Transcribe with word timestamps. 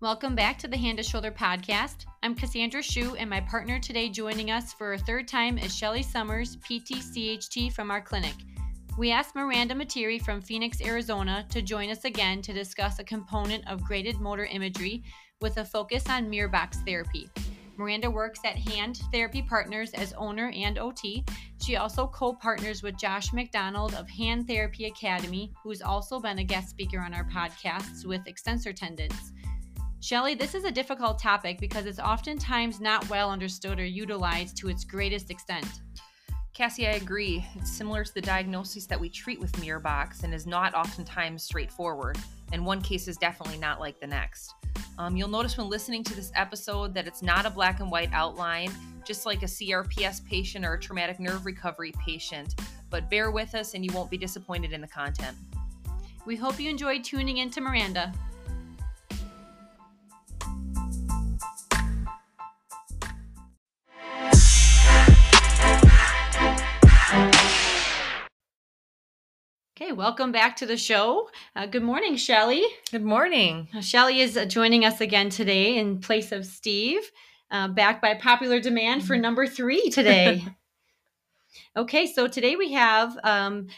Welcome 0.00 0.36
back 0.36 0.58
to 0.58 0.68
the 0.68 0.76
Hand 0.76 0.98
to 0.98 1.02
Shoulder 1.02 1.32
podcast. 1.32 2.06
I'm 2.22 2.36
Cassandra 2.36 2.84
Shu, 2.84 3.16
and 3.16 3.28
my 3.28 3.40
partner 3.40 3.80
today 3.80 4.08
joining 4.08 4.48
us 4.48 4.72
for 4.72 4.92
a 4.92 4.98
third 4.98 5.26
time 5.26 5.58
is 5.58 5.76
Shelly 5.76 6.04
Summers, 6.04 6.54
PT 6.54 7.02
CHT 7.02 7.72
from 7.72 7.90
our 7.90 8.00
clinic. 8.00 8.34
We 8.96 9.10
asked 9.10 9.34
Miranda 9.34 9.74
Materi 9.74 10.22
from 10.22 10.40
Phoenix, 10.40 10.80
Arizona 10.80 11.44
to 11.50 11.62
join 11.62 11.90
us 11.90 12.04
again 12.04 12.42
to 12.42 12.52
discuss 12.52 13.00
a 13.00 13.04
component 13.04 13.66
of 13.66 13.82
graded 13.82 14.20
motor 14.20 14.44
imagery 14.44 15.02
with 15.40 15.56
a 15.56 15.64
focus 15.64 16.08
on 16.08 16.30
mirror 16.30 16.46
box 16.46 16.78
therapy. 16.86 17.28
Miranda 17.76 18.08
works 18.08 18.38
at 18.44 18.56
Hand 18.56 19.00
Therapy 19.12 19.42
Partners 19.42 19.92
as 19.94 20.12
owner 20.12 20.52
and 20.54 20.78
OT. 20.78 21.24
She 21.60 21.74
also 21.74 22.06
co 22.06 22.34
partners 22.34 22.84
with 22.84 22.96
Josh 22.96 23.32
McDonald 23.32 23.94
of 23.94 24.08
Hand 24.08 24.46
Therapy 24.46 24.84
Academy, 24.84 25.52
who's 25.60 25.82
also 25.82 26.20
been 26.20 26.38
a 26.38 26.44
guest 26.44 26.70
speaker 26.70 27.00
on 27.00 27.14
our 27.14 27.24
podcasts 27.24 28.04
with 28.04 28.28
extensor 28.28 28.72
tendons. 28.72 29.32
Shelly, 30.00 30.36
this 30.36 30.54
is 30.54 30.64
a 30.64 30.70
difficult 30.70 31.18
topic 31.18 31.58
because 31.58 31.84
it's 31.84 31.98
oftentimes 31.98 32.80
not 32.80 33.08
well 33.10 33.30
understood 33.30 33.80
or 33.80 33.84
utilized 33.84 34.56
to 34.58 34.68
its 34.68 34.84
greatest 34.84 35.28
extent. 35.28 35.66
Cassie, 36.54 36.86
I 36.86 36.92
agree. 36.92 37.44
It's 37.56 37.70
similar 37.70 38.04
to 38.04 38.14
the 38.14 38.20
diagnosis 38.20 38.86
that 38.86 38.98
we 38.98 39.08
treat 39.08 39.40
with 39.40 39.60
mirror 39.60 39.80
box 39.80 40.22
and 40.22 40.32
is 40.32 40.46
not 40.46 40.74
oftentimes 40.74 41.42
straightforward. 41.42 42.16
And 42.52 42.64
one 42.64 42.80
case 42.80 43.08
is 43.08 43.16
definitely 43.16 43.58
not 43.58 43.80
like 43.80 44.00
the 44.00 44.06
next. 44.06 44.54
Um, 44.98 45.16
you'll 45.16 45.28
notice 45.28 45.58
when 45.58 45.68
listening 45.68 46.04
to 46.04 46.14
this 46.14 46.32
episode 46.34 46.94
that 46.94 47.06
it's 47.06 47.22
not 47.22 47.44
a 47.44 47.50
black 47.50 47.80
and 47.80 47.90
white 47.90 48.10
outline, 48.12 48.72
just 49.04 49.26
like 49.26 49.42
a 49.42 49.46
CRPS 49.46 50.24
patient 50.24 50.64
or 50.64 50.74
a 50.74 50.80
traumatic 50.80 51.18
nerve 51.18 51.44
recovery 51.44 51.92
patient. 52.04 52.54
But 52.88 53.10
bear 53.10 53.30
with 53.30 53.54
us 53.54 53.74
and 53.74 53.84
you 53.84 53.92
won't 53.92 54.10
be 54.10 54.18
disappointed 54.18 54.72
in 54.72 54.80
the 54.80 54.88
content. 54.88 55.36
We 56.24 56.36
hope 56.36 56.60
you 56.60 56.70
enjoyed 56.70 57.04
tuning 57.04 57.38
in 57.38 57.50
to 57.50 57.60
Miranda. 57.60 58.12
Okay, 69.80 69.92
welcome 69.92 70.32
back 70.32 70.56
to 70.56 70.66
the 70.66 70.76
show. 70.76 71.30
Uh, 71.54 71.64
good 71.64 71.84
morning, 71.84 72.16
Shelly. 72.16 72.64
Good 72.90 73.04
morning. 73.04 73.68
Uh, 73.72 73.80
Shelly 73.80 74.20
is 74.20 74.36
uh, 74.36 74.44
joining 74.44 74.84
us 74.84 75.00
again 75.00 75.30
today 75.30 75.78
in 75.78 76.00
place 76.00 76.32
of 76.32 76.46
Steve, 76.46 77.12
uh, 77.52 77.68
back 77.68 78.02
by 78.02 78.14
popular 78.14 78.58
demand 78.58 79.06
for 79.06 79.12
mm-hmm. 79.12 79.22
number 79.22 79.46
three 79.46 79.88
today. 79.90 80.44
okay, 81.76 82.12
so 82.12 82.26
today 82.26 82.56
we 82.56 82.72
have 82.72 83.16
um, 83.22 83.68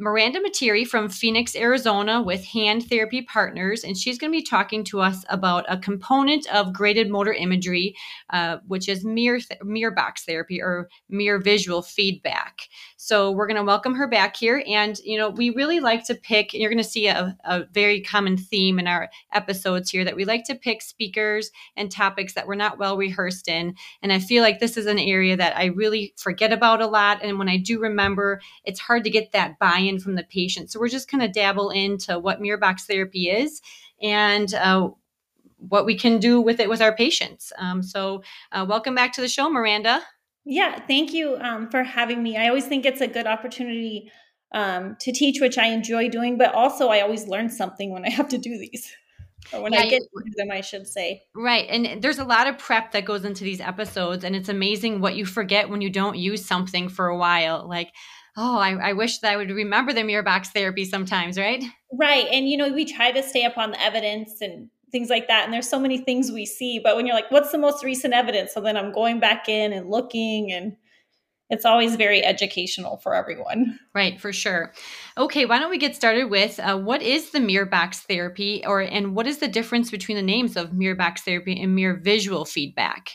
Miranda 0.00 0.40
Materi 0.40 0.86
from 0.86 1.08
Phoenix, 1.08 1.54
Arizona, 1.54 2.22
with 2.22 2.44
Hand 2.44 2.88
Therapy 2.88 3.20
Partners, 3.22 3.84
and 3.84 3.96
she's 3.96 4.18
going 4.18 4.32
to 4.32 4.38
be 4.38 4.44
talking 4.44 4.82
to 4.84 5.00
us 5.00 5.24
about 5.28 5.66
a 5.68 5.76
component 5.76 6.46
of 6.54 6.72
graded 6.72 7.10
motor 7.10 7.34
imagery, 7.34 7.94
uh, 8.30 8.58
which 8.66 8.88
is 8.88 9.04
mirror 9.04 9.40
th- 9.40 9.60
mirror 9.62 9.90
box 9.90 10.24
therapy 10.24 10.62
or 10.62 10.88
mirror 11.08 11.38
visual 11.38 11.82
feedback. 11.82 12.60
So 13.02 13.30
we're 13.30 13.46
going 13.46 13.56
to 13.56 13.64
welcome 13.64 13.94
her 13.94 14.06
back 14.06 14.36
here, 14.36 14.62
and 14.66 14.98
you 15.00 15.18
know 15.18 15.30
we 15.30 15.50
really 15.50 15.80
like 15.80 16.04
to 16.04 16.14
pick. 16.14 16.54
You're 16.54 16.70
going 16.70 16.82
to 16.82 16.88
see 16.88 17.08
a, 17.08 17.36
a 17.44 17.64
very 17.72 18.02
common 18.02 18.36
theme 18.36 18.78
in 18.78 18.86
our 18.86 19.08
episodes 19.32 19.90
here 19.90 20.04
that 20.04 20.16
we 20.16 20.24
like 20.24 20.44
to 20.44 20.54
pick 20.54 20.82
speakers 20.82 21.50
and 21.76 21.90
topics 21.90 22.34
that 22.34 22.46
we're 22.46 22.54
not 22.54 22.78
well 22.78 22.96
rehearsed 22.96 23.48
in, 23.48 23.74
and 24.02 24.12
I 24.12 24.18
feel 24.18 24.42
like 24.42 24.60
this 24.60 24.76
is 24.76 24.86
an 24.86 24.98
area 24.98 25.36
that 25.36 25.56
I 25.56 25.66
really 25.66 26.14
forget 26.16 26.52
about 26.52 26.82
a 26.82 26.86
lot, 26.86 27.20
and 27.22 27.38
when 27.38 27.48
I 27.48 27.56
do 27.56 27.80
remember, 27.80 28.40
it's 28.64 28.80
hard 28.80 29.04
to 29.04 29.10
get 29.10 29.32
that 29.32 29.58
buy-in 29.58 29.70
buy-in 29.70 30.00
from 30.00 30.14
the 30.14 30.24
patient. 30.24 30.70
So 30.70 30.80
we're 30.80 30.88
just 30.88 31.10
going 31.10 31.20
to 31.20 31.28
dabble 31.28 31.70
into 31.70 32.18
what 32.18 32.40
mirror 32.40 32.58
box 32.58 32.86
therapy 32.86 33.28
is 33.28 33.62
and 34.02 34.52
uh, 34.54 34.90
what 35.56 35.86
we 35.86 35.96
can 35.96 36.18
do 36.18 36.40
with 36.40 36.60
it 36.60 36.68
with 36.68 36.82
our 36.82 36.94
patients. 36.94 37.52
Um, 37.58 37.82
so 37.82 38.22
uh, 38.52 38.66
welcome 38.68 38.94
back 38.94 39.12
to 39.14 39.20
the 39.20 39.28
show, 39.28 39.48
Miranda. 39.48 40.02
Yeah, 40.44 40.80
thank 40.86 41.12
you 41.12 41.36
um, 41.36 41.68
for 41.70 41.82
having 41.82 42.22
me. 42.22 42.36
I 42.36 42.48
always 42.48 42.66
think 42.66 42.86
it's 42.86 43.00
a 43.00 43.06
good 43.06 43.26
opportunity 43.26 44.10
um, 44.52 44.96
to 45.00 45.12
teach, 45.12 45.40
which 45.40 45.58
I 45.58 45.66
enjoy 45.66 46.08
doing, 46.08 46.38
but 46.38 46.54
also 46.54 46.88
I 46.88 47.00
always 47.00 47.28
learn 47.28 47.48
something 47.48 47.92
when 47.92 48.04
I 48.04 48.10
have 48.10 48.28
to 48.28 48.38
do 48.38 48.58
these. 48.58 48.90
Or 49.54 49.62
when 49.62 49.72
yeah, 49.72 49.80
I 49.80 49.88
get 49.88 50.02
to 50.02 50.32
them, 50.36 50.50
I 50.52 50.60
should 50.60 50.86
say. 50.86 51.22
Right. 51.34 51.66
And 51.70 52.02
there's 52.02 52.18
a 52.18 52.26
lot 52.26 52.46
of 52.46 52.58
prep 52.58 52.92
that 52.92 53.06
goes 53.06 53.24
into 53.24 53.42
these 53.42 53.60
episodes, 53.60 54.22
and 54.22 54.36
it's 54.36 54.50
amazing 54.50 55.00
what 55.00 55.16
you 55.16 55.24
forget 55.24 55.70
when 55.70 55.80
you 55.80 55.88
don't 55.88 56.18
use 56.18 56.44
something 56.44 56.90
for 56.90 57.06
a 57.06 57.16
while. 57.16 57.66
Like, 57.66 57.90
oh, 58.36 58.58
I, 58.58 58.90
I, 58.90 58.92
wish 58.92 59.18
that 59.20 59.32
I 59.32 59.36
would 59.38 59.50
remember 59.50 59.94
the 59.94 60.04
mirror 60.04 60.22
box 60.22 60.50
therapy 60.50 60.84
sometimes, 60.84 61.38
right? 61.38 61.64
Right. 61.90 62.26
And, 62.30 62.50
you 62.50 62.58
know, 62.58 62.70
we 62.70 62.84
try 62.84 63.12
to 63.12 63.22
stay 63.22 63.44
up 63.44 63.56
on 63.56 63.70
the 63.70 63.82
evidence 63.82 64.42
and 64.42 64.68
things 64.90 65.10
like 65.10 65.28
that. 65.28 65.44
And 65.44 65.52
there's 65.52 65.68
so 65.68 65.80
many 65.80 65.98
things 65.98 66.30
we 66.30 66.46
see. 66.46 66.78
But 66.78 66.96
when 66.96 67.06
you're 67.06 67.14
like, 67.14 67.30
what's 67.30 67.52
the 67.52 67.58
most 67.58 67.84
recent 67.84 68.14
evidence? 68.14 68.52
So 68.52 68.60
then 68.60 68.76
I'm 68.76 68.92
going 68.92 69.20
back 69.20 69.48
in 69.48 69.72
and 69.72 69.90
looking 69.90 70.52
and 70.52 70.76
it's 71.50 71.64
always 71.64 71.96
very 71.96 72.24
educational 72.24 72.98
for 72.98 73.14
everyone. 73.14 73.78
Right, 73.92 74.20
for 74.20 74.32
sure. 74.32 74.72
Okay, 75.18 75.46
why 75.46 75.58
don't 75.58 75.70
we 75.70 75.78
get 75.78 75.96
started 75.96 76.30
with 76.30 76.60
uh, 76.60 76.78
what 76.78 77.02
is 77.02 77.30
the 77.30 77.40
mirror 77.40 77.66
box 77.66 78.00
therapy, 78.00 78.62
or 78.64 78.80
and 78.80 79.16
what 79.16 79.26
is 79.26 79.38
the 79.38 79.48
difference 79.48 79.90
between 79.90 80.16
the 80.16 80.22
names 80.22 80.56
of 80.56 80.72
mirror 80.72 80.94
box 80.94 81.22
therapy 81.22 81.60
and 81.60 81.74
mirror 81.74 82.00
visual 82.00 82.44
feedback? 82.44 83.10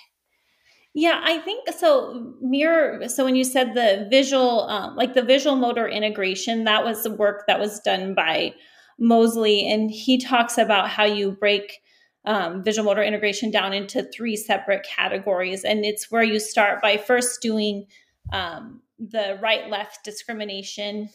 Yeah, 0.94 1.22
I 1.24 1.40
think 1.40 1.70
so. 1.78 2.36
Mirror. 2.42 3.08
So 3.08 3.24
when 3.24 3.36
you 3.36 3.44
said 3.44 3.74
the 3.74 4.08
visual, 4.10 4.62
um, 4.70 4.96
like 4.96 5.14
the 5.14 5.24
visual 5.24 5.56
motor 5.56 5.88
integration, 5.88 6.66
that 6.66 6.84
was 6.84 7.04
the 7.04 7.12
work 7.12 7.46
that 7.48 7.60
was 7.60 7.80
done 7.80 8.14
by 8.16 8.54
Moseley, 9.00 9.70
and 9.70 9.92
he 9.92 10.18
talks 10.18 10.58
about 10.58 10.90
how 10.90 11.06
you 11.06 11.32
break 11.32 11.80
um, 12.26 12.64
visual 12.64 12.86
motor 12.86 13.04
integration 13.04 13.52
down 13.52 13.74
into 13.74 14.04
three 14.04 14.36
separate 14.36 14.84
categories, 14.84 15.64
and 15.64 15.86
it's 15.86 16.10
where 16.10 16.24
you 16.24 16.40
start 16.40 16.82
by 16.82 16.98
first 16.98 17.42
doing 17.42 17.86
um, 18.34 18.82
the 18.98 19.38
right 19.42 19.70
left 19.70 20.04
discrimination, 20.04 21.10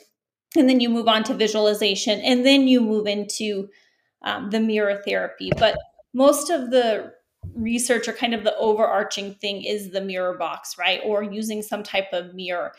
and 0.57 0.69
then 0.69 0.81
you 0.81 0.89
move 0.89 1.09
on 1.09 1.25
to 1.25 1.35
visualization, 1.35 2.21
and 2.21 2.45
then 2.45 2.69
you 2.69 2.81
move 2.81 3.07
into 3.07 3.69
um, 4.23 4.51
the 4.51 4.61
mirror 4.61 5.01
therapy. 5.05 5.51
But 5.59 5.77
most 6.13 6.51
of 6.51 6.71
the 6.71 7.13
research 7.55 8.07
or 8.07 8.13
kind 8.13 8.35
of 8.35 8.45
the 8.45 8.57
overarching 8.57 9.35
thing 9.35 9.65
is 9.65 9.91
the 9.91 10.01
mirror 10.01 10.37
box, 10.37 10.77
right? 10.79 11.01
Or 11.05 11.23
using 11.23 11.63
some 11.63 11.83
type 11.83 12.13
of 12.13 12.35
mirror. 12.35 12.73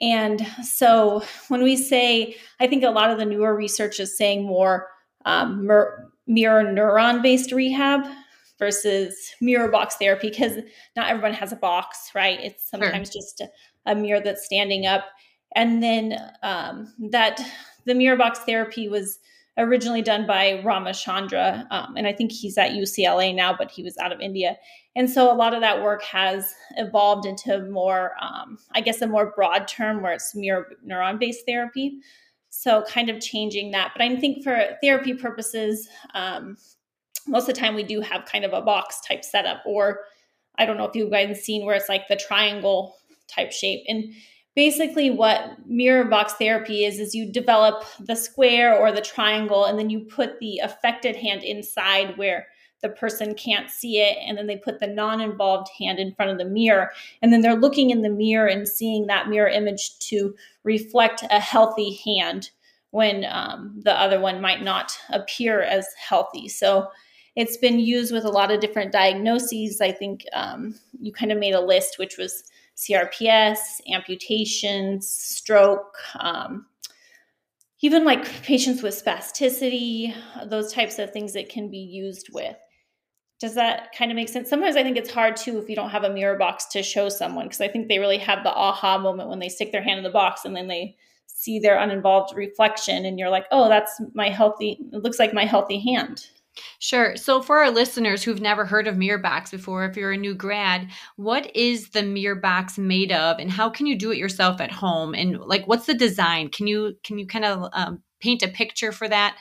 And 0.00 0.46
so 0.62 1.22
when 1.48 1.62
we 1.62 1.76
say, 1.76 2.36
I 2.60 2.66
think 2.66 2.84
a 2.84 2.90
lot 2.90 3.10
of 3.10 3.18
the 3.18 3.24
newer 3.24 3.54
research 3.54 3.98
is 4.00 4.16
saying 4.16 4.44
more 4.44 4.88
um, 5.24 5.66
mir- 5.66 6.08
mirror 6.26 6.64
neuron 6.64 7.22
based 7.22 7.52
rehab 7.52 8.06
versus 8.58 9.34
mirror 9.40 9.68
box 9.68 9.96
therapy 9.96 10.30
because 10.30 10.54
not 10.96 11.10
everyone 11.10 11.32
has 11.32 11.52
a 11.52 11.56
box, 11.56 12.10
right? 12.14 12.40
It's 12.40 12.68
sometimes 12.68 13.10
sure. 13.12 13.20
just 13.20 13.40
a, 13.40 13.48
a, 13.86 13.94
mirror 13.94 14.20
that's 14.20 14.44
standing 14.44 14.86
up. 14.86 15.04
And 15.54 15.82
then 15.82 16.18
um, 16.42 16.92
that 17.10 17.40
the 17.84 17.94
mirror 17.94 18.16
box 18.16 18.40
therapy 18.40 18.88
was 18.88 19.18
originally 19.58 20.02
done 20.02 20.26
by 20.26 20.62
Ramachandran, 20.64 21.66
um, 21.70 21.96
and 21.96 22.06
I 22.06 22.12
think 22.12 22.32
he's 22.32 22.56
at 22.56 22.70
UCLA 22.70 23.34
now, 23.34 23.54
but 23.56 23.70
he 23.70 23.82
was 23.82 23.98
out 23.98 24.12
of 24.12 24.20
India. 24.20 24.56
And 24.94 25.10
so 25.10 25.32
a 25.32 25.34
lot 25.34 25.52
of 25.52 25.60
that 25.60 25.82
work 25.82 26.02
has 26.04 26.54
evolved 26.76 27.26
into 27.26 27.68
more, 27.68 28.12
um, 28.20 28.58
I 28.72 28.80
guess, 28.80 29.02
a 29.02 29.06
more 29.06 29.32
broad 29.34 29.68
term 29.68 30.02
where 30.02 30.12
it's 30.12 30.34
mirror 30.34 30.72
neuron 30.86 31.18
based 31.18 31.44
therapy. 31.46 31.98
So 32.50 32.82
kind 32.88 33.10
of 33.10 33.20
changing 33.20 33.72
that. 33.72 33.92
But 33.94 34.02
I 34.02 34.16
think 34.16 34.42
for 34.42 34.76
therapy 34.82 35.14
purposes, 35.14 35.88
um, 36.14 36.56
most 37.26 37.48
of 37.48 37.54
the 37.54 37.60
time 37.60 37.74
we 37.74 37.82
do 37.82 38.00
have 38.00 38.24
kind 38.24 38.44
of 38.44 38.52
a 38.52 38.62
box 38.62 39.00
type 39.06 39.24
setup, 39.24 39.62
or 39.66 40.00
I 40.56 40.66
don't 40.66 40.76
know 40.76 40.86
if 40.86 40.94
you've 40.94 41.10
guys 41.10 41.42
seen 41.44 41.66
where 41.66 41.76
it's 41.76 41.88
like 41.88 42.08
the 42.08 42.16
triangle 42.16 42.96
type 43.28 43.52
shape. 43.52 43.84
And 43.86 44.14
basically 44.58 45.08
what 45.08 45.56
mirror 45.68 46.04
box 46.04 46.32
therapy 46.32 46.84
is 46.84 46.98
is 46.98 47.14
you 47.14 47.30
develop 47.30 47.84
the 48.00 48.16
square 48.16 48.76
or 48.76 48.90
the 48.90 49.00
triangle 49.00 49.66
and 49.66 49.78
then 49.78 49.88
you 49.88 50.00
put 50.00 50.36
the 50.40 50.58
affected 50.58 51.14
hand 51.14 51.44
inside 51.44 52.18
where 52.18 52.48
the 52.82 52.88
person 52.88 53.36
can't 53.36 53.70
see 53.70 54.00
it 54.00 54.18
and 54.20 54.36
then 54.36 54.48
they 54.48 54.56
put 54.56 54.80
the 54.80 54.86
non-involved 54.88 55.68
hand 55.78 56.00
in 56.00 56.12
front 56.12 56.32
of 56.32 56.38
the 56.38 56.44
mirror. 56.44 56.90
And 57.22 57.32
then 57.32 57.40
they're 57.40 57.54
looking 57.54 57.90
in 57.90 58.02
the 58.02 58.10
mirror 58.10 58.48
and 58.48 58.66
seeing 58.66 59.06
that 59.06 59.28
mirror 59.28 59.46
image 59.46 59.96
to 60.08 60.34
reflect 60.64 61.22
a 61.30 61.38
healthy 61.38 62.00
hand 62.04 62.50
when 62.90 63.26
um, 63.30 63.80
the 63.84 63.96
other 63.96 64.18
one 64.18 64.40
might 64.40 64.64
not 64.64 64.90
appear 65.10 65.62
as 65.62 65.86
healthy. 66.04 66.48
So 66.48 66.88
it's 67.36 67.56
been 67.56 67.78
used 67.78 68.12
with 68.12 68.24
a 68.24 68.30
lot 68.30 68.50
of 68.50 68.58
different 68.58 68.90
diagnoses. 68.90 69.80
I 69.80 69.92
think 69.92 70.24
um, 70.32 70.74
you 71.00 71.12
kind 71.12 71.30
of 71.30 71.38
made 71.38 71.54
a 71.54 71.60
list 71.60 71.96
which 72.00 72.18
was 72.18 72.42
CRPS, 72.78 73.80
amputations, 73.92 75.08
stroke, 75.08 75.96
um, 76.20 76.66
even 77.80 78.04
like 78.04 78.24
patients 78.42 78.82
with 78.82 79.02
spasticity, 79.04 80.14
those 80.46 80.72
types 80.72 80.98
of 80.98 81.12
things 81.12 81.32
that 81.32 81.48
can 81.48 81.70
be 81.70 81.78
used 81.78 82.28
with. 82.32 82.56
Does 83.40 83.54
that 83.54 83.92
kind 83.96 84.12
of 84.12 84.16
make 84.16 84.28
sense? 84.28 84.48
Sometimes 84.48 84.76
I 84.76 84.82
think 84.84 84.96
it's 84.96 85.12
hard 85.12 85.36
too 85.36 85.58
if 85.58 85.68
you 85.68 85.76
don't 85.76 85.90
have 85.90 86.04
a 86.04 86.10
mirror 86.10 86.38
box 86.38 86.66
to 86.66 86.82
show 86.82 87.08
someone 87.08 87.46
because 87.46 87.60
I 87.60 87.68
think 87.68 87.88
they 87.88 87.98
really 87.98 88.18
have 88.18 88.44
the 88.44 88.54
aha 88.54 88.98
moment 88.98 89.28
when 89.28 89.38
they 89.40 89.48
stick 89.48 89.72
their 89.72 89.82
hand 89.82 89.98
in 89.98 90.04
the 90.04 90.10
box 90.10 90.44
and 90.44 90.54
then 90.54 90.68
they 90.68 90.96
see 91.26 91.58
their 91.58 91.78
uninvolved 91.78 92.36
reflection 92.36 93.04
and 93.04 93.18
you're 93.18 93.28
like, 93.28 93.46
oh, 93.50 93.68
that's 93.68 94.00
my 94.14 94.28
healthy, 94.28 94.78
it 94.92 95.02
looks 95.02 95.18
like 95.18 95.34
my 95.34 95.44
healthy 95.44 95.78
hand. 95.80 96.28
Sure. 96.78 97.16
So, 97.16 97.42
for 97.42 97.58
our 97.58 97.70
listeners 97.70 98.22
who've 98.22 98.40
never 98.40 98.64
heard 98.64 98.86
of 98.86 98.96
MirrorBox 98.96 99.50
before, 99.50 99.84
if 99.84 99.96
you're 99.96 100.12
a 100.12 100.16
new 100.16 100.34
grad, 100.34 100.88
what 101.16 101.54
is 101.56 101.90
the 101.90 102.00
MirrorBox 102.00 102.78
made 102.78 103.12
of, 103.12 103.38
and 103.38 103.50
how 103.50 103.68
can 103.68 103.86
you 103.86 103.96
do 103.96 104.10
it 104.10 104.18
yourself 104.18 104.60
at 104.60 104.70
home? 104.70 105.14
And 105.14 105.38
like, 105.38 105.66
what's 105.66 105.86
the 105.86 105.94
design? 105.94 106.48
Can 106.48 106.66
you 106.66 106.94
can 107.04 107.18
you 107.18 107.26
kind 107.26 107.44
of 107.44 107.68
um, 107.72 108.02
paint 108.20 108.42
a 108.42 108.48
picture 108.48 108.92
for 108.92 109.08
that? 109.08 109.36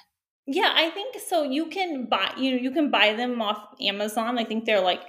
Yeah, 0.46 0.72
I 0.76 0.90
think 0.92 1.18
so. 1.20 1.44
You 1.44 1.68
can 1.68 2.06
buy 2.06 2.34
you 2.38 2.52
know 2.52 2.58
you 2.58 2.72
can 2.72 2.90
buy 2.90 3.14
them 3.14 3.42
off 3.42 3.68
Amazon. 3.82 4.38
I 4.38 4.44
think 4.44 4.66
they're 4.66 4.82
like 4.82 5.02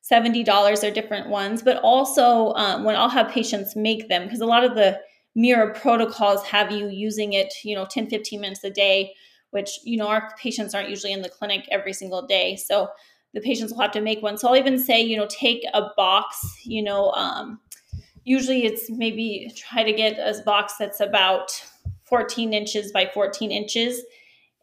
seventy 0.00 0.44
dollars. 0.44 0.80
They're 0.80 0.90
different 0.90 1.28
ones, 1.28 1.62
but 1.62 1.78
also 1.78 2.52
um, 2.54 2.84
when 2.84 2.96
I'll 2.96 3.08
have 3.08 3.30
patients 3.30 3.74
make 3.74 4.08
them 4.08 4.24
because 4.24 4.40
a 4.40 4.46
lot 4.46 4.64
of 4.64 4.74
the 4.74 5.00
mirror 5.34 5.72
protocols 5.72 6.44
have 6.44 6.70
you 6.70 6.88
using 6.88 7.32
it 7.32 7.52
you 7.64 7.74
know 7.74 7.86
10 7.86 8.08
15 8.08 8.40
minutes 8.40 8.64
a 8.64 8.70
day 8.70 9.14
which 9.52 9.78
you 9.84 9.96
know 9.96 10.08
our 10.08 10.34
patients 10.36 10.74
aren't 10.74 10.90
usually 10.90 11.12
in 11.12 11.22
the 11.22 11.28
clinic 11.28 11.68
every 11.70 11.92
single 11.92 12.26
day. 12.26 12.56
So 12.56 12.88
the 13.32 13.40
patients 13.40 13.72
will 13.72 13.80
have 13.80 13.92
to 13.92 14.00
make 14.00 14.20
one. 14.20 14.36
So 14.36 14.48
i'll 14.48 14.56
even 14.56 14.78
say 14.78 15.00
you 15.00 15.16
know 15.16 15.28
take 15.28 15.64
a 15.72 15.88
box 15.96 16.44
you 16.64 16.82
know 16.82 17.10
um, 17.12 17.60
usually 18.24 18.64
it's 18.64 18.90
maybe 18.90 19.52
try 19.56 19.82
to 19.82 19.92
get 19.92 20.18
a 20.18 20.42
box 20.42 20.74
that's 20.78 21.00
about 21.00 21.50
14 22.04 22.52
inches 22.52 22.92
by 22.92 23.10
14 23.12 23.50
inches 23.50 24.02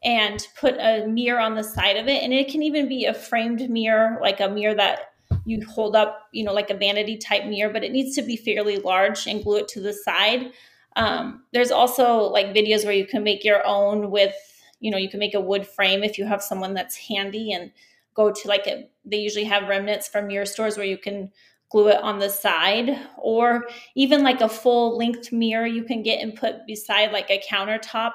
and 0.04 0.48
put 0.60 0.76
a 0.80 1.06
mirror 1.08 1.40
on 1.40 1.56
the 1.56 1.64
side 1.64 1.98
of 1.98 2.08
it. 2.08 2.24
And 2.24 2.32
it 2.32 2.50
can 2.50 2.64
even 2.64 2.88
be 2.88 3.06
a 3.06 3.14
framed 3.14 3.70
mirror 3.70 4.18
like 4.22 4.40
a 4.40 4.50
mirror 4.50 4.76
that 4.76 5.14
you 5.46 5.66
hold 5.66 5.96
up 5.96 6.28
you 6.32 6.44
know 6.44 6.54
like 6.54 6.70
a 6.70 6.78
vanity 6.78 7.18
type 7.18 7.46
mirror 7.46 7.72
but 7.72 7.84
it 7.84 7.92
needs 7.92 8.16
to 8.16 8.22
be 8.22 8.36
fairly 8.36 8.78
large 8.78 9.28
and 9.28 9.44
glue 9.44 9.58
it 9.58 9.68
to 9.70 9.82
the 9.82 9.94
side. 9.94 10.52
Um, 10.96 11.44
there's 11.54 11.72
also 11.72 12.24
like 12.24 12.48
videos 12.48 12.84
where 12.84 12.94
you 12.94 13.06
can 13.06 13.24
make 13.24 13.44
your 13.44 13.66
own 13.66 14.12
with 14.12 14.36
you 14.80 14.92
know 14.92 14.98
you 14.98 15.10
can 15.10 15.20
make 15.20 15.34
a 15.34 15.42
wood 15.42 15.68
frame 15.68 16.04
if 16.04 16.18
you 16.18 16.26
have 16.26 16.42
someone 16.42 16.74
that's 16.74 16.96
handy 16.96 17.52
and 17.52 17.72
go 18.14 18.32
to 18.32 18.48
like 18.48 18.68
a 18.68 18.88
they 19.06 19.18
usually 19.18 19.46
have 19.46 19.70
remnants 19.70 20.08
from 20.08 20.28
mirror 20.28 20.46
stores 20.46 20.78
where 20.78 20.86
you 20.86 20.98
can 20.98 21.32
glue 21.70 21.90
it 21.90 22.02
on 22.02 22.20
the 22.20 22.30
side. 22.30 23.00
Or 23.18 23.68
even 23.96 24.24
like 24.24 24.42
a 24.42 24.50
full 24.50 24.98
length 24.98 25.32
mirror 25.32 25.66
you 25.66 25.84
can 25.84 26.04
get 26.04 26.22
and 26.22 26.36
put 26.36 26.66
beside 26.68 27.12
like 27.12 27.30
a 27.30 27.42
countertop 27.50 28.14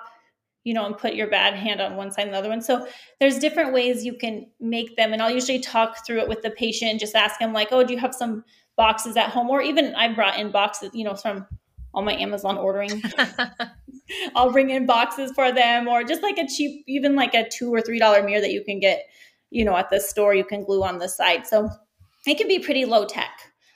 you 0.65 0.73
know 0.73 0.87
and 0.87 0.97
put 0.97 1.15
your 1.15 1.27
bad 1.27 1.53
hand 1.53 1.79
on 1.81 1.95
one 1.95 2.11
side 2.11 2.25
and 2.25 2.35
the 2.35 2.39
other 2.39 2.49
one. 2.49 2.63
So 2.63 2.87
there's 3.21 3.39
different 3.39 3.73
ways 3.73 4.05
you 4.05 4.15
can 4.15 4.47
make 4.61 4.97
them 4.97 5.13
and 5.13 5.21
i'll 5.21 5.31
usually 5.31 5.59
talk 5.59 6.07
through 6.07 6.21
it 6.21 6.29
with 6.29 6.41
the 6.41 6.51
patient 6.51 6.91
and 6.91 6.99
just 6.99 7.15
ask 7.15 7.39
them 7.39 7.53
like 7.53 7.69
oh 7.71 7.85
do 7.85 7.93
you 7.93 7.99
have 7.99 8.15
some 8.15 8.43
boxes 8.77 9.17
at 9.17 9.29
home? 9.29 9.51
Or 9.51 9.61
even 9.61 9.95
i 9.95 10.13
brought 10.13 10.39
in 10.39 10.51
boxes 10.51 10.91
you 10.95 11.05
know 11.05 11.15
from 11.15 11.47
all 11.93 12.03
my 12.03 12.15
amazon 12.15 12.57
ordering 12.57 13.03
I'll 14.37 14.53
bring 14.53 14.71
in 14.71 14.87
boxes 14.87 15.33
for 15.33 15.53
them 15.53 15.89
or 15.89 16.05
just 16.05 16.23
like 16.23 16.39
a 16.39 16.47
cheap, 16.47 16.85
even 16.87 17.15
like 17.15 17.35
a 17.35 17.49
two 17.49 17.73
or 17.73 17.81
three 17.81 17.99
dollar 17.99 18.23
mirror 18.23 18.41
that 18.41 18.53
you 18.53 18.65
can 18.65 18.81
get, 18.81 19.05
you 19.51 19.65
know, 19.65 19.77
at 19.77 19.91
the 19.91 20.01
store 20.01 20.35
you 20.35 20.45
can 20.45 20.65
glue 20.65 20.83
on 20.83 20.99
the 20.99 21.09
side. 21.09 21.47
So 21.47 21.71
it 22.27 22.39
can 22.39 22.49
be 22.49 22.59
pretty 22.59 22.85
low 22.85 23.07
tech. 23.07 23.31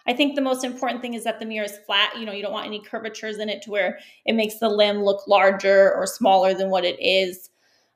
I 0.07 0.15
think 0.15 0.35
the 0.35 0.41
most 0.41 0.65
important 0.65 1.03
thing 1.03 1.13
is 1.13 1.25
that 1.25 1.39
the 1.39 1.45
mirror 1.45 1.67
is 1.67 1.77
flat. 1.85 2.19
You 2.19 2.25
know, 2.25 2.33
you 2.33 2.43
don't 2.43 2.53
want 2.53 2.67
any 2.67 2.81
curvatures 2.81 3.39
in 3.39 3.51
it 3.51 3.61
to 3.63 3.71
where 3.71 3.99
it 4.25 4.35
makes 4.35 4.59
the 4.59 4.69
limb 4.69 5.03
look 5.03 5.29
larger 5.29 5.95
or 5.95 6.07
smaller 6.07 6.55
than 6.55 6.71
what 6.71 6.85
it 6.85 6.99
is. 6.99 7.51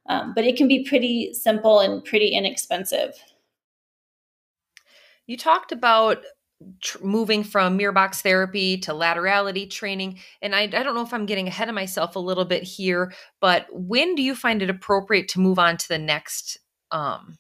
Um, 0.09 0.35
but 0.35 0.45
it 0.45 0.57
can 0.57 0.69
be 0.69 0.85
pretty 0.85 1.33
simple 1.33 1.81
and 1.81 2.05
pretty 2.05 2.29
inexpensive. 2.29 3.15
You 5.27 5.39
talked 5.39 5.73
about 5.73 6.19
tr- 6.81 7.05
moving 7.05 7.45
from 7.45 7.79
MirrorBox 7.79 8.23
therapy 8.23 8.79
to 8.79 8.93
laterality 8.93 9.69
training. 9.69 10.19
And 10.41 10.55
I, 10.55 10.63
I 10.63 10.67
don't 10.67 10.95
know 10.95 11.03
if 11.03 11.15
I'm 11.15 11.27
getting 11.27 11.49
ahead 11.49 11.69
of 11.69 11.75
myself 11.75 12.17
a 12.17 12.21
little 12.21 12.45
bit 12.45 12.63
here, 12.63 13.13
but 13.41 13.67
when 13.71 14.15
do 14.15 14.23
you 14.23 14.35
find 14.35 14.63
it 14.63 14.71
appropriate 14.71 15.29
to 15.29 15.41
move 15.41 15.59
on 15.59 15.77
to 15.77 15.89
the 15.89 15.99
next 15.99 16.59
um, 16.91 17.39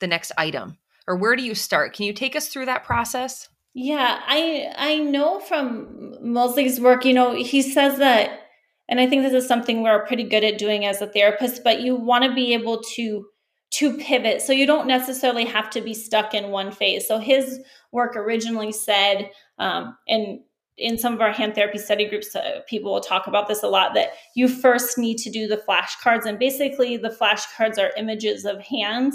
the 0.00 0.06
next 0.06 0.32
item, 0.36 0.78
or 1.06 1.16
where 1.16 1.36
do 1.36 1.42
you 1.42 1.54
start? 1.54 1.94
Can 1.94 2.06
you 2.06 2.12
take 2.12 2.34
us 2.34 2.48
through 2.48 2.66
that 2.66 2.84
process? 2.84 3.48
Yeah, 3.72 4.20
I 4.26 4.72
I 4.76 4.96
know 4.96 5.38
from 5.38 6.16
Moseley's 6.20 6.80
work, 6.80 7.04
you 7.04 7.14
know, 7.14 7.34
he 7.34 7.62
says 7.62 7.98
that, 7.98 8.40
and 8.88 8.98
I 8.98 9.06
think 9.06 9.22
this 9.22 9.32
is 9.32 9.46
something 9.46 9.82
we're 9.82 10.04
pretty 10.06 10.24
good 10.24 10.42
at 10.42 10.58
doing 10.58 10.84
as 10.84 11.00
a 11.00 11.06
therapist. 11.06 11.62
But 11.62 11.80
you 11.80 11.94
want 11.94 12.24
to 12.24 12.34
be 12.34 12.52
able 12.52 12.82
to 12.96 13.26
to 13.70 13.96
pivot. 13.96 14.42
So 14.42 14.52
you 14.52 14.66
don't 14.66 14.88
necessarily 14.88 15.44
have 15.44 15.70
to 15.70 15.80
be 15.80 15.94
stuck 15.94 16.34
in 16.34 16.50
one 16.50 16.72
phase. 16.72 17.06
So 17.06 17.18
his 17.18 17.60
work 17.92 18.16
originally 18.16 18.72
said, 18.72 19.30
um, 19.58 19.96
and 20.08 20.40
in 20.76 20.98
some 20.98 21.12
of 21.12 21.20
our 21.20 21.30
hand 21.30 21.54
therapy 21.54 21.78
study 21.78 22.08
groups, 22.08 22.34
uh, 22.34 22.60
people 22.66 22.92
will 22.92 23.00
talk 23.00 23.26
about 23.26 23.46
this 23.46 23.62
a 23.62 23.68
lot 23.68 23.94
that 23.94 24.14
you 24.34 24.48
first 24.48 24.98
need 24.98 25.18
to 25.18 25.30
do 25.30 25.46
the 25.46 25.62
flashcards. 25.68 26.24
And 26.24 26.38
basically, 26.38 26.96
the 26.96 27.10
flashcards 27.10 27.78
are 27.78 27.92
images 27.96 28.44
of 28.44 28.60
hands 28.60 29.14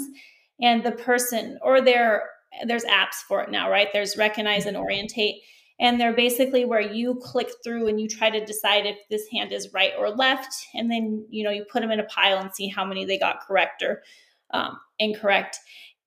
and 0.62 0.84
the 0.84 0.92
person, 0.92 1.58
or 1.62 1.80
there, 1.80 2.30
there's 2.66 2.84
apps 2.84 3.16
for 3.26 3.42
it 3.42 3.50
now, 3.50 3.70
right? 3.70 3.88
There's 3.92 4.16
recognize 4.16 4.64
and 4.64 4.76
orientate. 4.76 5.42
And 5.78 6.00
they're 6.00 6.14
basically 6.14 6.64
where 6.64 6.80
you 6.80 7.16
click 7.16 7.50
through 7.62 7.88
and 7.88 8.00
you 8.00 8.08
try 8.08 8.30
to 8.30 8.46
decide 8.46 8.86
if 8.86 8.96
this 9.10 9.28
hand 9.30 9.52
is 9.52 9.74
right 9.74 9.92
or 9.98 10.08
left. 10.08 10.54
And 10.74 10.90
then, 10.90 11.26
you 11.28 11.44
know, 11.44 11.50
you 11.50 11.66
put 11.70 11.82
them 11.82 11.90
in 11.90 12.00
a 12.00 12.04
pile 12.04 12.38
and 12.38 12.54
see 12.54 12.68
how 12.68 12.82
many 12.82 13.04
they 13.04 13.18
got 13.18 13.46
correct 13.46 13.82
or 13.82 14.02
um, 14.52 14.78
incorrect. 14.98 15.58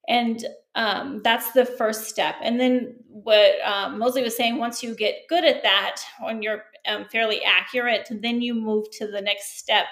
And 0.08 0.44
um, 0.74 1.20
that's 1.22 1.52
the 1.52 1.64
first 1.64 2.08
step. 2.08 2.36
And 2.42 2.58
then 2.58 2.96
what 3.08 3.60
um, 3.64 3.98
Moseley 3.98 4.22
was 4.22 4.36
saying, 4.36 4.58
once 4.58 4.82
you 4.82 4.94
get 4.94 5.26
good 5.28 5.44
at 5.44 5.62
that, 5.62 6.00
when 6.20 6.42
you're 6.42 6.64
um, 6.86 7.04
fairly 7.10 7.42
accurate, 7.44 8.08
then 8.10 8.40
you 8.40 8.54
move 8.54 8.90
to 8.92 9.06
the 9.06 9.20
next 9.20 9.58
step 9.58 9.86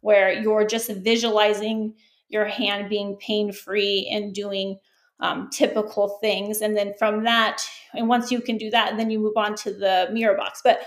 where 0.00 0.32
you're 0.32 0.66
just 0.66 0.90
visualizing 0.90 1.94
your 2.28 2.44
hand 2.44 2.88
being 2.88 3.16
pain 3.16 3.52
free 3.52 4.08
and 4.12 4.34
doing 4.34 4.78
um, 5.20 5.48
typical 5.50 6.18
things. 6.20 6.60
And 6.60 6.76
then 6.76 6.92
from 6.98 7.24
that, 7.24 7.64
and 7.94 8.08
once 8.08 8.30
you 8.30 8.40
can 8.40 8.58
do 8.58 8.70
that, 8.70 8.96
then 8.96 9.10
you 9.10 9.18
move 9.18 9.36
on 9.36 9.54
to 9.56 9.72
the 9.72 10.08
mirror 10.12 10.36
box. 10.36 10.60
But 10.62 10.80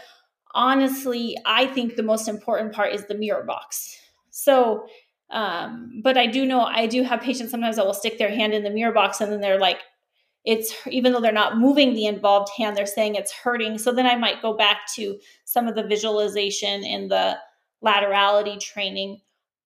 honestly, 0.53 1.37
I 1.45 1.65
think 1.65 1.95
the 1.95 2.03
most 2.03 2.27
important 2.27 2.73
part 2.73 2.93
is 2.93 3.05
the 3.05 3.15
mirror 3.15 3.43
box. 3.43 3.97
So 4.29 4.85
um, 5.29 6.01
but 6.03 6.17
I 6.17 6.27
do 6.27 6.45
know 6.45 6.61
I 6.61 6.87
do 6.87 7.03
have 7.03 7.21
patients 7.21 7.51
sometimes 7.51 7.75
that 7.75 7.85
will 7.85 7.93
stick 7.93 8.17
their 8.17 8.29
hand 8.29 8.53
in 8.53 8.63
the 8.63 8.69
mirror 8.69 8.93
box 8.93 9.19
and 9.19 9.31
then 9.31 9.41
they're 9.41 9.59
like, 9.59 9.81
it's 10.45 10.73
even 10.87 11.11
though 11.11 11.19
they're 11.19 11.33
not 11.33 11.57
moving 11.57 11.93
the 11.93 12.05
involved 12.05 12.49
hand, 12.57 12.77
they're 12.77 12.85
saying 12.85 13.15
it's 13.15 13.33
hurting. 13.33 13.77
So 13.77 13.91
then 13.91 14.05
I 14.05 14.15
might 14.15 14.41
go 14.41 14.53
back 14.53 14.81
to 14.95 15.19
some 15.43 15.67
of 15.67 15.75
the 15.75 15.83
visualization 15.83 16.85
and 16.85 17.11
the 17.11 17.37
laterality 17.83 18.57
training. 18.57 19.19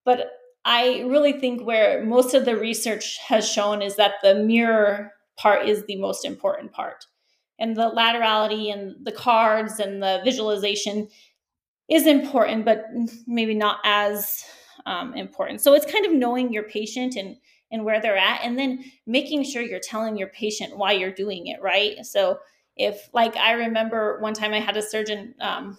But 0.03 0.31
I 0.65 1.01
really 1.01 1.33
think 1.33 1.65
where 1.65 2.03
most 2.03 2.33
of 2.33 2.45
the 2.45 2.57
research 2.57 3.19
has 3.27 3.47
shown 3.47 3.83
is 3.83 3.95
that 3.97 4.15
the 4.23 4.35
mirror 4.35 5.11
part 5.37 5.67
is 5.67 5.85
the 5.85 5.97
most 5.97 6.25
important 6.25 6.71
part. 6.71 7.05
And 7.59 7.75
the 7.75 7.91
laterality 7.91 8.73
and 8.73 8.95
the 9.05 9.11
cards 9.11 9.79
and 9.79 10.01
the 10.01 10.21
visualization 10.23 11.09
is 11.89 12.07
important, 12.07 12.65
but 12.65 12.85
maybe 13.27 13.53
not 13.53 13.79
as 13.83 14.43
um, 14.85 15.13
important. 15.13 15.61
So 15.61 15.73
it's 15.73 15.91
kind 15.91 16.05
of 16.05 16.13
knowing 16.13 16.51
your 16.51 16.63
patient 16.63 17.15
and 17.15 17.37
and 17.73 17.85
where 17.85 18.01
they're 18.01 18.17
at, 18.17 18.41
and 18.43 18.59
then 18.59 18.83
making 19.07 19.43
sure 19.43 19.61
you're 19.61 19.79
telling 19.79 20.17
your 20.17 20.27
patient 20.27 20.77
why 20.77 20.91
you're 20.91 21.13
doing 21.13 21.47
it, 21.47 21.61
right? 21.61 22.05
So 22.05 22.39
if 22.75 23.09
like 23.13 23.37
I 23.37 23.53
remember 23.53 24.19
one 24.19 24.33
time 24.33 24.53
I 24.53 24.59
had 24.59 24.75
a 24.75 24.81
surgeon 24.81 25.35
um, 25.39 25.77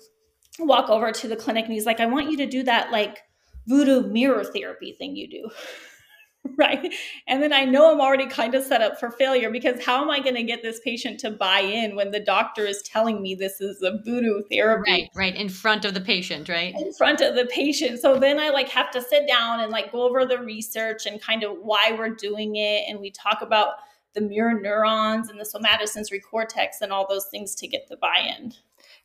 walk 0.59 0.89
over 0.89 1.13
to 1.13 1.29
the 1.29 1.37
clinic 1.37 1.65
and 1.65 1.75
he's 1.75 1.87
like, 1.87 2.01
I 2.01 2.07
want 2.07 2.31
you 2.31 2.37
to 2.39 2.47
do 2.47 2.63
that 2.65 2.91
like 2.91 3.19
voodoo 3.67 4.09
mirror 4.09 4.45
therapy 4.45 4.93
thing 4.93 5.17
you 5.17 5.29
do. 5.29 5.51
right? 6.59 6.93
And 7.27 7.43
then 7.43 7.53
I 7.53 7.65
know 7.65 7.93
I'm 7.93 8.01
already 8.01 8.27
kind 8.27 8.55
of 8.55 8.65
set 8.65 8.81
up 8.81 8.99
for 8.99 9.11
failure 9.11 9.51
because 9.51 9.85
how 9.85 10.03
am 10.03 10.11
I 10.11 10.21
going 10.21 10.35
to 10.35 10.43
get 10.43 10.63
this 10.63 10.81
patient 10.81 11.21
to 11.21 11.31
buy 11.31 11.61
in 11.61 11.97
when 11.97 12.11
the 12.11 12.21
doctor 12.21 12.65
is 12.65 12.83
telling 12.83 13.23
me 13.23 13.35
this 13.35 13.61
is 13.61 13.83
a 13.83 13.99
voodoo 14.05 14.43
therapy? 14.51 14.91
Right, 14.91 15.09
right, 15.15 15.35
in 15.35 15.49
front 15.49 15.85
of 15.85 15.95
the 15.95 16.01
patient, 16.01 16.49
right? 16.49 16.75
In 16.79 16.93
front 16.93 17.21
of 17.21 17.35
the 17.35 17.47
patient. 17.47 18.01
So 18.01 18.19
then 18.19 18.39
I 18.39 18.51
like 18.51 18.69
have 18.69 18.91
to 18.93 19.03
sit 19.03 19.27
down 19.29 19.61
and 19.61 19.71
like 19.71 19.93
go 19.93 20.03
over 20.03 20.25
the 20.25 20.39
research 20.39 21.07
and 21.07 21.21
kind 21.21 21.43
of 21.43 21.57
why 21.63 21.95
we're 21.97 22.15
doing 22.15 22.57
it 22.57 22.85
and 22.89 23.01
we 23.01 23.11
talk 23.11 23.43
about 23.43 23.75
the 24.15 24.21
mirror 24.21 24.59
neurons 24.61 25.31
and 25.31 25.41
the 25.41 25.45
somatosensory 25.45 26.21
cortex 26.23 26.81
and 26.81 26.93
all 26.93 27.07
those 27.09 27.27
things 27.31 27.55
to 27.55 27.67
get 27.67 27.89
the 27.89 27.97
buy-in. 27.97 28.53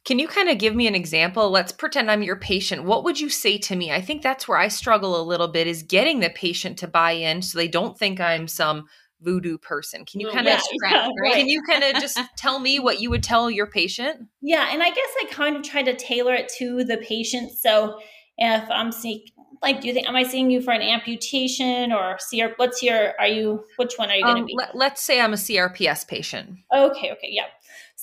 Can 0.07 0.19
you 0.19 0.29
kind 0.29 0.47
of 0.47 0.57
give 0.57 0.73
me 0.73 0.87
an 0.87 0.95
example? 0.95 1.49
Let's 1.49 1.73
pretend 1.73 2.09
I'm 2.09 2.23
your 2.23 2.37
patient. 2.37 2.85
What 2.85 3.03
would 3.03 3.19
you 3.19 3.27
say 3.27 3.57
to 3.57 3.75
me? 3.75 3.91
I 3.91 3.99
think 3.99 4.21
that's 4.21 4.47
where 4.47 4.57
I 4.57 4.69
struggle 4.69 5.19
a 5.19 5.21
little 5.21 5.49
bit 5.49 5.67
is 5.67 5.83
getting 5.83 6.21
the 6.21 6.29
patient 6.29 6.77
to 6.77 6.87
buy 6.87 7.11
in 7.11 7.41
so 7.41 7.57
they 7.57 7.67
don't 7.67 7.99
think 7.99 8.21
I'm 8.21 8.47
some 8.47 8.85
voodoo 9.19 9.57
person. 9.57 10.05
Can 10.05 10.21
you 10.21 10.29
kind 10.29 10.47
of 10.47 10.61
yeah, 10.89 11.09
right. 11.21 11.33
can 11.33 11.49
you 11.49 11.61
kind 11.69 11.83
of 11.83 12.01
just 12.01 12.17
tell 12.37 12.57
me 12.57 12.79
what 12.79 13.01
you 13.01 13.09
would 13.09 13.21
tell 13.21 13.51
your 13.51 13.67
patient? 13.67 14.29
Yeah, 14.41 14.69
and 14.71 14.81
I 14.81 14.91
guess 14.91 15.09
I 15.23 15.25
kind 15.29 15.57
of 15.57 15.63
try 15.63 15.83
to 15.83 15.93
tailor 15.93 16.35
it 16.35 16.47
to 16.57 16.85
the 16.85 16.95
patient. 16.95 17.51
So 17.51 17.99
if 18.37 18.63
I'm 18.71 18.93
seeing 18.93 19.25
like 19.61 19.81
do 19.81 19.89
you 19.89 19.93
think 19.93 20.07
am 20.07 20.15
I 20.15 20.23
seeing 20.23 20.49
you 20.49 20.61
for 20.61 20.71
an 20.71 20.81
amputation 20.81 21.91
or 21.91 22.17
CR 22.29 22.53
what's 22.57 22.81
your 22.81 23.13
are 23.19 23.27
you 23.27 23.65
which 23.75 23.93
one 23.97 24.09
are 24.09 24.15
you 24.15 24.23
going 24.23 24.35
to 24.35 24.41
um, 24.41 24.45
be? 24.45 24.55
Let, 24.73 24.93
us 24.93 25.01
say 25.01 25.19
I'm 25.19 25.33
a 25.33 25.37
CRPS 25.37 26.07
patient. 26.07 26.59
Okay, 26.73 27.11
okay, 27.11 27.29
yeah. 27.29 27.47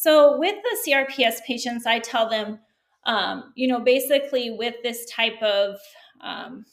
So 0.04 0.36
with 0.36 0.56
the 0.62 0.90
CRPS 0.90 1.42
patients, 1.46 1.86
I 1.86 1.98
tell 1.98 2.28
them, 2.28 2.58
um, 3.06 3.54
you 3.54 3.66
know, 3.66 3.80
basically 3.80 4.50
with 4.50 4.74
this 4.82 5.06
type 5.06 5.42
of 5.42 5.76
um, 6.20 6.66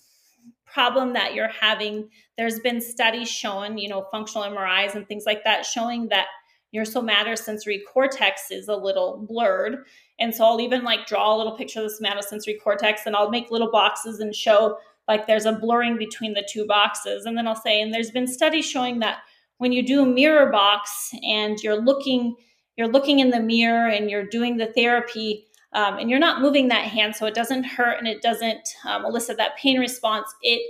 problem 0.65 1.13
that 1.13 1.33
you're 1.33 1.47
having, 1.47 2.09
there's 2.37 2.59
been 2.59 2.81
studies 2.81 3.29
showing, 3.29 3.77
you 3.77 3.87
know, 3.87 4.05
functional 4.11 4.43
MRIs 4.43 4.95
and 4.95 5.07
things 5.07 5.23
like 5.25 5.45
that 5.45 5.65
showing 5.65 6.09
that 6.09 6.27
your 6.73 6.83
somatosensory 6.83 7.79
cortex 7.89 8.51
is 8.51 8.67
a 8.67 8.75
little 8.75 9.25
blurred. 9.29 9.85
And 10.19 10.35
so 10.35 10.43
I'll 10.43 10.59
even 10.59 10.83
like 10.83 11.07
draw 11.07 11.33
a 11.33 11.37
little 11.37 11.55
picture 11.55 11.79
of 11.79 11.89
the 11.89 12.05
somatosensory 12.05 12.61
cortex 12.61 13.03
and 13.05 13.15
I'll 13.15 13.29
make 13.29 13.49
little 13.49 13.71
boxes 13.71 14.19
and 14.19 14.35
show 14.35 14.77
like 15.07 15.25
there's 15.25 15.45
a 15.45 15.53
blurring 15.53 15.97
between 15.97 16.33
the 16.33 16.45
two 16.51 16.67
boxes. 16.67 17.25
And 17.25 17.37
then 17.37 17.47
I'll 17.47 17.55
say, 17.55 17.79
and 17.79 17.93
there's 17.93 18.11
been 18.11 18.27
studies 18.27 18.69
showing 18.69 18.99
that 18.99 19.19
when 19.59 19.71
you 19.71 19.83
do 19.83 20.01
a 20.01 20.05
mirror 20.05 20.51
box 20.51 21.11
and 21.23 21.57
you're 21.59 21.81
looking, 21.81 22.35
you're 22.81 22.91
looking 22.91 23.19
in 23.19 23.29
the 23.29 23.39
mirror 23.39 23.87
and 23.87 24.09
you're 24.09 24.25
doing 24.25 24.57
the 24.57 24.65
therapy, 24.65 25.45
um, 25.73 25.99
and 25.99 26.09
you're 26.09 26.19
not 26.19 26.41
moving 26.41 26.67
that 26.69 26.85
hand 26.85 27.15
so 27.15 27.27
it 27.27 27.35
doesn't 27.35 27.63
hurt 27.63 27.99
and 27.99 28.07
it 28.07 28.23
doesn't 28.23 28.67
um, 28.87 29.05
elicit 29.05 29.37
that 29.37 29.55
pain 29.55 29.79
response, 29.79 30.27
it 30.41 30.61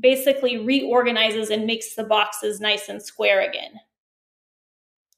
basically 0.00 0.58
reorganizes 0.58 1.50
and 1.50 1.64
makes 1.64 1.94
the 1.94 2.02
boxes 2.02 2.60
nice 2.60 2.88
and 2.88 3.00
square 3.00 3.48
again. 3.48 3.78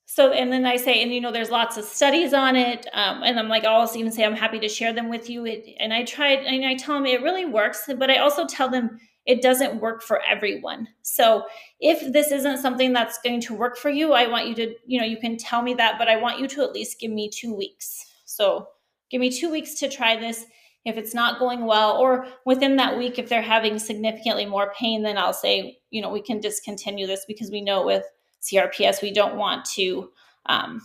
So 0.05 0.31
and 0.31 0.53
then 0.53 0.65
i 0.67 0.77
say 0.77 1.03
and 1.03 1.13
you 1.13 1.21
know 1.21 1.33
there's 1.33 1.51
lots 1.51 1.77
of 1.77 1.85
studies 1.85 2.33
on 2.33 2.55
it 2.55 2.87
um, 2.93 3.23
and 3.23 3.39
i'm 3.39 3.49
like 3.49 3.65
i'll 3.65 3.81
also 3.81 3.99
even 3.99 4.13
say 4.13 4.25
i'm 4.25 4.37
happy 4.37 4.61
to 4.61 4.69
share 4.69 4.93
them 4.93 5.09
with 5.09 5.29
you. 5.29 5.45
It, 5.45 5.67
and 5.81 5.93
i 5.93 6.05
tried 6.05 6.39
and 6.39 6.65
i 6.65 6.75
tell 6.75 6.95
them 6.95 7.07
it 7.07 7.23
really 7.23 7.45
works 7.45 7.91
but 7.99 8.11
i 8.11 8.19
also 8.19 8.47
tell 8.47 8.71
them 8.71 8.99
it 9.27 9.43
doesn't 9.43 9.81
work 9.81 10.03
for 10.03 10.23
everyone. 10.23 10.89
So 11.03 11.45
if 11.81 12.13
this 12.13 12.31
isn't 12.31 12.59
something 12.59 12.93
that's 12.93 13.19
going 13.19 13.41
to 13.43 13.55
work 13.55 13.77
for 13.77 13.91
you 13.91 14.13
i 14.13 14.27
want 14.27 14.49
you 14.49 14.55
to 14.55 14.75
you 14.87 15.01
know 15.01 15.07
you 15.07 15.19
can 15.19 15.37
tell 15.37 15.63
me 15.63 15.75
that 15.75 15.99
but 15.99 16.09
i 16.09 16.17
want 16.17 16.39
you 16.39 16.49
to 16.49 16.63
at 16.63 16.73
least 16.73 17.01
give 17.01 17.11
me 17.11 17.29
two 17.29 17.55
weeks. 17.55 18.07
So 18.25 18.69
give 19.11 19.21
me 19.21 19.31
two 19.31 19.51
weeks 19.51 19.75
to 19.77 19.89
try 19.89 20.19
this. 20.19 20.47
If 20.85 20.97
it's 20.97 21.15
not 21.15 21.41
going 21.41 21.67
well 21.67 21.97
or 21.97 22.27
within 22.45 22.77
that 22.77 22.97
week 22.97 23.19
if 23.19 23.29
they're 23.29 23.43
having 23.43 23.79
significantly 23.79 24.47
more 24.47 24.73
pain 24.79 25.03
then 25.03 25.19
i'll 25.19 25.33
say 25.33 25.79
you 25.91 26.01
know 26.01 26.11
we 26.11 26.23
can 26.23 26.41
discontinue 26.41 27.09
this 27.09 27.25
because 27.27 27.51
we 27.51 27.61
know 27.61 27.85
with 27.85 28.05
CRPS, 28.47 29.03
we 29.03 29.13
don't 29.13 29.37
want 29.37 29.65
to 29.77 30.11
um, 30.47 30.81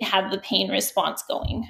have 0.00 0.30
the 0.30 0.38
pain 0.38 0.70
response 0.70 1.22
going. 1.22 1.66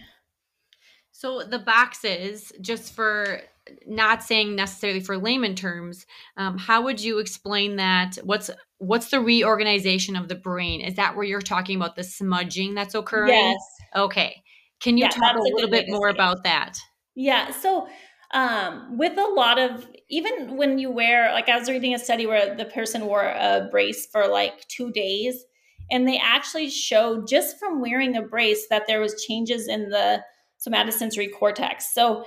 So 1.21 1.43
the 1.43 1.59
boxes, 1.59 2.51
just 2.63 2.95
for 2.95 3.43
not 3.87 4.23
saying 4.23 4.57
necessarily 4.57 5.01
for 5.01 5.19
layman 5.19 5.55
terms, 5.55 6.07
um, 6.39 6.57
how 6.57 6.83
would 6.85 6.99
you 6.99 7.19
explain 7.19 7.77
that? 7.77 8.17
What's 8.25 8.51
what's 8.79 9.11
the 9.11 9.21
reorganization 9.21 10.17
of 10.17 10.29
the 10.29 10.35
brain? 10.35 10.81
Is 10.81 10.95
that 10.95 11.15
where 11.15 11.25
you're 11.27 11.43
talking 11.43 11.77
about 11.77 11.95
the 11.95 12.05
smudging 12.05 12.73
that's 12.75 12.95
occurring? 12.95 13.35
Yes. 13.35 13.61
Okay. 13.95 14.43
Can 14.81 14.97
you 14.97 15.05
yeah, 15.05 15.11
talk 15.11 15.37
a 15.37 15.43
little 15.43 15.69
bit 15.69 15.91
more 15.91 16.09
about 16.09 16.43
that? 16.45 16.79
Yeah. 17.15 17.51
So 17.51 17.87
um, 18.31 18.97
with 18.97 19.19
a 19.19 19.27
lot 19.27 19.59
of 19.59 19.87
even 20.09 20.57
when 20.57 20.79
you 20.79 20.91
wear 20.91 21.33
like 21.33 21.51
i 21.51 21.59
was 21.59 21.69
reading 21.69 21.95
a 21.95 21.99
study 21.99 22.27
where 22.27 22.55
the 22.55 22.65
person 22.65 23.05
wore 23.05 23.25
a 23.25 23.69
brace 23.71 24.07
for 24.07 24.27
like 24.27 24.67
two 24.69 24.91
days 24.93 25.45
and 25.91 26.09
they 26.09 26.19
actually 26.19 26.71
showed 26.71 27.29
just 27.29 27.59
from 27.59 27.83
wearing 27.83 28.17
a 28.17 28.23
brace 28.23 28.69
that 28.69 28.85
there 28.87 29.01
was 29.01 29.23
changes 29.25 29.69
in 29.69 29.91
the 29.91 30.23
somatosensory 30.67 31.29
cortex. 31.33 31.95
So 31.95 32.25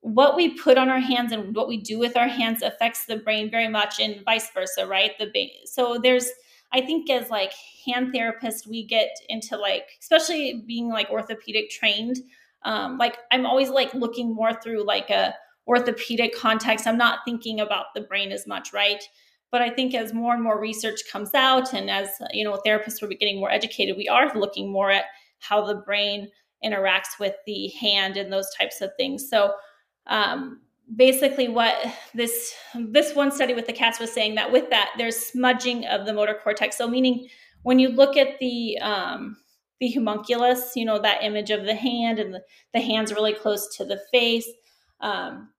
what 0.00 0.36
we 0.36 0.56
put 0.58 0.78
on 0.78 0.88
our 0.88 1.00
hands 1.00 1.32
and 1.32 1.54
what 1.54 1.68
we 1.68 1.76
do 1.76 1.98
with 1.98 2.16
our 2.16 2.28
hands 2.28 2.62
affects 2.62 3.06
the 3.06 3.16
brain 3.16 3.50
very 3.50 3.68
much 3.68 3.98
and 4.00 4.24
vice 4.24 4.50
versa 4.52 4.86
right? 4.86 5.12
The 5.18 5.50
so 5.64 5.98
there's 5.98 6.28
i 6.72 6.80
think 6.80 7.08
as 7.10 7.30
like 7.30 7.52
hand 7.86 8.14
therapists 8.14 8.66
we 8.68 8.86
get 8.86 9.08
into 9.28 9.56
like 9.56 9.84
especially 10.00 10.62
being 10.66 10.88
like 10.88 11.08
orthopedic 11.08 11.70
trained 11.70 12.18
um, 12.64 12.98
like 12.98 13.16
i'm 13.32 13.46
always 13.46 13.70
like 13.70 13.92
looking 13.94 14.34
more 14.34 14.52
through 14.52 14.84
like 14.84 15.08
a 15.10 15.34
orthopedic 15.66 16.34
context. 16.34 16.86
I'm 16.86 16.96
not 16.96 17.20
thinking 17.26 17.60
about 17.60 17.86
the 17.94 18.00
brain 18.00 18.32
as 18.32 18.46
much 18.46 18.72
right? 18.72 19.02
But 19.50 19.62
i 19.62 19.70
think 19.70 19.94
as 19.94 20.12
more 20.12 20.34
and 20.34 20.42
more 20.42 20.60
research 20.60 21.00
comes 21.10 21.32
out 21.34 21.72
and 21.72 21.88
as 21.90 22.10
you 22.32 22.44
know 22.44 22.60
therapists 22.66 23.02
are 23.02 23.08
getting 23.08 23.40
more 23.40 23.50
educated 23.50 23.96
we 23.96 24.06
are 24.06 24.30
looking 24.38 24.70
more 24.70 24.90
at 24.90 25.06
how 25.38 25.64
the 25.64 25.76
brain 25.76 26.28
interacts 26.64 27.18
with 27.20 27.34
the 27.46 27.68
hand 27.68 28.16
and 28.16 28.32
those 28.32 28.48
types 28.58 28.80
of 28.80 28.90
things 28.96 29.28
so 29.28 29.52
um, 30.06 30.60
basically 30.96 31.48
what 31.48 31.74
this 32.14 32.54
this 32.74 33.14
one 33.14 33.30
study 33.30 33.54
with 33.54 33.66
the 33.66 33.72
cats 33.72 34.00
was 34.00 34.12
saying 34.12 34.34
that 34.34 34.50
with 34.50 34.70
that 34.70 34.90
there's 34.98 35.16
smudging 35.16 35.84
of 35.86 36.06
the 36.06 36.12
motor 36.12 36.38
cortex 36.42 36.76
so 36.76 36.88
meaning 36.88 37.28
when 37.62 37.78
you 37.78 37.88
look 37.88 38.16
at 38.16 38.38
the 38.38 38.78
um, 38.78 39.36
the 39.80 39.92
homunculus, 39.92 40.72
you 40.74 40.84
know, 40.84 40.98
that 41.00 41.22
image 41.22 41.50
of 41.50 41.64
the 41.64 41.74
hand 41.74 42.18
and 42.18 42.34
the, 42.34 42.42
the 42.74 42.80
hand's 42.80 43.12
really 43.12 43.32
close 43.32 43.76
to 43.76 43.84
the 43.84 44.00
face. 44.10 44.48
Um, 45.00 45.50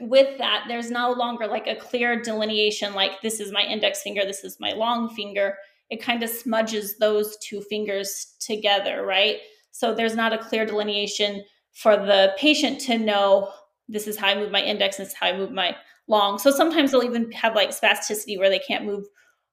with 0.00 0.38
that, 0.38 0.66
there's 0.68 0.90
no 0.90 1.12
longer 1.12 1.48
like 1.48 1.66
a 1.66 1.74
clear 1.74 2.22
delineation, 2.22 2.94
like 2.94 3.20
this 3.20 3.40
is 3.40 3.50
my 3.50 3.62
index 3.62 4.02
finger, 4.02 4.24
this 4.24 4.44
is 4.44 4.58
my 4.60 4.72
long 4.72 5.10
finger. 5.10 5.56
It 5.90 6.00
kind 6.00 6.22
of 6.22 6.30
smudges 6.30 6.98
those 6.98 7.36
two 7.38 7.60
fingers 7.62 8.36
together, 8.38 9.04
right? 9.04 9.38
So 9.78 9.94
there's 9.94 10.16
not 10.16 10.32
a 10.32 10.38
clear 10.38 10.66
delineation 10.66 11.44
for 11.72 11.96
the 11.96 12.34
patient 12.36 12.80
to 12.80 12.98
know 12.98 13.52
this 13.88 14.08
is 14.08 14.16
how 14.16 14.26
I 14.26 14.34
move 14.34 14.50
my 14.50 14.60
index, 14.60 14.96
this 14.96 15.10
is 15.10 15.14
how 15.14 15.28
I 15.28 15.36
move 15.36 15.52
my 15.52 15.76
long. 16.08 16.40
So 16.40 16.50
sometimes 16.50 16.90
they'll 16.90 17.04
even 17.04 17.30
have 17.30 17.54
like 17.54 17.70
spasticity 17.70 18.36
where 18.36 18.50
they 18.50 18.58
can't 18.58 18.84
move 18.84 19.04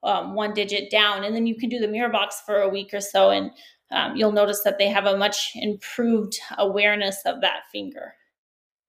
um, 0.01 0.33
one 0.33 0.55
digit 0.55 0.89
down. 0.89 1.23
And 1.23 1.35
then 1.35 1.45
you 1.45 1.55
can 1.55 1.69
do 1.69 1.77
the 1.77 1.87
mirror 1.87 2.09
box 2.09 2.41
for 2.43 2.61
a 2.61 2.69
week 2.69 2.91
or 2.91 3.01
so, 3.01 3.29
and 3.29 3.51
um, 3.91 4.15
you'll 4.15 4.31
notice 4.31 4.63
that 4.63 4.79
they 4.79 4.89
have 4.89 5.05
a 5.05 5.15
much 5.15 5.51
improved 5.53 6.39
awareness 6.57 7.21
of 7.27 7.41
that 7.41 7.65
finger. 7.71 8.15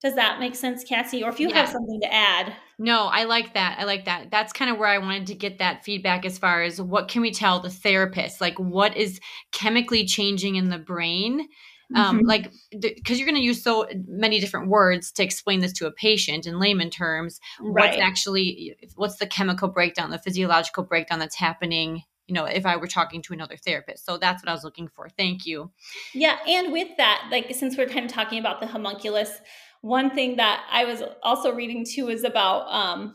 Does 0.07 0.15
that 0.15 0.39
make 0.39 0.55
sense, 0.55 0.85
Cassie? 0.85 1.25
Or 1.25 1.31
if 1.31 1.41
you 1.41 1.49
yeah. 1.49 1.57
have 1.57 1.69
something 1.69 2.01
to 2.01 2.15
add. 2.15 2.53
No, 2.79 3.07
I 3.07 3.25
like 3.25 3.55
that. 3.55 3.77
I 3.81 3.83
like 3.83 4.05
that. 4.05 4.31
That's 4.31 4.53
kind 4.53 4.71
of 4.71 4.79
where 4.79 4.89
I 4.89 4.99
wanted 4.99 5.27
to 5.27 5.35
get 5.35 5.59
that 5.59 5.83
feedback 5.83 6.25
as 6.25 6.39
far 6.39 6.63
as 6.63 6.81
what 6.81 7.09
can 7.09 7.23
we 7.23 7.33
tell 7.33 7.59
the 7.59 7.71
therapist? 7.71 8.41
Like 8.41 8.57
what 8.57 8.97
is 8.97 9.19
chemically 9.51 10.05
changing 10.05 10.55
in 10.55 10.69
the 10.69 10.79
brain? 10.79 11.49
Um, 11.97 12.19
mm-hmm. 12.19 12.27
like 12.27 12.53
because 12.71 13.19
you're 13.19 13.27
going 13.27 13.41
to 13.41 13.45
use 13.45 13.65
so 13.65 13.89
many 14.07 14.39
different 14.39 14.69
words 14.69 15.11
to 15.13 15.25
explain 15.25 15.59
this 15.59 15.73
to 15.75 15.87
a 15.87 15.93
patient 15.93 16.45
in 16.45 16.59
layman 16.59 16.91
terms 16.91 17.39
right. 17.61 17.91
what's 17.91 18.03
actually 18.03 18.77
what's 18.97 19.19
the 19.19 19.27
chemical 19.29 19.69
breakdown 19.69 20.11
the 20.11 20.19
physiological 20.19 20.83
breakdown 20.83 21.21
that's 21.21 21.37
happening 21.37 22.03
you 22.27 22.35
know 22.35 22.45
if 22.45 22.67
i 22.67 22.75
were 22.75 22.89
talking 22.89 23.23
to 23.23 23.33
another 23.33 23.57
therapist 23.57 24.05
so 24.05 24.19
that's 24.19 24.43
what 24.43 24.51
i 24.51 24.53
was 24.53 24.65
looking 24.65 24.89
for 24.89 25.09
thank 25.11 25.47
you 25.47 25.71
yeah 26.13 26.39
and 26.49 26.73
with 26.73 26.89
that 26.97 27.29
like 27.31 27.55
since 27.55 27.77
we're 27.77 27.87
kind 27.87 28.05
of 28.05 28.11
talking 28.11 28.41
about 28.41 28.61
the 28.61 28.67
homunculus 28.67 29.41
one 29.83 30.11
thing 30.11 30.37
that 30.37 30.65
i 30.71 30.85
was 30.85 31.03
also 31.23 31.53
reading 31.55 31.85
too 31.85 32.09
is 32.09 32.25
about 32.25 32.67
um 32.73 33.15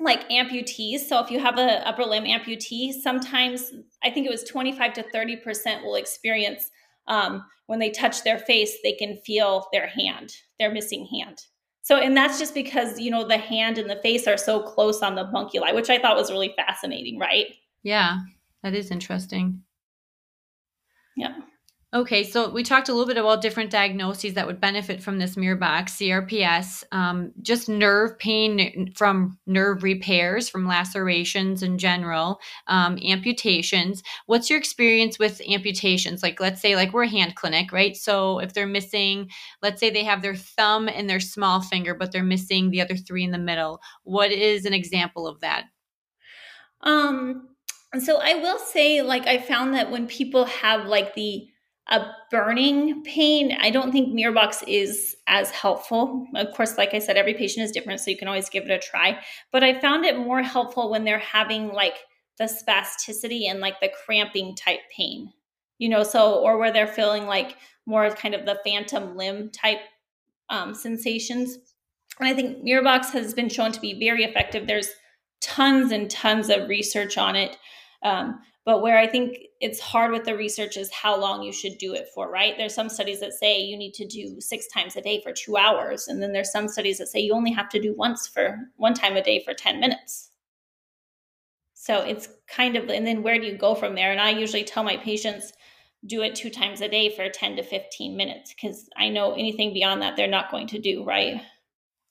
like 0.00 0.28
amputees 0.30 1.00
so 1.00 1.22
if 1.22 1.30
you 1.30 1.38
have 1.38 1.58
a 1.58 1.86
upper 1.86 2.04
limb 2.04 2.24
amputee 2.24 2.92
sometimes 2.92 3.72
i 4.02 4.10
think 4.10 4.26
it 4.26 4.30
was 4.30 4.44
25 4.44 4.92
to 4.94 5.02
30 5.10 5.36
percent 5.36 5.84
will 5.84 5.96
experience 5.96 6.70
um, 7.08 7.44
when 7.66 7.80
they 7.80 7.90
touch 7.90 8.22
their 8.22 8.38
face 8.38 8.76
they 8.84 8.92
can 8.92 9.16
feel 9.26 9.66
their 9.72 9.88
hand 9.88 10.32
their 10.58 10.72
missing 10.72 11.06
hand 11.06 11.42
so 11.82 11.96
and 11.96 12.16
that's 12.16 12.38
just 12.38 12.54
because 12.54 13.00
you 13.00 13.10
know 13.10 13.26
the 13.26 13.38
hand 13.38 13.76
and 13.76 13.90
the 13.90 14.00
face 14.02 14.26
are 14.26 14.36
so 14.36 14.60
close 14.62 15.02
on 15.02 15.14
the 15.14 15.24
homunculi 15.24 15.72
which 15.72 15.90
i 15.90 15.98
thought 15.98 16.16
was 16.16 16.30
really 16.30 16.54
fascinating 16.56 17.18
right 17.18 17.54
yeah 17.82 18.18
that 18.62 18.74
is 18.74 18.90
interesting. 18.90 19.62
Yeah. 21.16 21.34
Okay, 21.94 22.24
so 22.24 22.48
we 22.48 22.62
talked 22.62 22.88
a 22.88 22.92
little 22.92 23.06
bit 23.06 23.18
about 23.18 23.42
different 23.42 23.70
diagnoses 23.70 24.32
that 24.32 24.46
would 24.46 24.62
benefit 24.62 25.02
from 25.02 25.18
this 25.18 25.36
mirror 25.36 25.56
box, 25.56 25.92
CRPS, 25.96 26.84
um, 26.90 27.32
just 27.42 27.68
nerve 27.68 28.18
pain 28.18 28.90
from 28.96 29.38
nerve 29.46 29.82
repairs, 29.82 30.48
from 30.48 30.66
lacerations 30.66 31.62
in 31.62 31.76
general, 31.76 32.40
um, 32.66 32.98
amputations. 33.04 34.02
What's 34.24 34.48
your 34.48 34.58
experience 34.58 35.18
with 35.18 35.42
amputations? 35.46 36.22
Like, 36.22 36.40
let's 36.40 36.62
say, 36.62 36.76
like 36.76 36.94
we're 36.94 37.02
a 37.02 37.08
hand 37.08 37.34
clinic, 37.34 37.72
right? 37.72 37.94
So 37.94 38.38
if 38.38 38.54
they're 38.54 38.66
missing, 38.66 39.28
let's 39.60 39.78
say 39.78 39.90
they 39.90 40.04
have 40.04 40.22
their 40.22 40.34
thumb 40.34 40.88
and 40.88 41.10
their 41.10 41.20
small 41.20 41.60
finger, 41.60 41.94
but 41.94 42.10
they're 42.10 42.22
missing 42.22 42.70
the 42.70 42.80
other 42.80 42.96
three 42.96 43.22
in 43.22 43.32
the 43.32 43.38
middle. 43.38 43.82
What 44.04 44.32
is 44.32 44.64
an 44.64 44.72
example 44.72 45.26
of 45.26 45.40
that? 45.40 45.64
Um, 46.80 47.50
so 47.98 48.18
I 48.22 48.36
will 48.36 48.58
say, 48.58 49.02
like, 49.02 49.26
I 49.26 49.36
found 49.36 49.74
that 49.74 49.90
when 49.90 50.06
people 50.06 50.46
have 50.46 50.86
like 50.86 51.14
the 51.14 51.48
a 51.92 52.10
burning 52.30 53.04
pain, 53.04 53.56
I 53.60 53.70
don't 53.70 53.92
think 53.92 54.14
Mirrorbox 54.14 54.64
is 54.66 55.14
as 55.26 55.50
helpful. 55.50 56.26
Of 56.34 56.52
course, 56.54 56.78
like 56.78 56.94
I 56.94 56.98
said, 56.98 57.16
every 57.16 57.34
patient 57.34 57.64
is 57.64 57.70
different, 57.70 58.00
so 58.00 58.10
you 58.10 58.16
can 58.16 58.28
always 58.28 58.48
give 58.48 58.64
it 58.64 58.70
a 58.70 58.78
try. 58.78 59.22
But 59.52 59.62
I 59.62 59.78
found 59.78 60.04
it 60.04 60.16
more 60.16 60.42
helpful 60.42 60.90
when 60.90 61.04
they're 61.04 61.18
having 61.18 61.68
like 61.72 61.98
the 62.38 62.44
spasticity 62.44 63.48
and 63.48 63.60
like 63.60 63.78
the 63.80 63.90
cramping 64.04 64.56
type 64.56 64.80
pain, 64.90 65.32
you 65.78 65.88
know, 65.88 66.02
so 66.02 66.40
or 66.40 66.58
where 66.58 66.72
they're 66.72 66.86
feeling 66.86 67.26
like 67.26 67.56
more 67.86 68.06
of 68.06 68.16
kind 68.16 68.34
of 68.34 68.46
the 68.46 68.58
phantom 68.64 69.16
limb 69.16 69.50
type 69.50 69.80
um, 70.48 70.74
sensations. 70.74 71.58
And 72.18 72.28
I 72.28 72.34
think 72.34 72.64
Mirrorbox 72.64 73.10
has 73.10 73.34
been 73.34 73.50
shown 73.50 73.70
to 73.72 73.80
be 73.80 74.00
very 74.00 74.24
effective. 74.24 74.66
There's 74.66 74.88
tons 75.42 75.92
and 75.92 76.10
tons 76.10 76.48
of 76.48 76.68
research 76.68 77.18
on 77.18 77.36
it 77.36 77.58
Um, 78.02 78.40
but 78.64 78.80
where 78.80 78.96
I 78.96 79.06
think 79.06 79.38
it's 79.60 79.80
hard 79.80 80.12
with 80.12 80.24
the 80.24 80.36
research 80.36 80.76
is 80.76 80.90
how 80.92 81.18
long 81.18 81.42
you 81.42 81.52
should 81.52 81.78
do 81.78 81.94
it 81.94 82.08
for, 82.14 82.30
right? 82.30 82.54
There's 82.56 82.74
some 82.74 82.88
studies 82.88 83.18
that 83.20 83.32
say 83.32 83.60
you 83.60 83.76
need 83.76 83.94
to 83.94 84.06
do 84.06 84.40
six 84.40 84.68
times 84.68 84.94
a 84.94 85.00
day 85.00 85.20
for 85.20 85.32
two 85.32 85.56
hours. 85.56 86.06
And 86.06 86.22
then 86.22 86.32
there's 86.32 86.52
some 86.52 86.68
studies 86.68 86.98
that 86.98 87.08
say 87.08 87.20
you 87.20 87.34
only 87.34 87.52
have 87.52 87.68
to 87.70 87.80
do 87.80 87.94
once 87.96 88.28
for 88.28 88.58
one 88.76 88.94
time 88.94 89.16
a 89.16 89.22
day 89.22 89.42
for 89.44 89.52
10 89.52 89.80
minutes. 89.80 90.30
So 91.74 92.02
it's 92.02 92.28
kind 92.46 92.76
of, 92.76 92.88
and 92.88 93.04
then 93.04 93.24
where 93.24 93.40
do 93.40 93.46
you 93.46 93.56
go 93.56 93.74
from 93.74 93.96
there? 93.96 94.12
And 94.12 94.20
I 94.20 94.30
usually 94.30 94.62
tell 94.62 94.84
my 94.84 94.96
patients, 94.96 95.52
do 96.06 96.22
it 96.22 96.36
two 96.36 96.50
times 96.50 96.80
a 96.80 96.88
day 96.88 97.14
for 97.14 97.28
10 97.28 97.56
to 97.56 97.62
15 97.64 98.16
minutes 98.16 98.54
because 98.54 98.88
I 98.96 99.08
know 99.08 99.32
anything 99.32 99.72
beyond 99.72 100.02
that 100.02 100.16
they're 100.16 100.28
not 100.28 100.50
going 100.50 100.68
to 100.68 100.78
do, 100.78 101.04
right? 101.04 101.40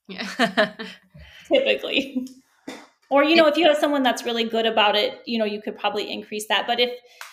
Yeah. 0.10 0.74
Typically. 1.48 2.28
Or, 3.12 3.26
you 3.26 3.36
know, 3.36 3.46
if 3.46 3.58
you 3.58 3.68
have 3.68 3.76
someone 3.76 4.04
that's 4.04 4.24
really 4.24 4.46
good 4.46 4.66
about 4.66 4.96
it, 4.96 5.22
you 5.26 5.38
know, 5.38 5.44
you 5.44 5.62
could 5.62 5.78
probably 5.78 6.10
increase 6.10 6.48
that. 6.48 6.66
But 6.66 6.80
if, 6.80 6.92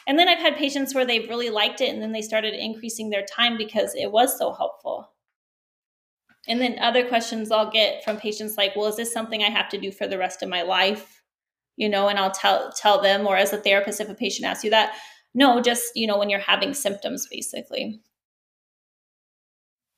and 0.09 0.19
then 0.19 0.29
I've 0.29 0.41
had 0.41 0.57
patients 0.57 0.93
where 0.93 1.07
they've 1.07 1.29
really 1.29 1.51
liked 1.51 1.81
it 1.81 1.91
and 1.91 2.03
then 2.03 2.11
they 2.11 2.21
started 2.21 2.53
increasing 2.53 3.11
their 3.11 3.25
time 3.25 3.57
because 3.57 3.95
it 3.95 4.11
was 4.11 4.37
so 4.37 4.53
helpful. 4.53 5.13
And 6.49 6.61
then 6.61 6.81
other 6.81 7.07
questions 7.07 7.53
I'll 7.53 7.71
get 7.71 8.03
from 8.03 8.17
patients 8.17 8.57
like, 8.57 8.75
well, 8.75 8.87
is 8.87 8.97
this 8.97 9.13
something 9.13 9.45
I 9.45 9.51
have 9.51 9.69
to 9.69 9.79
do 9.79 9.93
for 9.93 10.09
the 10.09 10.19
rest 10.19 10.43
of 10.43 10.49
my 10.49 10.63
life? 10.63 11.23
You 11.77 11.89
know, 11.89 12.09
and 12.09 12.19
I'll 12.19 12.33
tell 12.33 12.73
tell 12.73 13.01
them, 13.01 13.25
or 13.25 13.37
as 13.37 13.53
a 13.53 13.59
therapist, 13.59 14.01
if 14.01 14.09
a 14.09 14.15
patient 14.15 14.49
asks 14.49 14.65
you 14.65 14.71
that, 14.71 14.97
no, 15.33 15.61
just, 15.61 15.93
you 15.95 16.09
know, 16.09 16.19
when 16.19 16.29
you're 16.29 16.41
having 16.41 16.75
symptoms, 16.75 17.29
basically. 17.31 18.01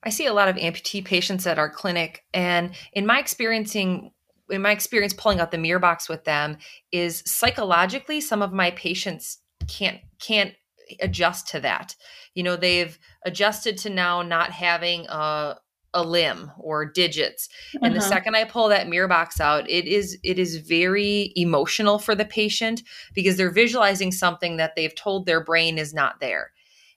I 0.03 0.09
see 0.11 0.27
a 0.27 0.33
lot 0.33 0.47
of 0.47 0.57
amputee 0.57 1.03
patients 1.03 1.47
at 1.47 1.57
our 1.57 1.71
clinic, 1.71 2.23
and 2.35 2.75
in 2.93 3.07
my 3.07 3.17
experiencing 3.17 4.11
in 4.51 4.61
my 4.61 4.71
experience 4.71 5.13
pulling 5.13 5.39
out 5.39 5.51
the 5.51 5.57
mirror 5.57 5.79
box 5.79 6.07
with 6.07 6.23
them 6.25 6.57
is 6.91 7.23
psychologically 7.25 8.21
some 8.21 8.41
of 8.41 8.53
my 8.53 8.71
patients 8.71 9.39
can't 9.67 9.99
can't 10.19 10.53
adjust 10.99 11.47
to 11.49 11.59
that. 11.61 11.95
You 12.35 12.43
know 12.43 12.55
they've 12.55 12.97
adjusted 13.25 13.77
to 13.79 13.89
now 13.89 14.21
not 14.21 14.51
having 14.51 15.07
a 15.07 15.57
a 15.93 16.03
limb 16.03 16.51
or 16.57 16.85
digits. 16.85 17.49
And 17.75 17.85
uh-huh. 17.85 17.95
the 17.95 18.01
second 18.01 18.35
i 18.35 18.45
pull 18.45 18.69
that 18.69 18.87
mirror 18.87 19.07
box 19.07 19.41
out 19.41 19.69
it 19.69 19.85
is 19.85 20.17
it 20.23 20.39
is 20.39 20.57
very 20.57 21.33
emotional 21.35 21.99
for 21.99 22.15
the 22.15 22.25
patient 22.25 22.83
because 23.13 23.37
they're 23.37 23.51
visualizing 23.51 24.11
something 24.11 24.57
that 24.57 24.75
they've 24.75 24.95
told 24.95 25.25
their 25.25 25.43
brain 25.43 25.77
is 25.77 25.93
not 25.93 26.19
there. 26.19 26.51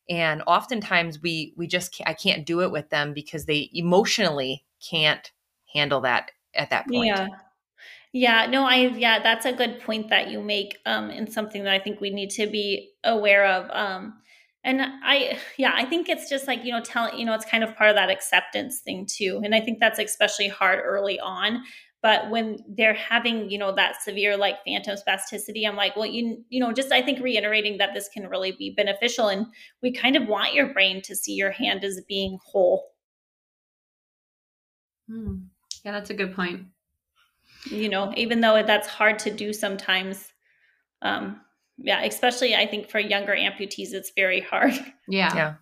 And 0.08 0.42
oftentimes 0.46 1.20
we 1.22 1.54
we 1.56 1.66
just 1.66 1.94
can't, 1.94 2.08
i 2.08 2.14
can't 2.14 2.46
do 2.46 2.60
it 2.60 2.70
with 2.70 2.90
them 2.90 3.14
because 3.14 3.46
they 3.46 3.70
emotionally 3.72 4.64
can't 4.90 5.32
handle 5.72 6.02
that 6.02 6.30
at 6.56 6.70
that 6.70 6.86
point 6.88 7.06
yeah 7.06 7.28
yeah, 8.16 8.46
no, 8.46 8.64
I 8.64 8.76
yeah, 8.96 9.20
that's 9.20 9.44
a 9.44 9.52
good 9.52 9.80
point 9.80 10.08
that 10.10 10.30
you 10.30 10.40
make, 10.40 10.78
um, 10.86 11.10
and 11.10 11.30
something 11.30 11.64
that 11.64 11.74
I 11.74 11.80
think 11.80 12.00
we 12.00 12.10
need 12.10 12.30
to 12.30 12.46
be 12.46 12.92
aware 13.02 13.44
of. 13.44 13.68
Um, 13.72 14.14
and 14.62 14.80
I 14.80 15.36
yeah, 15.58 15.72
I 15.74 15.84
think 15.84 16.08
it's 16.08 16.30
just 16.30 16.46
like 16.46 16.64
you 16.64 16.70
know, 16.70 16.80
tell 16.80 17.12
you 17.18 17.24
know, 17.26 17.34
it's 17.34 17.44
kind 17.44 17.64
of 17.64 17.74
part 17.74 17.90
of 17.90 17.96
that 17.96 18.10
acceptance 18.10 18.78
thing 18.78 19.06
too, 19.10 19.40
and 19.42 19.52
I 19.52 19.60
think 19.60 19.80
that's 19.80 19.98
especially 19.98 20.46
hard 20.46 20.78
early 20.84 21.18
on. 21.18 21.64
But 22.02 22.30
when 22.30 22.58
they're 22.68 22.94
having 22.94 23.50
you 23.50 23.58
know 23.58 23.74
that 23.74 24.00
severe 24.00 24.36
like 24.36 24.64
phantom 24.64 24.96
spasticity, 24.96 25.68
I'm 25.68 25.74
like, 25.74 25.96
well, 25.96 26.06
you 26.06 26.44
you 26.50 26.60
know, 26.60 26.72
just 26.72 26.92
I 26.92 27.02
think 27.02 27.18
reiterating 27.20 27.78
that 27.78 27.94
this 27.94 28.08
can 28.08 28.28
really 28.28 28.52
be 28.52 28.70
beneficial, 28.76 29.26
and 29.26 29.46
we 29.82 29.92
kind 29.92 30.14
of 30.14 30.28
want 30.28 30.54
your 30.54 30.72
brain 30.72 31.02
to 31.02 31.16
see 31.16 31.32
your 31.32 31.50
hand 31.50 31.82
as 31.82 32.00
being 32.08 32.38
whole. 32.44 32.92
Hmm. 35.08 35.53
Yeah, 35.84 35.92
that's 35.92 36.10
a 36.10 36.14
good 36.14 36.34
point 36.34 36.66
you 37.70 37.88
know, 37.88 38.12
even 38.16 38.40
though 38.40 38.62
that's 38.62 38.88
hard 38.88 39.18
to 39.20 39.30
do 39.30 39.52
sometimes. 39.52 40.32
Um, 41.02 41.40
yeah, 41.78 42.02
especially 42.02 42.54
I 42.54 42.66
think 42.66 42.88
for 42.88 42.98
younger 42.98 43.34
amputees, 43.34 43.92
it's 43.92 44.12
very 44.14 44.40
hard. 44.40 44.72
Yeah. 45.08 45.34
Yeah. 45.34 45.54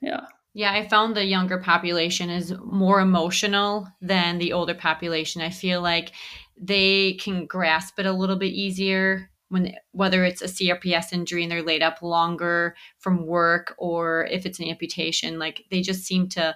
Yeah. 0.00 0.20
Yeah, 0.56 0.72
I 0.72 0.86
found 0.86 1.16
the 1.16 1.24
younger 1.24 1.58
population 1.58 2.30
is 2.30 2.54
more 2.64 3.00
emotional 3.00 3.88
than 4.00 4.38
the 4.38 4.52
older 4.52 4.74
population. 4.74 5.42
I 5.42 5.50
feel 5.50 5.80
like 5.82 6.12
they 6.56 7.14
can 7.14 7.46
grasp 7.46 7.98
it 7.98 8.06
a 8.06 8.12
little 8.12 8.36
bit 8.36 8.52
easier 8.52 9.30
when 9.48 9.74
whether 9.90 10.24
it's 10.24 10.42
a 10.42 10.46
CRPS 10.46 11.12
injury 11.12 11.42
and 11.42 11.50
they're 11.50 11.62
laid 11.62 11.82
up 11.82 12.02
longer 12.02 12.76
from 12.98 13.26
work 13.26 13.74
or 13.78 14.26
if 14.26 14.46
it's 14.46 14.60
an 14.60 14.68
amputation, 14.68 15.40
like 15.40 15.64
they 15.72 15.80
just 15.80 16.04
seem 16.04 16.28
to 16.30 16.54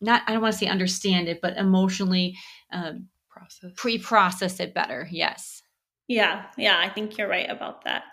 not 0.00 0.22
I 0.26 0.32
don't 0.32 0.42
want 0.42 0.54
to 0.54 0.58
say 0.58 0.66
understand 0.66 1.28
it, 1.28 1.40
but 1.40 1.56
emotionally 1.56 2.36
uh, 2.72 2.92
process. 3.28 3.72
pre-process 3.76 4.60
it 4.60 4.74
better 4.74 5.08
yes. 5.10 5.62
Yeah 6.08 6.46
yeah 6.58 6.78
i 6.80 6.88
think 6.88 7.16
you're 7.16 7.28
right 7.28 7.50
about 7.50 7.84
that. 7.84 8.04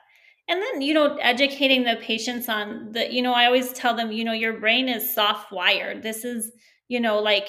And 0.49 0.61
then 0.61 0.81
you 0.81 0.93
know 0.93 1.17
educating 1.17 1.83
the 1.83 1.97
patients 2.01 2.47
on 2.47 2.91
the 2.91 3.11
you 3.11 3.21
know 3.21 3.33
i 3.33 3.45
always 3.45 3.73
tell 3.73 3.95
them 3.95 4.11
you 4.11 4.23
know 4.23 4.33
your 4.33 4.59
brain 4.59 4.87
is 4.89 5.13
soft 5.13 5.51
wired. 5.51 6.03
This 6.03 6.23
is 6.23 6.51
you 6.87 6.99
know 6.99 7.19
like 7.19 7.47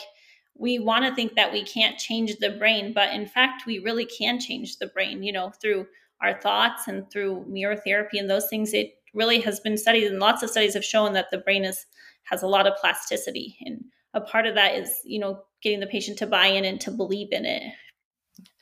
we 0.57 0.79
want 0.79 1.05
to 1.05 1.14
think 1.14 1.35
that 1.35 1.53
we 1.53 1.62
can't 1.62 1.98
change 1.98 2.37
the 2.38 2.51
brain 2.51 2.92
but 2.92 3.12
in 3.12 3.27
fact 3.27 3.64
we 3.64 3.79
really 3.79 4.07
can 4.07 4.40
change 4.40 4.79
the 4.79 4.88
brain 4.88 5.22
you 5.22 5.33
know 5.33 5.53
through 5.61 5.87
our 6.20 6.40
thoughts 6.40 6.88
and 6.88 7.11
through 7.11 7.44
mirror 7.48 7.77
therapy 7.77 8.18
and 8.18 8.29
those 8.29 8.48
things. 8.48 8.72
It 8.72 8.94
really 9.14 9.40
has 9.40 9.61
been 9.61 9.77
studied 9.77 10.07
and 10.07 10.18
lots 10.18 10.42
of 10.42 10.51
studies 10.51 10.74
have 10.74 10.85
shown 10.85 11.12
that 11.14 11.31
the 11.31 11.38
brain 11.38 11.64
is 11.64 11.87
has 12.24 12.42
a 12.42 12.46
lot 12.46 12.66
of 12.66 12.77
plasticity 12.77 13.57
and 13.64 13.83
a 14.14 14.21
part 14.21 14.47
of 14.47 14.55
that 14.55 14.75
is 14.75 15.01
you 15.05 15.18
know 15.18 15.42
getting 15.62 15.81
the 15.81 15.87
patient 15.87 16.18
to 16.18 16.27
buy 16.27 16.47
in 16.47 16.64
and 16.64 16.81
to 16.81 16.90
believe 16.90 17.29
in 17.33 17.44
it 17.44 17.62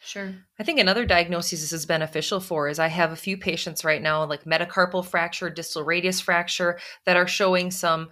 Sure. 0.02 0.32
I 0.58 0.62
think 0.62 0.78
another 0.78 1.04
diagnosis 1.04 1.60
this 1.60 1.72
is 1.72 1.84
beneficial 1.84 2.38
for 2.38 2.68
is 2.68 2.78
I 2.78 2.86
have 2.86 3.10
a 3.10 3.16
few 3.16 3.36
patients 3.36 3.84
right 3.84 4.00
now, 4.00 4.24
like 4.24 4.44
metacarpal 4.44 5.04
fracture, 5.04 5.50
distal 5.50 5.82
radius 5.82 6.20
fracture, 6.20 6.78
that 7.04 7.16
are 7.16 7.26
showing 7.26 7.72
some 7.72 8.10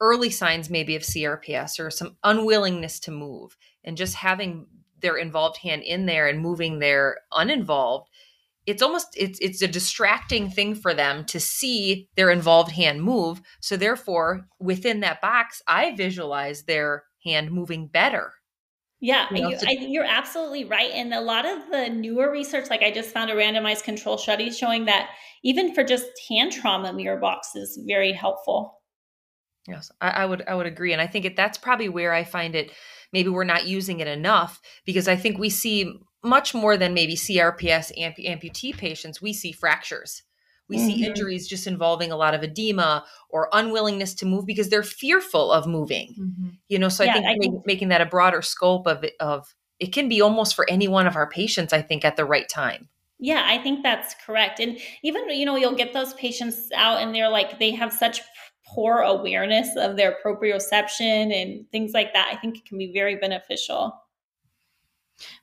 early 0.00 0.28
signs 0.28 0.68
maybe 0.68 0.96
of 0.96 1.02
CRPS 1.02 1.78
or 1.78 1.90
some 1.90 2.16
unwillingness 2.24 2.98
to 3.00 3.12
move. 3.12 3.56
And 3.84 3.96
just 3.96 4.16
having 4.16 4.66
their 5.00 5.16
involved 5.16 5.58
hand 5.58 5.82
in 5.82 6.06
there 6.06 6.26
and 6.26 6.40
moving 6.40 6.80
their 6.80 7.18
uninvolved, 7.32 8.08
it's 8.66 8.82
almost 8.82 9.08
it's 9.16 9.38
it's 9.40 9.62
a 9.62 9.68
distracting 9.68 10.50
thing 10.50 10.74
for 10.74 10.92
them 10.92 11.24
to 11.26 11.40
see 11.40 12.08
their 12.16 12.30
involved 12.30 12.72
hand 12.72 13.02
move. 13.02 13.40
So 13.60 13.76
therefore, 13.76 14.46
within 14.58 15.00
that 15.00 15.20
box, 15.20 15.62
I 15.68 15.94
visualize 15.94 16.64
their 16.64 17.04
hand 17.24 17.52
moving 17.52 17.88
better 17.88 18.32
yeah, 19.00 19.26
you 19.30 19.42
know, 19.42 19.50
you, 19.50 19.58
I, 19.66 19.72
you're 19.80 20.04
absolutely 20.04 20.64
right. 20.64 20.90
And 20.92 21.12
a 21.12 21.20
lot 21.20 21.44
of 21.44 21.70
the 21.70 21.88
newer 21.88 22.30
research, 22.30 22.70
like 22.70 22.82
I 22.82 22.90
just 22.90 23.10
found 23.10 23.30
a 23.30 23.34
randomized 23.34 23.84
control 23.84 24.16
study 24.16 24.50
showing 24.50 24.86
that 24.86 25.10
even 25.44 25.74
for 25.74 25.84
just 25.84 26.06
hand 26.28 26.52
trauma, 26.52 26.92
mirror 26.92 27.20
box 27.20 27.54
is 27.54 27.78
very 27.86 28.12
helpful. 28.12 28.80
Yes, 29.68 29.90
I, 30.00 30.10
I 30.10 30.26
would 30.26 30.44
I 30.48 30.54
would 30.54 30.66
agree, 30.66 30.92
and 30.92 31.02
I 31.02 31.08
think 31.08 31.24
it, 31.24 31.36
that's 31.36 31.58
probably 31.58 31.88
where 31.88 32.12
I 32.12 32.24
find 32.24 32.54
it. 32.54 32.70
Maybe 33.12 33.28
we're 33.28 33.44
not 33.44 33.66
using 33.66 34.00
it 34.00 34.06
enough 34.06 34.60
because 34.84 35.08
I 35.08 35.16
think 35.16 35.38
we 35.38 35.50
see 35.50 35.92
much 36.26 36.54
more 36.54 36.76
than 36.76 36.92
maybe 36.92 37.14
CRPS 37.14 37.96
amp- 37.98 38.18
amputee 38.18 38.76
patients. 38.76 39.22
We 39.22 39.32
see 39.32 39.52
fractures 39.52 40.22
we 40.68 40.78
mm-hmm. 40.78 40.86
see 40.86 41.06
injuries 41.06 41.46
just 41.46 41.66
involving 41.66 42.10
a 42.10 42.16
lot 42.16 42.34
of 42.34 42.42
edema 42.42 43.04
or 43.30 43.48
unwillingness 43.52 44.14
to 44.14 44.26
move 44.26 44.46
because 44.46 44.68
they're 44.68 44.82
fearful 44.82 45.52
of 45.52 45.66
moving. 45.66 46.14
Mm-hmm. 46.18 46.48
You 46.68 46.78
know, 46.78 46.88
so 46.88 47.04
yeah, 47.04 47.12
I 47.12 47.14
think, 47.14 47.26
I 47.26 47.34
think 47.38 47.66
making 47.66 47.88
that 47.88 48.00
a 48.00 48.06
broader 48.06 48.42
scope 48.42 48.86
of 48.86 49.04
of 49.20 49.54
it 49.78 49.92
can 49.92 50.08
be 50.08 50.20
almost 50.20 50.56
for 50.56 50.68
any 50.68 50.88
one 50.88 51.06
of 51.06 51.16
our 51.16 51.28
patients. 51.28 51.72
I 51.72 51.82
think 51.82 52.04
at 52.04 52.16
the 52.16 52.24
right 52.24 52.48
time. 52.48 52.88
Yeah, 53.18 53.44
I 53.46 53.58
think 53.62 53.82
that's 53.82 54.14
correct. 54.26 54.60
And 54.60 54.78
even 55.02 55.28
you 55.30 55.46
know, 55.46 55.56
you'll 55.56 55.74
get 55.74 55.92
those 55.92 56.14
patients 56.14 56.68
out 56.74 57.00
and 57.00 57.14
they're 57.14 57.30
like 57.30 57.58
they 57.58 57.70
have 57.72 57.92
such 57.92 58.20
poor 58.66 58.98
awareness 58.98 59.68
of 59.76 59.96
their 59.96 60.16
proprioception 60.24 61.32
and 61.32 61.70
things 61.70 61.92
like 61.92 62.12
that. 62.14 62.28
I 62.32 62.36
think 62.36 62.58
it 62.58 62.66
can 62.66 62.78
be 62.78 62.92
very 62.92 63.16
beneficial. 63.16 63.94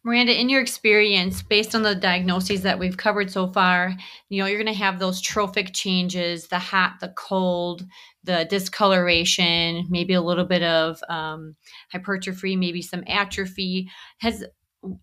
Miranda, 0.04 0.40
in 0.40 0.50
your 0.50 0.62
experience, 0.62 1.42
based 1.42 1.74
on 1.74 1.82
the 1.82 1.96
diagnoses 1.96 2.62
that 2.62 2.78
we've 2.78 2.98
covered 2.98 3.32
so 3.32 3.48
far, 3.48 3.94
you 4.30 4.40
know, 4.40 4.48
you're 4.48 4.62
going 4.62 4.74
to 4.74 4.78
have 4.78 5.00
those 5.00 5.22
trophic 5.22 5.74
changes, 5.74 6.48
the 6.48 6.60
hot, 6.60 7.00
the 7.00 7.14
cold, 7.16 7.84
the 8.24 8.46
discoloration, 8.50 9.86
maybe 9.90 10.14
a 10.14 10.22
little 10.22 10.46
bit 10.46 10.64
of 10.64 11.00
um, 11.10 11.56
hypertrophy, 11.92 12.56
maybe 12.56 12.82
some 12.82 13.04
atrophy. 13.08 13.90
Has 14.20 14.44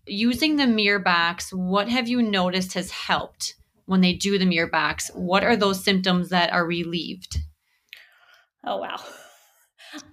using 0.05 0.55
the 0.55 0.67
mirror 0.67 0.99
box, 0.99 1.51
what 1.51 1.89
have 1.89 2.07
you 2.07 2.21
noticed 2.21 2.73
has 2.73 2.91
helped 2.91 3.55
when 3.85 4.01
they 4.01 4.13
do 4.13 4.37
the 4.37 4.45
mirror 4.45 4.69
box? 4.69 5.09
What 5.13 5.43
are 5.43 5.55
those 5.55 5.83
symptoms 5.83 6.29
that 6.29 6.53
are 6.53 6.65
relieved? 6.65 7.37
Oh, 8.65 8.77
wow. 8.77 8.99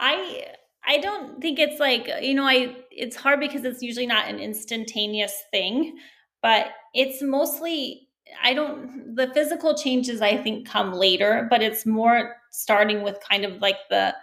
I 0.00 0.46
I 0.88 0.98
don't 0.98 1.40
think 1.40 1.58
it's 1.58 1.78
like, 1.78 2.10
you 2.22 2.34
know, 2.34 2.46
I 2.46 2.74
it's 2.90 3.14
hard 3.14 3.40
because 3.40 3.64
it's 3.64 3.82
usually 3.82 4.06
not 4.06 4.28
an 4.28 4.40
instantaneous 4.40 5.44
thing, 5.50 5.98
but 6.42 6.68
it's 6.94 7.22
mostly 7.22 8.08
I 8.42 8.54
don't 8.54 9.14
the 9.14 9.30
physical 9.34 9.76
changes 9.76 10.22
I 10.22 10.36
think 10.38 10.66
come 10.66 10.94
later, 10.94 11.46
but 11.50 11.62
it's 11.62 11.84
more 11.84 12.36
starting 12.50 13.02
with 13.02 13.18
kind 13.28 13.44
of 13.44 13.60
like 13.60 13.76
the 13.90 14.14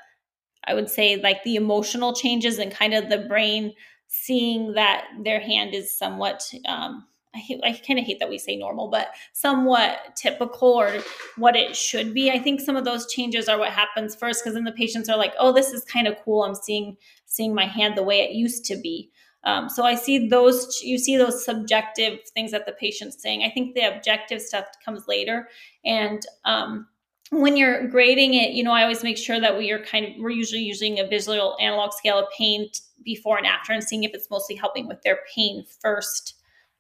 I 0.66 0.74
would 0.74 0.90
say 0.90 1.18
like 1.18 1.44
the 1.44 1.56
emotional 1.56 2.14
changes 2.14 2.58
and 2.58 2.72
kind 2.72 2.96
of 2.96 3.10
the 3.10 3.20
brain 3.20 3.74
seeing 4.08 4.74
that 4.74 5.06
their 5.24 5.40
hand 5.40 5.76
is 5.76 5.96
somewhat 5.96 6.52
um 6.68 7.06
I, 7.36 7.60
I 7.64 7.82
kind 7.86 8.00
of 8.00 8.06
hate 8.06 8.20
that 8.20 8.30
we 8.30 8.38
say 8.38 8.56
normal, 8.56 8.90
but 8.90 9.10
somewhat 9.34 10.16
typical 10.16 10.70
or 10.70 11.02
what 11.38 11.56
it 11.56 11.76
should 11.76 12.14
be. 12.14 12.32
I 12.32 12.40
think 12.40 12.62
some 12.62 12.76
of 12.76 12.86
those 12.86 13.12
changes 13.12 13.50
are 13.50 13.60
what 13.60 13.72
happens 13.72 14.16
first 14.16 14.44
because 14.44 14.56
then 14.56 14.64
the 14.64 14.72
patients 14.72 15.10
are 15.10 15.18
like, 15.18 15.34
oh, 15.40 15.52
this 15.52 15.72
is 15.72 15.84
kind 15.86 16.08
of 16.08 16.16
cool. 16.24 16.44
I'm 16.44 16.56
seeing 16.56 16.98
seeing 17.26 17.54
my 17.54 17.66
hand 17.66 17.98
the 17.98 18.04
way 18.04 18.22
it 18.22 18.32
used 18.32 18.66
to 18.66 18.78
be. 18.78 19.12
Um, 19.44 19.70
so 19.70 19.84
I 19.84 19.96
see 19.96 20.28
those, 20.28 20.82
you 20.84 20.98
see 20.98 21.18
those 21.18 21.46
subjective 21.46 22.20
things 22.34 22.52
that 22.52 22.66
the 22.66 22.72
patient's 22.72 23.22
saying. 23.22 23.44
I 23.44 23.50
think 23.50 23.76
the 23.76 23.96
objective 23.96 24.42
stuff 24.42 24.66
comes 24.84 25.08
later. 25.08 25.50
And 25.84 26.22
um, 26.46 26.88
when 27.30 27.56
you're 27.56 27.88
grading 27.88 28.34
it, 28.34 28.54
you 28.54 28.64
know, 28.64 28.72
I 28.72 28.82
always 28.82 29.04
make 29.04 29.18
sure 29.18 29.40
that 29.40 29.58
we 29.58 29.72
are 29.72 29.84
kind 29.84 30.06
of, 30.06 30.12
we're 30.18 30.32
usually 30.32 30.62
using 30.62 31.00
a 31.00 31.08
visual 31.08 31.58
analog 31.60 31.94
scale 31.94 32.18
of 32.18 32.26
pain 32.36 32.70
before 33.04 33.38
and 33.38 33.46
after 33.46 33.72
and 33.72 33.84
seeing 33.84 34.04
if 34.04 34.14
it's 34.14 34.30
mostly 34.32 34.56
helping 34.56 34.88
with 34.88 35.02
their 35.04 35.20
pain 35.36 35.64
first 35.80 36.35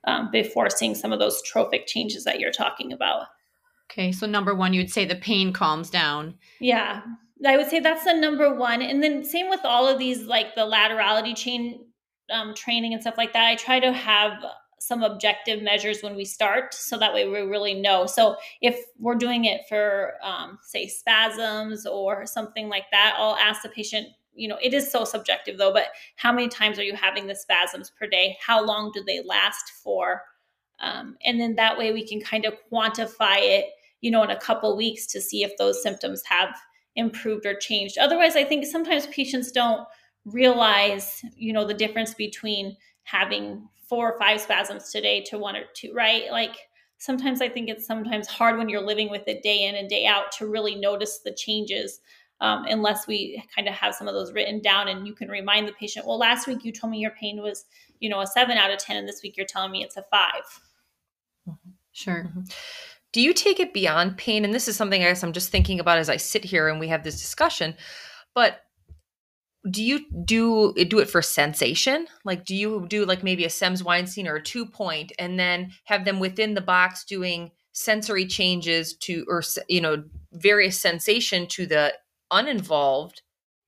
um, 0.05 0.29
before 0.31 0.69
seeing 0.69 0.95
some 0.95 1.11
of 1.11 1.19
those 1.19 1.41
trophic 1.43 1.87
changes 1.87 2.23
that 2.23 2.39
you're 2.39 2.51
talking 2.51 2.91
about. 2.91 3.27
Okay, 3.91 4.11
so 4.11 4.25
number 4.25 4.55
one, 4.55 4.73
you 4.73 4.81
would 4.81 4.91
say 4.91 5.05
the 5.05 5.15
pain 5.15 5.53
calms 5.53 5.89
down. 5.89 6.35
Yeah, 6.59 7.01
I 7.45 7.57
would 7.57 7.67
say 7.67 7.79
that's 7.79 8.03
the 8.03 8.13
number 8.13 8.53
one. 8.53 8.81
And 8.81 9.03
then 9.03 9.23
same 9.23 9.49
with 9.49 9.61
all 9.63 9.87
of 9.87 9.99
these, 9.99 10.23
like 10.23 10.55
the 10.55 10.61
laterality 10.61 11.35
chain 11.35 11.85
um, 12.31 12.55
training 12.55 12.93
and 12.93 13.01
stuff 13.01 13.17
like 13.17 13.33
that. 13.33 13.45
I 13.45 13.55
try 13.55 13.79
to 13.79 13.91
have 13.91 14.43
some 14.79 15.03
objective 15.03 15.61
measures 15.61 16.01
when 16.01 16.15
we 16.15 16.25
start 16.25 16.73
so 16.73 16.97
that 16.97 17.13
way 17.13 17.27
we 17.27 17.41
really 17.41 17.73
know. 17.73 18.05
So 18.05 18.35
if 18.61 18.79
we're 18.99 19.15
doing 19.15 19.45
it 19.45 19.61
for, 19.67 20.13
um, 20.21 20.59
say, 20.63 20.87
spasms 20.87 21.85
or 21.85 22.25
something 22.25 22.69
like 22.69 22.85
that, 22.91 23.15
I'll 23.17 23.37
ask 23.37 23.63
the 23.63 23.69
patient, 23.69 24.07
you 24.35 24.47
know, 24.47 24.57
it 24.61 24.73
is 24.73 24.91
so 24.91 25.05
subjective 25.05 25.57
though, 25.57 25.73
but 25.73 25.87
how 26.17 26.31
many 26.31 26.47
times 26.47 26.77
are 26.77 26.83
you 26.83 26.95
having 26.95 27.27
the 27.27 27.35
spasms 27.35 27.91
per 27.97 28.07
day? 28.07 28.37
How 28.45 28.63
long 28.63 28.91
do 28.93 29.03
they 29.05 29.21
last 29.23 29.71
for? 29.83 30.21
Um, 30.79 31.15
and 31.23 31.39
then 31.39 31.55
that 31.55 31.77
way 31.77 31.93
we 31.93 32.07
can 32.07 32.19
kind 32.19 32.45
of 32.45 32.53
quantify 32.71 33.37
it, 33.39 33.65
you 34.01 34.11
know, 34.11 34.23
in 34.23 34.31
a 34.31 34.39
couple 34.39 34.75
weeks 34.75 35.07
to 35.07 35.21
see 35.21 35.43
if 35.43 35.57
those 35.57 35.81
symptoms 35.81 36.21
have 36.25 36.49
improved 36.95 37.45
or 37.45 37.55
changed. 37.55 37.97
Otherwise, 37.97 38.35
I 38.35 38.43
think 38.43 38.65
sometimes 38.65 39.07
patients 39.07 39.51
don't 39.51 39.87
realize, 40.25 41.21
you 41.35 41.53
know, 41.53 41.65
the 41.65 41.73
difference 41.73 42.13
between 42.13 42.75
having 43.03 43.67
four 43.87 44.11
or 44.11 44.19
five 44.19 44.41
spasms 44.41 44.91
today 44.91 45.21
to 45.21 45.37
one 45.37 45.55
or 45.55 45.63
two, 45.75 45.93
right? 45.93 46.31
Like 46.31 46.55
sometimes 46.97 47.41
I 47.41 47.49
think 47.49 47.69
it's 47.69 47.85
sometimes 47.85 48.27
hard 48.27 48.57
when 48.57 48.69
you're 48.69 48.81
living 48.81 49.09
with 49.09 49.27
it 49.27 49.43
day 49.43 49.65
in 49.65 49.75
and 49.75 49.89
day 49.89 50.05
out 50.05 50.31
to 50.33 50.47
really 50.47 50.75
notice 50.75 51.19
the 51.19 51.33
changes. 51.33 51.99
Um, 52.41 52.65
unless 52.67 53.07
we 53.07 53.41
kind 53.55 53.67
of 53.67 53.73
have 53.73 53.95
some 53.95 54.07
of 54.07 54.13
those 54.13 54.33
written 54.33 54.61
down 54.61 54.89
and 54.89 55.07
you 55.07 55.13
can 55.13 55.29
remind 55.29 55.67
the 55.67 55.73
patient, 55.73 56.05
well, 56.05 56.17
last 56.17 56.47
week 56.47 56.65
you 56.65 56.71
told 56.71 56.91
me 56.91 56.99
your 56.99 57.11
pain 57.11 57.41
was, 57.41 57.65
you 57.99 58.09
know, 58.09 58.19
a 58.19 58.27
seven 58.27 58.57
out 58.57 58.71
of 58.71 58.79
10, 58.79 58.97
and 58.97 59.07
this 59.07 59.21
week 59.23 59.37
you're 59.37 59.45
telling 59.45 59.71
me 59.71 59.83
it's 59.83 59.97
a 59.97 60.03
5 60.11 60.31
mm-hmm. 61.49 61.69
Sure. 61.93 62.25
Mm-hmm. 62.27 62.41
Do 63.13 63.21
you 63.21 63.33
take 63.33 63.61
it 63.61 63.73
beyond 63.73 64.17
pain? 64.17 64.43
And 64.43 64.53
this 64.53 64.67
is 64.67 64.75
something 64.75 65.01
I 65.01 65.05
guess 65.05 65.23
I'm 65.23 65.31
just 65.31 65.49
thinking 65.49 65.79
about 65.79 65.97
as 65.97 66.09
I 66.09 66.17
sit 66.17 66.43
here 66.43 66.67
and 66.67 66.81
we 66.81 66.89
have 66.89 67.05
this 67.05 67.21
discussion. 67.21 67.75
But 68.33 68.59
do 69.69 69.81
you 69.83 70.01
do 70.25 70.73
do 70.73 70.99
it 70.99 71.09
for 71.09 71.21
sensation? 71.21 72.07
Like, 72.23 72.45
do 72.45 72.55
you 72.55 72.85
do 72.87 73.05
like 73.05 73.23
maybe 73.23 73.45
a 73.45 73.49
Semmes 73.49 73.83
Weinstein 73.83 74.27
or 74.27 74.35
a 74.35 74.43
two 74.43 74.65
point, 74.65 75.11
and 75.17 75.39
then 75.39 75.71
have 75.85 76.05
them 76.05 76.19
within 76.19 76.53
the 76.53 76.61
box 76.61 77.03
doing 77.03 77.51
sensory 77.71 78.25
changes 78.25 78.95
to, 78.95 79.25
or 79.27 79.41
you 79.67 79.81
know, 79.81 80.03
various 80.33 80.79
sensation 80.79 81.47
to 81.47 81.65
the 81.65 81.93
uninvolved? 82.31 83.21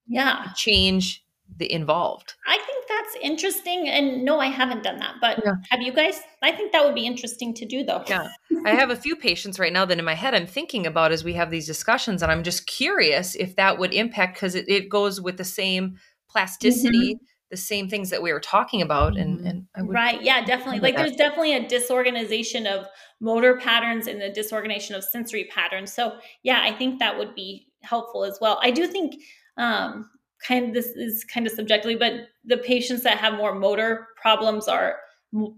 Yeah, 0.07 0.47
change 0.55 1.23
the 1.55 1.71
involved. 1.71 2.33
I 2.45 2.57
think 2.57 2.85
that's 2.87 3.17
interesting. 3.21 3.87
And 3.87 4.23
no, 4.23 4.39
I 4.39 4.47
haven't 4.47 4.83
done 4.83 4.97
that. 4.99 5.15
But 5.21 5.41
yeah. 5.43 5.53
have 5.69 5.81
you 5.81 5.93
guys? 5.93 6.19
I 6.41 6.51
think 6.51 6.71
that 6.71 6.83
would 6.85 6.95
be 6.95 7.05
interesting 7.05 7.53
to 7.55 7.65
do, 7.65 7.83
though. 7.83 8.03
Yeah. 8.07 8.27
I 8.65 8.71
have 8.71 8.89
a 8.89 8.95
few 8.95 9.15
patients 9.15 9.59
right 9.59 9.71
now 9.71 9.85
that 9.85 9.97
in 9.97 10.05
my 10.05 10.13
head 10.13 10.33
I'm 10.33 10.47
thinking 10.47 10.85
about 10.85 11.11
as 11.11 11.23
we 11.23 11.33
have 11.33 11.51
these 11.51 11.65
discussions. 11.65 12.21
And 12.21 12.31
I'm 12.31 12.43
just 12.43 12.67
curious 12.67 13.35
if 13.35 13.55
that 13.55 13.79
would 13.79 13.93
impact 13.93 14.35
because 14.35 14.55
it, 14.55 14.67
it, 14.67 14.89
goes 14.89 15.21
with 15.21 15.37
the 15.37 15.45
same 15.45 15.97
plasticity. 16.29 17.15
Mm-hmm. 17.15 17.23
The 17.49 17.55
same 17.55 17.87
things 17.87 18.09
that 18.09 18.21
we 18.21 18.33
were 18.33 18.41
talking 18.41 18.81
about, 18.81 19.15
and 19.15 19.39
mm-hmm. 19.39 19.59
and 19.73 19.89
right, 19.89 20.21
yeah, 20.21 20.43
definitely. 20.43 20.81
Like, 20.81 20.97
there's 20.97 21.15
definitely 21.15 21.53
a 21.53 21.65
disorganization 21.65 22.67
of 22.67 22.87
motor 23.21 23.55
patterns 23.55 24.07
and 24.07 24.21
a 24.21 24.29
disorganization 24.29 24.97
of 24.97 25.03
sensory 25.05 25.45
patterns. 25.45 25.93
So, 25.93 26.17
yeah, 26.43 26.59
I 26.61 26.73
think 26.73 26.99
that 26.99 27.17
would 27.17 27.35
be 27.35 27.67
helpful 27.87 28.23
as 28.23 28.37
well. 28.41 28.59
I 28.61 28.71
do 28.71 28.87
think 28.87 29.21
um, 29.57 30.09
kind 30.45 30.67
of 30.67 30.73
this 30.73 30.87
is 30.87 31.23
kind 31.23 31.45
of 31.47 31.53
subjectively, 31.53 31.95
but 31.95 32.13
the 32.45 32.57
patients 32.57 33.03
that 33.03 33.17
have 33.17 33.33
more 33.33 33.55
motor 33.55 34.07
problems 34.21 34.67
are 34.67 34.97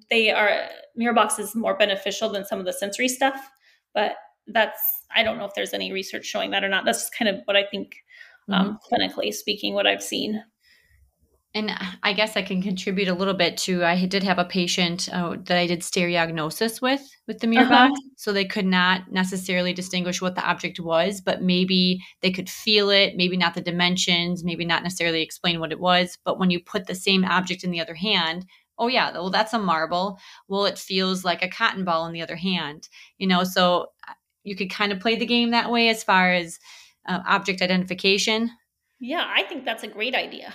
they 0.09 0.31
are 0.31 0.69
MirrorBox 0.99 1.39
is 1.39 1.55
more 1.55 1.77
beneficial 1.77 2.29
than 2.29 2.45
some 2.45 2.59
of 2.59 2.65
the 2.65 2.73
sensory 2.73 3.07
stuff. 3.07 3.39
But 3.93 4.13
that's 4.47 4.79
I 5.15 5.23
don't 5.23 5.37
know 5.37 5.45
if 5.45 5.53
there's 5.55 5.73
any 5.73 5.91
research 5.91 6.25
showing 6.25 6.51
that 6.51 6.63
or 6.63 6.69
not. 6.69 6.85
That's 6.85 7.09
kind 7.09 7.29
of 7.29 7.41
what 7.45 7.55
I 7.55 7.65
think 7.65 7.95
um, 8.49 8.79
mm-hmm. 8.89 8.95
clinically 8.95 9.33
speaking, 9.33 9.73
what 9.73 9.87
I've 9.87 10.03
seen 10.03 10.43
and 11.55 11.71
I 12.03 12.13
guess 12.13 12.37
I 12.37 12.43
can 12.43 12.61
contribute 12.61 13.07
a 13.07 13.13
little 13.13 13.33
bit 13.33 13.57
to. 13.59 13.83
I 13.83 14.05
did 14.05 14.21
have 14.21 14.37
a 14.37 14.45
patient 14.45 15.09
uh, 15.11 15.35
that 15.45 15.57
I 15.57 15.65
did 15.65 15.81
stereognosis 15.81 16.79
with 16.79 17.01
with 17.27 17.39
the 17.39 17.47
mirror 17.47 17.63
uh-huh. 17.63 17.89
box, 17.89 17.99
so 18.17 18.31
they 18.31 18.45
could 18.45 18.67
not 18.67 19.11
necessarily 19.11 19.73
distinguish 19.73 20.21
what 20.21 20.35
the 20.35 20.47
object 20.47 20.79
was, 20.79 21.21
but 21.21 21.41
maybe 21.41 21.99
they 22.21 22.31
could 22.31 22.49
feel 22.49 22.91
it, 22.91 23.15
maybe 23.15 23.35
not 23.35 23.55
the 23.55 23.61
dimensions, 23.61 24.43
maybe 24.43 24.63
not 24.63 24.83
necessarily 24.83 25.23
explain 25.23 25.59
what 25.59 25.71
it 25.71 25.79
was. 25.79 26.19
But 26.23 26.37
when 26.37 26.51
you 26.51 26.59
put 26.63 26.85
the 26.85 26.95
same 26.95 27.25
object 27.25 27.63
in 27.63 27.71
the 27.71 27.81
other 27.81 27.95
hand, 27.95 28.45
oh 28.77 28.87
yeah, 28.87 29.11
well 29.11 29.31
that's 29.31 29.53
a 29.53 29.59
marble. 29.59 30.19
Well, 30.47 30.65
it 30.65 30.77
feels 30.77 31.25
like 31.25 31.43
a 31.43 31.49
cotton 31.49 31.83
ball 31.83 32.05
in 32.05 32.13
the 32.13 32.21
other 32.21 32.35
hand, 32.35 32.87
you 33.17 33.25
know. 33.25 33.43
So 33.43 33.87
uh, 34.07 34.13
you 34.43 34.55
could 34.55 34.69
kind 34.69 34.91
of 34.91 34.99
play 34.99 35.15
the 35.15 35.25
game 35.25 35.49
that 35.49 35.71
way 35.71 35.89
as 35.89 36.03
far 36.03 36.31
as 36.31 36.59
uh, 37.07 37.21
object 37.27 37.63
identification. 37.63 38.51
Yeah, 38.99 39.25
I 39.27 39.43
think 39.43 39.65
that's 39.65 39.83
a 39.83 39.87
great 39.87 40.13
idea 40.13 40.53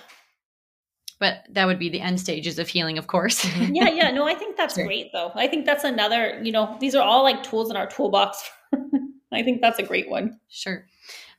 but 1.24 1.38
that 1.48 1.66
would 1.66 1.78
be 1.78 1.88
the 1.88 2.02
end 2.02 2.20
stages 2.20 2.58
of 2.58 2.68
healing 2.68 2.98
of 2.98 3.06
course. 3.06 3.46
Yeah 3.72 3.88
yeah. 3.88 4.10
No 4.10 4.26
i 4.26 4.34
think 4.34 4.58
that's 4.58 4.74
sure. 4.74 4.84
great 4.84 5.10
though. 5.14 5.32
I 5.34 5.46
think 5.48 5.64
that's 5.64 5.84
another 5.84 6.38
you 6.42 6.52
know 6.52 6.76
these 6.80 6.94
are 6.94 7.02
all 7.02 7.22
like 7.22 7.42
tools 7.42 7.70
in 7.70 7.76
our 7.76 7.86
toolbox. 7.86 8.50
I 9.32 9.42
think 9.42 9.62
that's 9.62 9.78
a 9.78 9.82
great 9.82 10.10
one. 10.10 10.38
Sure. 10.48 10.86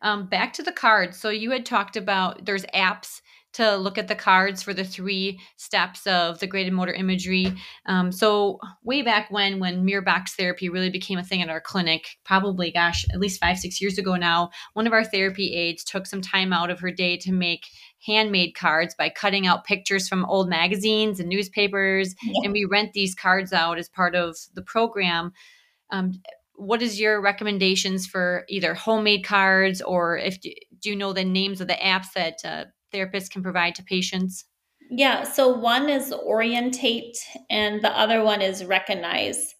Um, 0.01 0.27
back 0.27 0.53
to 0.53 0.63
the 0.63 0.71
cards. 0.71 1.17
So 1.17 1.29
you 1.29 1.51
had 1.51 1.65
talked 1.65 1.95
about 1.95 2.45
there's 2.45 2.65
apps 2.73 3.21
to 3.53 3.77
look 3.77 3.97
at 3.97 4.09
the 4.09 4.15
cards 4.15 4.61
for 4.61 4.73
the 4.73 4.83
three 4.83 5.39
steps 5.55 6.05
of 6.07 6.39
the 6.39 6.47
graded 6.47 6.73
motor 6.73 6.93
imagery. 6.93 7.53
Um, 7.85 8.11
so 8.11 8.59
way 8.83 9.01
back 9.01 9.31
when, 9.31 9.59
when 9.59 9.85
mirror 9.85 10.01
box 10.01 10.35
therapy 10.35 10.67
really 10.67 10.89
became 10.89 11.17
a 11.17 11.23
thing 11.23 11.41
at 11.41 11.49
our 11.49 11.61
clinic, 11.61 12.17
probably 12.25 12.69
gosh, 12.69 13.05
at 13.13 13.19
least 13.21 13.39
five 13.39 13.57
six 13.57 13.79
years 13.79 13.97
ago 13.97 14.17
now, 14.17 14.49
one 14.73 14.87
of 14.87 14.93
our 14.93 15.05
therapy 15.05 15.55
aides 15.55 15.85
took 15.85 16.05
some 16.05 16.21
time 16.21 16.51
out 16.51 16.69
of 16.69 16.81
her 16.81 16.91
day 16.91 17.15
to 17.17 17.31
make 17.31 17.67
handmade 18.05 18.55
cards 18.55 18.95
by 18.95 19.09
cutting 19.09 19.47
out 19.47 19.65
pictures 19.65 20.07
from 20.07 20.25
old 20.25 20.49
magazines 20.49 21.19
and 21.19 21.29
newspapers, 21.29 22.15
yeah. 22.23 22.41
and 22.43 22.53
we 22.53 22.65
rent 22.65 22.93
these 22.93 23.15
cards 23.15 23.53
out 23.53 23.77
as 23.77 23.89
part 23.89 24.15
of 24.15 24.35
the 24.53 24.61
program. 24.61 25.31
Um, 25.91 26.13
what 26.55 26.81
is 26.81 26.99
your 26.99 27.21
recommendations 27.21 28.05
for 28.05 28.45
either 28.47 28.73
homemade 28.73 29.25
cards 29.25 29.81
or 29.81 30.17
if 30.17 30.39
do 30.41 30.89
you 30.89 30.95
know 30.95 31.13
the 31.13 31.25
names 31.25 31.61
of 31.61 31.67
the 31.67 31.73
apps 31.73 32.13
that 32.15 32.37
uh, 32.45 32.65
therapists 32.93 33.29
can 33.29 33.43
provide 33.43 33.75
to 33.75 33.83
patients? 33.83 34.45
Yeah, 34.89 35.23
so 35.23 35.47
one 35.49 35.89
is 35.89 36.13
orientate 36.13 37.17
and 37.49 37.81
the 37.81 37.91
other 37.91 38.23
one 38.23 38.41
is 38.41 38.63
recognize. 38.63 39.54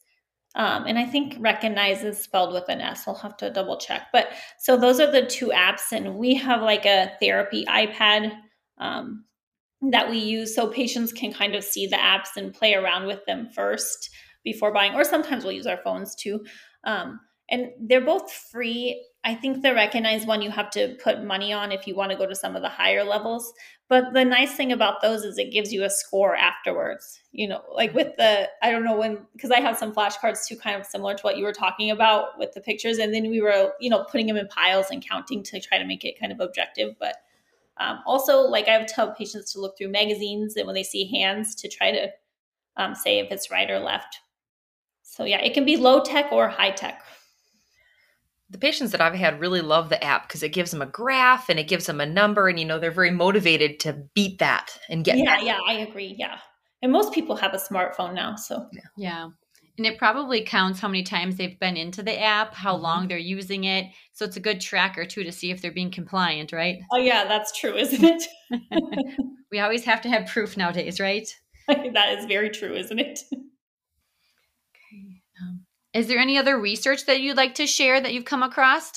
Um, 0.55 0.85
and 0.87 0.97
I 0.97 1.05
think 1.05 1.35
recognize 1.39 2.03
is 2.03 2.17
spelled 2.17 2.53
with 2.53 2.69
an 2.69 2.79
S. 2.79 3.07
I'll 3.07 3.15
have 3.15 3.35
to 3.37 3.49
double 3.49 3.77
check. 3.77 4.07
But 4.13 4.29
so 4.57 4.77
those 4.77 4.99
are 4.99 5.11
the 5.11 5.25
two 5.25 5.47
apps, 5.47 5.91
and 5.91 6.15
we 6.15 6.33
have 6.35 6.61
like 6.61 6.85
a 6.85 7.11
therapy 7.19 7.65
iPad 7.67 8.31
um, 8.77 9.25
that 9.91 10.09
we 10.09 10.17
use 10.17 10.55
so 10.55 10.67
patients 10.67 11.11
can 11.11 11.33
kind 11.33 11.55
of 11.55 11.63
see 11.63 11.87
the 11.87 11.97
apps 11.97 12.37
and 12.37 12.53
play 12.53 12.73
around 12.73 13.05
with 13.05 13.25
them 13.25 13.49
first 13.53 14.09
before 14.43 14.73
buying, 14.73 14.93
or 14.93 15.03
sometimes 15.03 15.43
we'll 15.43 15.53
use 15.53 15.67
our 15.67 15.81
phones 15.83 16.15
too. 16.15 16.45
Um, 16.85 17.19
and 17.49 17.69
they're 17.79 18.01
both 18.01 18.31
free 18.31 19.03
I 19.25 19.33
think 19.33 19.63
the 19.63 19.73
recognized 19.73 20.27
one 20.27 20.43
you 20.43 20.51
have 20.51 20.69
to 20.71 20.95
put 21.03 21.23
money 21.23 21.51
on 21.51 21.71
if 21.71 21.87
you 21.87 21.95
want 21.95 22.11
to 22.11 22.17
go 22.17 22.27
to 22.27 22.35
some 22.35 22.55
of 22.55 22.61
the 22.61 22.69
higher 22.69 23.03
levels. 23.03 23.51
But 23.89 24.13
the 24.13 24.23
nice 24.23 24.55
thing 24.55 24.71
about 24.71 25.01
those 25.01 25.23
is 25.23 25.39
it 25.39 25.51
gives 25.51 25.73
you 25.73 25.83
a 25.83 25.89
score 25.89 26.35
afterwards. 26.35 27.21
You 27.31 27.47
know, 27.47 27.63
like 27.73 27.91
with 27.95 28.15
the, 28.17 28.47
I 28.61 28.69
don't 28.69 28.83
know 28.83 28.95
when, 28.95 29.25
because 29.33 29.49
I 29.49 29.61
have 29.61 29.79
some 29.79 29.95
flashcards 29.95 30.45
too, 30.45 30.55
kind 30.55 30.79
of 30.79 30.85
similar 30.85 31.15
to 31.15 31.21
what 31.23 31.37
you 31.37 31.43
were 31.43 31.53
talking 31.53 31.89
about 31.89 32.37
with 32.37 32.53
the 32.53 32.61
pictures. 32.61 32.99
And 32.99 33.15
then 33.15 33.31
we 33.31 33.41
were, 33.41 33.73
you 33.79 33.89
know, 33.89 34.03
putting 34.03 34.27
them 34.27 34.37
in 34.37 34.47
piles 34.47 34.91
and 34.91 35.03
counting 35.03 35.41
to 35.41 35.59
try 35.59 35.79
to 35.79 35.85
make 35.85 36.05
it 36.05 36.19
kind 36.19 36.31
of 36.31 36.39
objective. 36.39 36.93
But 36.99 37.15
um, 37.77 38.01
also, 38.05 38.41
like 38.41 38.67
I 38.67 38.77
would 38.77 38.87
tell 38.87 39.11
patients 39.11 39.51
to 39.53 39.59
look 39.59 39.75
through 39.75 39.89
magazines 39.89 40.55
and 40.55 40.67
when 40.67 40.75
they 40.75 40.83
see 40.83 41.09
hands 41.19 41.55
to 41.55 41.67
try 41.67 41.91
to 41.91 42.09
um, 42.77 42.93
say 42.93 43.17
if 43.17 43.31
it's 43.31 43.49
right 43.49 43.71
or 43.71 43.79
left. 43.79 44.19
So 45.01 45.23
yeah, 45.25 45.41
it 45.41 45.55
can 45.55 45.65
be 45.65 45.77
low 45.77 46.03
tech 46.03 46.31
or 46.31 46.47
high 46.47 46.71
tech 46.71 47.01
the 48.49 48.57
patients 48.57 48.91
that 48.91 49.01
I've 49.01 49.15
had 49.15 49.39
really 49.39 49.61
love 49.61 49.89
the 49.89 50.03
app 50.03 50.27
because 50.27 50.43
it 50.43 50.49
gives 50.49 50.71
them 50.71 50.81
a 50.81 50.85
graph 50.85 51.49
and 51.49 51.59
it 51.59 51.67
gives 51.67 51.85
them 51.87 51.99
a 51.99 52.05
number, 52.05 52.47
and 52.47 52.59
you 52.59 52.65
know 52.65 52.79
they're 52.79 52.91
very 52.91 53.11
motivated 53.11 53.79
to 53.81 53.93
beat 54.13 54.39
that 54.39 54.77
and 54.89 55.03
get. 55.03 55.17
Yeah, 55.17 55.37
that. 55.37 55.43
yeah, 55.43 55.59
I 55.67 55.73
agree. 55.79 56.15
Yeah, 56.17 56.37
and 56.81 56.91
most 56.91 57.13
people 57.13 57.35
have 57.35 57.53
a 57.53 57.57
smartphone 57.57 58.13
now, 58.13 58.35
so 58.35 58.67
yeah. 58.71 58.81
yeah. 58.97 59.29
And 59.77 59.85
it 59.85 59.97
probably 59.97 60.41
counts 60.41 60.79
how 60.79 60.87
many 60.87 61.03
times 61.03 61.35
they've 61.35 61.59
been 61.59 61.75
into 61.75 62.01
the 62.01 62.17
app, 62.17 62.53
how 62.53 62.77
Mhm. 62.77 62.81
long 62.81 63.07
they're 63.09 63.17
using 63.17 63.65
it. 63.65 63.87
So 64.13 64.23
it's 64.23 64.37
a 64.37 64.39
good 64.39 64.61
tracker 64.61 65.05
too 65.05 65.23
to 65.25 65.33
see 65.33 65.51
if 65.51 65.61
they're 65.61 65.71
being 65.71 65.91
compliant, 65.91 66.53
right? 66.53 66.77
Oh 66.93 66.97
yeah, 66.97 67.25
that's 67.25 67.51
true, 67.59 67.75
isn't 67.75 68.01
it? 68.03 68.23
we 69.51 69.59
always 69.59 69.83
have 69.83 70.01
to 70.03 70.09
have 70.09 70.27
proof 70.27 70.55
nowadays, 70.55 71.01
right? 71.01 71.27
that 71.67 72.17
is 72.17 72.25
very 72.25 72.51
true, 72.51 72.73
isn't 72.73 72.99
it? 72.99 73.19
Is 75.95 76.07
there 76.07 76.19
any 76.19 76.37
other 76.37 76.59
research 76.59 77.05
that 77.05 77.21
you'd 77.21 77.37
like 77.37 77.55
to 77.55 77.65
share 77.65 78.01
that 78.01 78.13
you've 78.13 78.25
come 78.25 78.43
across? 78.43 78.91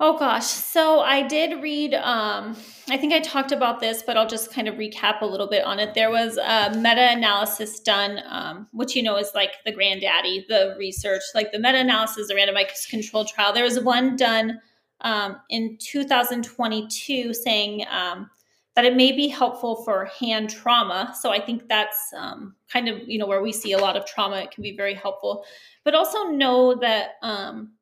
Oh 0.00 0.18
gosh. 0.18 0.46
So 0.46 1.00
I 1.00 1.22
did 1.22 1.62
read, 1.62 1.94
um, 1.94 2.56
I 2.88 2.96
think 2.96 3.12
I 3.12 3.20
talked 3.20 3.52
about 3.52 3.78
this, 3.78 4.02
but 4.02 4.16
I'll 4.16 4.26
just 4.26 4.52
kind 4.52 4.66
of 4.66 4.74
recap 4.74 5.20
a 5.20 5.26
little 5.26 5.46
bit 5.46 5.62
on 5.62 5.78
it. 5.78 5.94
There 5.94 6.10
was 6.10 6.36
a 6.36 6.72
meta 6.74 7.12
analysis 7.12 7.78
done, 7.78 8.20
um, 8.28 8.66
which 8.72 8.96
you 8.96 9.04
know 9.04 9.18
is 9.18 9.30
like 9.34 9.52
the 9.64 9.70
granddaddy, 9.70 10.46
the 10.48 10.74
research, 10.76 11.22
like 11.32 11.52
the 11.52 11.60
meta 11.60 11.78
analysis, 11.78 12.26
the 12.26 12.34
randomized 12.34 12.88
control 12.88 13.24
trial. 13.24 13.52
There 13.52 13.62
was 13.62 13.78
one 13.78 14.16
done 14.16 14.58
um, 15.02 15.36
in 15.48 15.76
2022 15.78 17.34
saying 17.34 17.84
um, 17.88 18.30
that 18.76 18.84
it 18.84 18.94
may 18.94 19.12
be 19.12 19.28
helpful 19.28 19.82
for 19.84 20.04
hand 20.18 20.48
trauma. 20.48 21.14
So 21.20 21.30
I 21.30 21.40
think 21.40 21.68
that's 21.68 22.12
um, 22.16 22.54
kind 22.72 22.88
of, 22.88 23.00
you 23.08 23.18
know, 23.18 23.26
where 23.26 23.42
we 23.42 23.52
see 23.52 23.72
a 23.72 23.78
lot 23.78 23.96
of 23.96 24.06
trauma, 24.06 24.36
it 24.36 24.52
can 24.52 24.62
be 24.62 24.76
very 24.76 24.94
helpful. 24.94 25.44
But 25.84 25.94
also 25.94 26.24
know 26.24 26.74
that 26.76 27.12
um, 27.22 27.72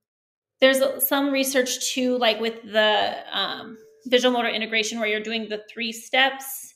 there's 0.61 0.81
some 1.07 1.31
research 1.31 1.93
too, 1.93 2.17
like 2.19 2.41
with 2.41 2.63
the 2.63 3.17
um, 3.33 3.77
visual 4.07 4.33
motor 4.33 4.49
integration, 4.49 4.99
where 4.99 5.09
you're 5.09 5.21
doing 5.21 5.49
the 5.49 5.63
three 5.71 5.93
steps. 5.93 6.75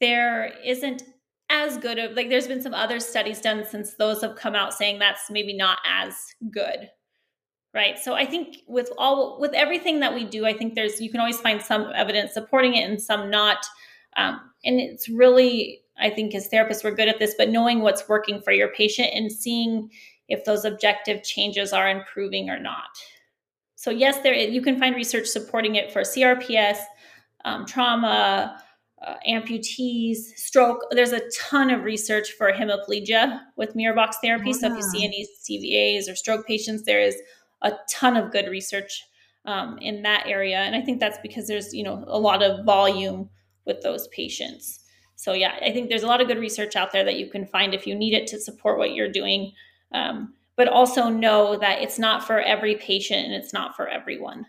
There 0.00 0.52
isn't 0.64 1.02
as 1.48 1.78
good 1.78 1.98
of 1.98 2.12
like. 2.12 2.28
There's 2.28 2.48
been 2.48 2.62
some 2.62 2.74
other 2.74 3.00
studies 3.00 3.40
done 3.40 3.64
since 3.64 3.94
those 3.94 4.20
have 4.20 4.36
come 4.36 4.54
out 4.54 4.74
saying 4.74 4.98
that's 4.98 5.30
maybe 5.30 5.56
not 5.56 5.78
as 5.88 6.14
good, 6.50 6.90
right? 7.76 7.98
So 7.98 8.14
I 8.14 8.24
think 8.24 8.56
with 8.66 8.90
all 8.96 9.38
with 9.38 9.52
everything 9.52 10.00
that 10.00 10.14
we 10.14 10.24
do, 10.24 10.46
I 10.46 10.54
think 10.54 10.74
there's 10.74 11.00
you 11.00 11.10
can 11.10 11.20
always 11.20 11.38
find 11.38 11.62
some 11.62 11.92
evidence 11.94 12.32
supporting 12.32 12.74
it 12.74 12.88
and 12.88 13.00
some 13.00 13.30
not. 13.30 13.58
Um, 14.16 14.40
and 14.64 14.80
it's 14.80 15.10
really, 15.10 15.82
I 15.98 16.08
think, 16.08 16.34
as 16.34 16.48
therapists, 16.48 16.82
we're 16.82 16.94
good 16.94 17.08
at 17.08 17.18
this, 17.18 17.34
but 17.36 17.50
knowing 17.50 17.82
what's 17.82 18.08
working 18.08 18.40
for 18.40 18.50
your 18.50 18.68
patient 18.68 19.10
and 19.12 19.30
seeing 19.30 19.90
if 20.28 20.44
those 20.44 20.64
objective 20.64 21.22
changes 21.22 21.74
are 21.74 21.88
improving 21.88 22.48
or 22.48 22.58
not. 22.58 22.88
So 23.74 23.90
yes, 23.90 24.20
there 24.22 24.34
you 24.34 24.62
can 24.62 24.80
find 24.80 24.96
research 24.96 25.26
supporting 25.26 25.74
it 25.74 25.92
for 25.92 26.00
CRPS, 26.00 26.78
um, 27.44 27.66
trauma, 27.66 28.58
uh, 29.06 29.14
amputees, 29.28 30.16
stroke. 30.36 30.80
There's 30.90 31.12
a 31.12 31.20
ton 31.30 31.70
of 31.70 31.84
research 31.84 32.32
for 32.32 32.50
hemiplegia 32.50 33.40
with 33.56 33.76
mirror 33.76 33.94
box 33.94 34.16
therapy. 34.22 34.54
So 34.54 34.72
if 34.72 34.76
you 34.76 34.82
see 34.82 35.04
any 35.04 35.26
CVAs 35.44 36.10
or 36.10 36.16
stroke 36.16 36.46
patients, 36.46 36.84
there 36.84 37.00
is 37.00 37.14
a 37.62 37.72
ton 37.90 38.16
of 38.16 38.32
good 38.32 38.48
research 38.48 39.02
um, 39.44 39.78
in 39.78 40.02
that 40.02 40.26
area, 40.26 40.58
and 40.58 40.74
I 40.74 40.80
think 40.80 41.00
that's 41.00 41.18
because 41.22 41.46
there's 41.46 41.72
you 41.72 41.84
know 41.84 42.04
a 42.06 42.18
lot 42.18 42.42
of 42.42 42.64
volume 42.64 43.30
with 43.64 43.82
those 43.82 44.08
patients. 44.08 44.80
So 45.16 45.32
yeah, 45.32 45.58
I 45.62 45.72
think 45.72 45.88
there's 45.88 46.02
a 46.02 46.06
lot 46.06 46.20
of 46.20 46.28
good 46.28 46.38
research 46.38 46.76
out 46.76 46.92
there 46.92 47.04
that 47.04 47.18
you 47.18 47.30
can 47.30 47.46
find 47.46 47.74
if 47.74 47.86
you 47.86 47.94
need 47.94 48.14
it 48.14 48.26
to 48.28 48.40
support 48.40 48.78
what 48.78 48.92
you're 48.92 49.10
doing. 49.10 49.52
Um, 49.92 50.34
but 50.56 50.68
also 50.68 51.08
know 51.08 51.56
that 51.58 51.82
it's 51.82 51.98
not 51.98 52.26
for 52.26 52.40
every 52.40 52.76
patient 52.76 53.26
and 53.26 53.34
it's 53.34 53.52
not 53.52 53.76
for 53.76 53.88
everyone. 53.88 54.46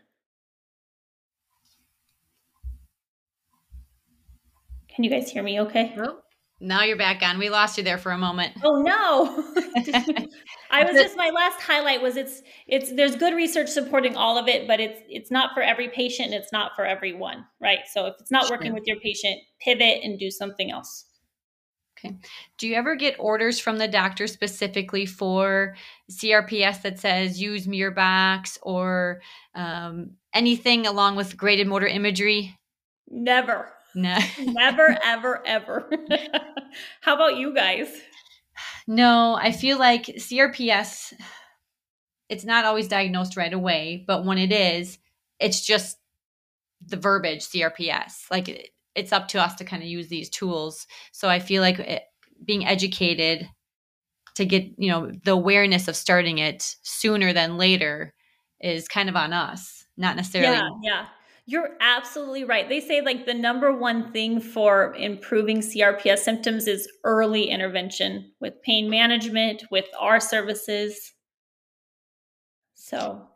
Can 4.87 5.03
you 5.03 5.09
guys 5.09 5.29
hear 5.29 5.43
me 5.43 5.59
okay? 5.61 5.93
Oh, 5.99 6.19
now 6.59 6.83
you're 6.83 6.97
back 6.97 7.21
on. 7.21 7.37
We 7.37 7.49
lost 7.49 7.77
you 7.77 7.83
there 7.83 7.97
for 7.97 8.11
a 8.11 8.17
moment. 8.17 8.53
Oh 8.63 8.81
no. 8.81 9.43
I 10.71 10.83
was 10.83 10.93
just 10.93 11.15
my 11.15 11.29
last 11.29 11.61
highlight 11.61 12.01
was 12.01 12.17
it's 12.17 12.41
it's 12.67 12.91
there's 12.93 13.15
good 13.15 13.35
research 13.35 13.69
supporting 13.69 14.15
all 14.15 14.37
of 14.37 14.47
it, 14.47 14.67
but 14.67 14.79
it's 14.79 14.99
it's 15.07 15.31
not 15.31 15.53
for 15.53 15.61
every 15.61 15.89
patient 15.89 16.33
it's 16.33 16.51
not 16.51 16.71
for 16.75 16.85
everyone, 16.85 17.45
right? 17.61 17.79
So 17.91 18.07
if 18.07 18.15
it's 18.19 18.31
not 18.31 18.49
working 18.49 18.73
with 18.73 18.83
your 18.87 18.99
patient, 18.99 19.39
pivot 19.61 19.99
and 20.03 20.19
do 20.19 20.31
something 20.31 20.71
else. 20.71 21.05
Okay. 21.99 22.15
Do 22.57 22.67
you 22.67 22.75
ever 22.75 22.95
get 22.95 23.15
orders 23.17 23.59
from 23.59 23.77
the 23.77 23.87
doctor 23.87 24.27
specifically 24.27 25.05
for 25.05 25.75
CRPS 26.11 26.83
that 26.83 26.99
says 26.99 27.41
use 27.41 27.65
MirrorBox 27.65 28.59
or 28.61 29.21
um, 29.55 30.11
anything 30.33 30.85
along 30.85 31.15
with 31.15 31.37
graded 31.37 31.67
motor 31.67 31.87
imagery? 31.87 32.55
Never. 33.09 33.73
No. 33.97 34.15
Never, 34.39 34.95
ever, 35.03 35.41
ever. 35.45 35.89
How 37.01 37.15
about 37.15 37.37
you 37.37 37.53
guys? 37.53 37.89
No, 38.87 39.35
I 39.35 39.51
feel 39.51 39.79
like 39.79 40.05
CRPS, 40.05 41.13
it's 42.29 42.45
not 42.45 42.63
always 42.63 42.87
diagnosed 42.87 43.35
right 43.35 43.51
away, 43.51 44.03
but 44.05 44.23
when 44.23 44.37
it 44.37 44.51
is, 44.51 44.99
it's 45.39 45.65
just 45.65 45.97
the 46.85 46.95
verbiage 46.95 47.47
CRPS. 47.47 48.29
Like 48.29 48.49
it, 48.49 48.69
it's 48.93 49.11
up 49.11 49.29
to 49.29 49.41
us 49.41 49.55
to 49.55 49.65
kind 49.65 49.81
of 49.81 49.89
use 49.89 50.09
these 50.09 50.29
tools. 50.29 50.85
So 51.11 51.27
I 51.27 51.39
feel 51.39 51.63
like 51.63 51.79
it, 51.79 52.03
being 52.45 52.67
educated 52.67 53.49
to 54.35 54.45
get, 54.45 54.65
you 54.77 54.91
know, 54.91 55.11
the 55.23 55.31
awareness 55.31 55.87
of 55.87 55.95
starting 55.95 56.37
it 56.37 56.75
sooner 56.83 57.33
than 57.33 57.57
later 57.57 58.13
is 58.61 58.87
kind 58.87 59.09
of 59.09 59.15
on 59.15 59.33
us, 59.33 59.85
not 59.97 60.15
necessarily. 60.15 60.55
Yeah, 60.55 60.69
yeah. 60.83 61.05
You're 61.49 61.77
absolutely 61.79 62.43
right. 62.43 62.67
They 62.67 62.81
say 62.81 62.99
like 62.99 63.25
the 63.25 63.33
number 63.33 63.71
one 63.71 64.11
thing 64.11 64.41
for 64.41 64.93
improving 64.95 65.59
CRPS 65.59 66.19
symptoms 66.19 66.67
is 66.67 66.91
early 67.05 67.45
intervention 67.45 68.33
with 68.41 68.61
pain 68.63 68.89
management, 68.89 69.63
with 69.71 69.85
our 69.97 70.19
services. 70.19 71.13
So, 72.75 73.27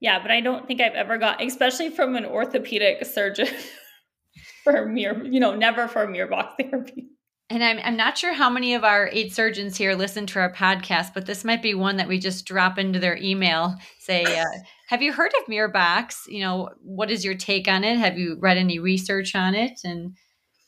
yeah, 0.00 0.18
but 0.18 0.30
I 0.30 0.40
don't 0.40 0.66
think 0.66 0.80
I've 0.80 0.94
ever 0.94 1.18
got, 1.18 1.44
especially 1.44 1.90
from 1.90 2.16
an 2.16 2.24
orthopedic 2.24 3.04
surgeon, 3.04 3.48
for 4.64 4.86
mirror, 4.86 5.22
you 5.26 5.38
know, 5.38 5.54
never 5.54 5.88
for 5.88 6.08
mirror 6.08 6.28
box 6.28 6.54
therapy. 6.58 7.10
And 7.50 7.64
I'm, 7.64 7.78
I'm 7.82 7.96
not 7.96 8.18
sure 8.18 8.34
how 8.34 8.50
many 8.50 8.74
of 8.74 8.84
our 8.84 9.08
eight 9.10 9.34
surgeons 9.34 9.76
here 9.76 9.94
listen 9.94 10.26
to 10.26 10.38
our 10.38 10.52
podcast, 10.52 11.14
but 11.14 11.24
this 11.24 11.44
might 11.44 11.62
be 11.62 11.74
one 11.74 11.96
that 11.96 12.06
we 12.06 12.18
just 12.18 12.44
drop 12.44 12.78
into 12.78 12.98
their 12.98 13.16
email. 13.16 13.74
Say, 13.98 14.22
uh, 14.24 14.44
have 14.88 15.00
you 15.00 15.14
heard 15.14 15.32
of 15.38 15.46
MirrorBox? 15.46 16.26
You 16.28 16.40
know, 16.40 16.68
what 16.82 17.10
is 17.10 17.24
your 17.24 17.34
take 17.34 17.66
on 17.66 17.84
it? 17.84 17.96
Have 17.96 18.18
you 18.18 18.36
read 18.38 18.58
any 18.58 18.78
research 18.78 19.34
on 19.34 19.54
it? 19.54 19.80
And 19.82 20.14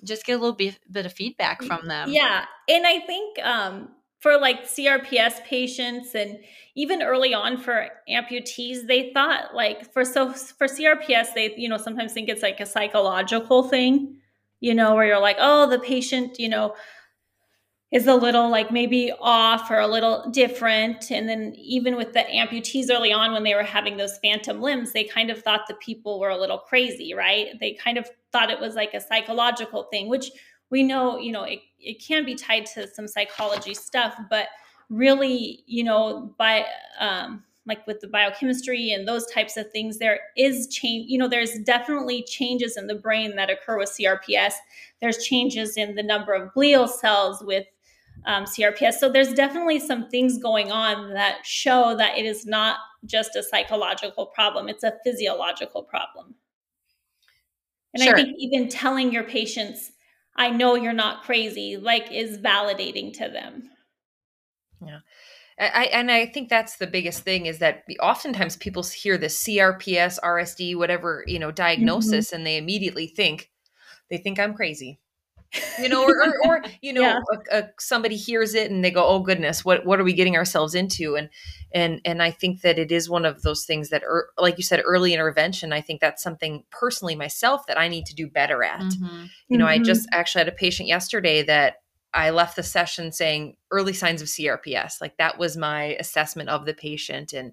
just 0.04 0.24
get 0.24 0.32
a 0.32 0.38
little 0.38 0.56
bit, 0.56 0.78
bit 0.90 1.04
of 1.04 1.12
feedback 1.12 1.62
from 1.62 1.86
them. 1.86 2.10
Yeah. 2.10 2.46
And 2.66 2.86
I 2.86 3.00
think 3.00 3.38
um, 3.44 3.90
for 4.20 4.38
like 4.38 4.64
CRPS 4.64 5.44
patients 5.44 6.14
and 6.14 6.38
even 6.74 7.02
early 7.02 7.34
on 7.34 7.58
for 7.58 7.88
amputees, 8.08 8.86
they 8.86 9.12
thought 9.12 9.54
like 9.54 9.92
for 9.92 10.02
so 10.02 10.32
for 10.32 10.66
CRPS, 10.66 11.34
they, 11.34 11.54
you 11.58 11.68
know, 11.68 11.76
sometimes 11.76 12.14
think 12.14 12.30
it's 12.30 12.42
like 12.42 12.60
a 12.60 12.66
psychological 12.66 13.64
thing 13.64 14.19
you 14.60 14.74
know, 14.74 14.94
where 14.94 15.06
you're 15.06 15.20
like, 15.20 15.36
oh, 15.38 15.68
the 15.68 15.78
patient, 15.78 16.38
you 16.38 16.48
know, 16.48 16.74
is 17.92 18.06
a 18.06 18.14
little 18.14 18.48
like 18.48 18.70
maybe 18.70 19.12
off 19.20 19.70
or 19.70 19.80
a 19.80 19.86
little 19.86 20.30
different. 20.30 21.10
And 21.10 21.28
then 21.28 21.54
even 21.56 21.96
with 21.96 22.12
the 22.12 22.20
amputees 22.20 22.86
early 22.90 23.12
on, 23.12 23.32
when 23.32 23.42
they 23.42 23.54
were 23.54 23.64
having 23.64 23.96
those 23.96 24.18
phantom 24.18 24.60
limbs, 24.60 24.92
they 24.92 25.04
kind 25.04 25.28
of 25.30 25.42
thought 25.42 25.66
the 25.66 25.74
people 25.74 26.20
were 26.20 26.28
a 26.28 26.38
little 26.38 26.58
crazy, 26.58 27.14
right? 27.14 27.48
They 27.58 27.74
kind 27.74 27.98
of 27.98 28.08
thought 28.32 28.50
it 28.50 28.60
was 28.60 28.76
like 28.76 28.94
a 28.94 29.00
psychological 29.00 29.84
thing, 29.84 30.08
which 30.08 30.30
we 30.70 30.84
know, 30.84 31.18
you 31.18 31.32
know, 31.32 31.42
it, 31.42 31.58
it 31.80 32.00
can 32.00 32.24
be 32.24 32.36
tied 32.36 32.66
to 32.66 32.86
some 32.86 33.08
psychology 33.08 33.74
stuff, 33.74 34.14
but 34.30 34.46
really, 34.88 35.64
you 35.66 35.82
know, 35.82 36.32
by 36.38 36.66
um, 37.00 37.42
like 37.70 37.87
with 37.87 38.00
the 38.00 38.09
biochemistry 38.09 38.90
and 38.90 39.06
those 39.06 39.24
types 39.26 39.56
of 39.56 39.70
things 39.70 39.98
there 39.98 40.18
is 40.37 40.66
change 40.66 41.09
you 41.09 41.16
know 41.16 41.28
there's 41.28 41.56
definitely 41.61 42.24
changes 42.24 42.76
in 42.76 42.88
the 42.88 42.96
brain 42.96 43.37
that 43.37 43.48
occur 43.48 43.78
with 43.78 43.88
crps 43.90 44.54
there's 45.00 45.24
changes 45.24 45.76
in 45.76 45.94
the 45.94 46.02
number 46.02 46.35
of 46.35 46.52
glial 46.52 46.88
cells 46.88 47.42
with 47.44 47.64
um, 48.26 48.44
crps 48.44 48.94
so 48.94 49.09
there's 49.09 49.33
definitely 49.33 49.78
some 49.78 50.09
things 50.11 50.37
going 50.37 50.72
on 50.72 51.14
that 51.14 51.38
show 51.46 51.96
that 51.96 52.18
it 52.18 52.26
is 52.26 52.44
not 52.44 52.78
just 53.06 53.37
a 53.37 53.42
psychological 53.42 54.26
problem 54.26 54.68
it's 54.68 54.85
a 54.85 54.94
physiological 55.04 55.85
problem. 55.85 56.35
And 57.94 58.02
sure. 58.02 58.14
i 58.14 58.16
think 58.16 58.37
even 58.37 58.68
telling 58.68 59.12
your 59.12 59.24
patients 59.24 59.92
i 60.35 60.50
know 60.50 60.74
you're 60.74 60.92
not 60.92 61.22
crazy 61.22 61.76
like 61.76 62.11
is 62.11 62.37
validating 62.38 63.12
to 63.14 63.28
them 63.28 63.70
I, 65.60 65.84
and 65.92 66.10
I 66.10 66.26
think 66.26 66.48
that's 66.48 66.76
the 66.76 66.86
biggest 66.86 67.22
thing 67.22 67.46
is 67.46 67.58
that 67.58 67.84
oftentimes 68.00 68.56
people 68.56 68.82
hear 68.82 69.18
the 69.18 69.26
CRPS, 69.26 70.18
RSD, 70.20 70.76
whatever 70.76 71.22
you 71.26 71.38
know 71.38 71.50
diagnosis, 71.50 72.28
mm-hmm. 72.28 72.36
and 72.36 72.46
they 72.46 72.56
immediately 72.56 73.06
think 73.06 73.50
they 74.08 74.16
think 74.16 74.38
I'm 74.38 74.54
crazy, 74.54 75.00
you 75.78 75.88
know, 75.88 76.04
or, 76.04 76.16
or, 76.24 76.34
or 76.46 76.64
you 76.80 76.92
know, 76.92 77.02
yeah. 77.02 77.18
a, 77.52 77.58
a, 77.58 77.68
somebody 77.78 78.16
hears 78.16 78.54
it 78.54 78.70
and 78.70 78.84
they 78.84 78.90
go, 78.90 79.06
"Oh 79.06 79.20
goodness, 79.20 79.64
what 79.64 79.84
what 79.84 80.00
are 80.00 80.04
we 80.04 80.12
getting 80.12 80.36
ourselves 80.36 80.74
into?" 80.74 81.16
And 81.16 81.28
and 81.74 82.00
and 82.04 82.22
I 82.22 82.30
think 82.30 82.62
that 82.62 82.78
it 82.78 82.90
is 82.90 83.10
one 83.10 83.24
of 83.24 83.42
those 83.42 83.64
things 83.64 83.90
that, 83.90 84.02
er, 84.04 84.30
like 84.38 84.56
you 84.56 84.64
said, 84.64 84.82
early 84.84 85.12
intervention. 85.12 85.72
I 85.72 85.80
think 85.80 86.00
that's 86.00 86.22
something 86.22 86.64
personally 86.70 87.16
myself 87.16 87.66
that 87.66 87.78
I 87.78 87.88
need 87.88 88.06
to 88.06 88.14
do 88.14 88.28
better 88.28 88.62
at. 88.62 88.80
Mm-hmm. 88.80 89.24
You 89.48 89.58
know, 89.58 89.66
mm-hmm. 89.66 89.82
I 89.82 89.84
just 89.84 90.08
actually 90.12 90.40
had 90.40 90.48
a 90.48 90.52
patient 90.52 90.88
yesterday 90.88 91.42
that 91.42 91.76
I 92.12 92.30
left 92.30 92.56
the 92.56 92.62
session 92.62 93.12
saying 93.12 93.56
early 93.70 93.92
signs 93.92 94.22
of 94.22 94.28
CRPS. 94.28 95.00
Like 95.00 95.16
that 95.18 95.38
was 95.38 95.56
my 95.56 95.96
assessment 96.00 96.48
of 96.48 96.66
the 96.66 96.74
patient 96.74 97.32
and 97.32 97.52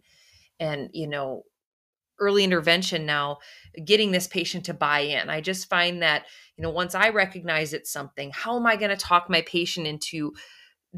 and 0.59 0.89
you 0.93 1.07
know 1.07 1.43
early 2.19 2.43
intervention 2.43 3.05
now 3.05 3.37
getting 3.85 4.11
this 4.11 4.27
patient 4.27 4.65
to 4.65 4.73
buy 4.73 5.01
in. 5.01 5.29
I 5.29 5.41
just 5.41 5.69
find 5.69 6.01
that 6.01 6.25
you 6.57 6.63
know 6.63 6.71
once 6.71 6.95
I 6.95 7.09
recognize 7.09 7.73
it's 7.73 7.91
something, 7.91 8.31
how 8.33 8.57
am 8.57 8.65
I 8.65 8.75
going 8.75 8.89
to 8.89 8.97
talk 8.97 9.29
my 9.29 9.41
patient 9.41 9.85
into 9.85 10.33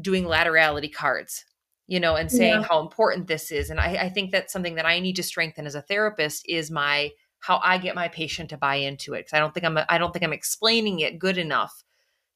doing 0.00 0.24
laterality 0.24 0.92
cards? 0.92 1.44
You 1.86 1.98
know, 1.98 2.14
and 2.14 2.30
saying 2.30 2.60
yeah. 2.60 2.66
how 2.68 2.80
important 2.80 3.26
this 3.26 3.50
is. 3.50 3.68
And 3.68 3.80
I, 3.80 3.96
I 3.96 4.08
think 4.10 4.30
that's 4.30 4.52
something 4.52 4.76
that 4.76 4.86
I 4.86 5.00
need 5.00 5.16
to 5.16 5.24
strengthen 5.24 5.66
as 5.66 5.74
a 5.74 5.82
therapist 5.82 6.48
is 6.48 6.70
my 6.70 7.10
how 7.40 7.60
I 7.64 7.78
get 7.78 7.96
my 7.96 8.06
patient 8.06 8.50
to 8.50 8.56
buy 8.56 8.76
into 8.76 9.14
it. 9.14 9.20
Because 9.20 9.32
I 9.32 9.40
don't 9.40 9.52
think 9.52 9.66
I'm 9.66 9.76
I 9.88 9.98
don't 9.98 10.12
think 10.12 10.24
I'm 10.24 10.32
explaining 10.32 11.00
it 11.00 11.18
good 11.18 11.36
enough 11.36 11.82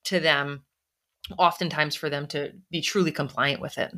to 0.04 0.18
them 0.18 0.64
oftentimes 1.38 1.94
for 1.94 2.10
them 2.10 2.26
to 2.28 2.52
be 2.70 2.80
truly 2.80 3.12
compliant 3.12 3.60
with 3.60 3.78
it. 3.78 3.92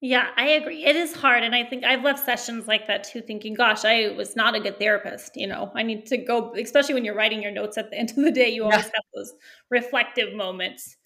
Yeah, 0.00 0.28
I 0.36 0.50
agree. 0.50 0.84
It 0.84 0.94
is 0.94 1.12
hard. 1.12 1.42
And 1.42 1.56
I 1.56 1.64
think 1.64 1.84
I've 1.84 2.04
left 2.04 2.24
sessions 2.24 2.68
like 2.68 2.86
that 2.86 3.02
too, 3.02 3.20
thinking, 3.20 3.54
gosh, 3.54 3.84
I 3.84 4.10
was 4.16 4.36
not 4.36 4.54
a 4.54 4.60
good 4.60 4.78
therapist. 4.78 5.36
You 5.36 5.48
know, 5.48 5.72
I 5.74 5.82
need 5.82 6.06
to 6.06 6.16
go, 6.16 6.54
especially 6.54 6.94
when 6.94 7.04
you're 7.04 7.16
writing 7.16 7.42
your 7.42 7.50
notes 7.50 7.76
at 7.76 7.90
the 7.90 7.96
end 7.98 8.10
of 8.10 8.16
the 8.16 8.30
day, 8.30 8.48
you 8.48 8.62
always 8.62 8.76
yeah. 8.78 8.92
have 8.94 9.04
those 9.14 9.32
reflective 9.70 10.34
moments. 10.34 10.96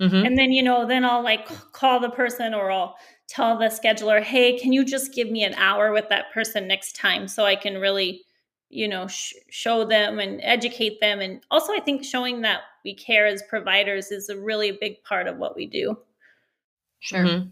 Mm-hmm. 0.00 0.26
And 0.26 0.38
then, 0.38 0.50
you 0.50 0.62
know, 0.62 0.86
then 0.86 1.04
I'll 1.04 1.22
like 1.22 1.46
call 1.72 2.00
the 2.00 2.10
person 2.10 2.54
or 2.54 2.70
I'll 2.70 2.96
tell 3.28 3.56
the 3.56 3.66
scheduler, 3.66 4.22
hey, 4.22 4.58
can 4.58 4.72
you 4.72 4.84
just 4.84 5.14
give 5.14 5.30
me 5.30 5.44
an 5.44 5.54
hour 5.54 5.92
with 5.92 6.08
that 6.08 6.32
person 6.32 6.66
next 6.66 6.96
time 6.96 7.28
so 7.28 7.44
I 7.44 7.54
can 7.54 7.78
really 7.78 8.24
you 8.70 8.88
know 8.88 9.06
sh- 9.08 9.34
show 9.50 9.84
them 9.84 10.18
and 10.18 10.40
educate 10.42 11.00
them 11.00 11.20
and 11.20 11.42
also 11.50 11.72
i 11.72 11.80
think 11.80 12.04
showing 12.04 12.40
that 12.40 12.60
we 12.84 12.94
care 12.94 13.26
as 13.26 13.42
providers 13.48 14.10
is 14.10 14.28
a 14.28 14.40
really 14.40 14.72
big 14.72 15.02
part 15.04 15.26
of 15.26 15.36
what 15.36 15.54
we 15.54 15.66
do. 15.66 15.98
Sure. 17.00 17.24
Mm-hmm. 17.24 17.48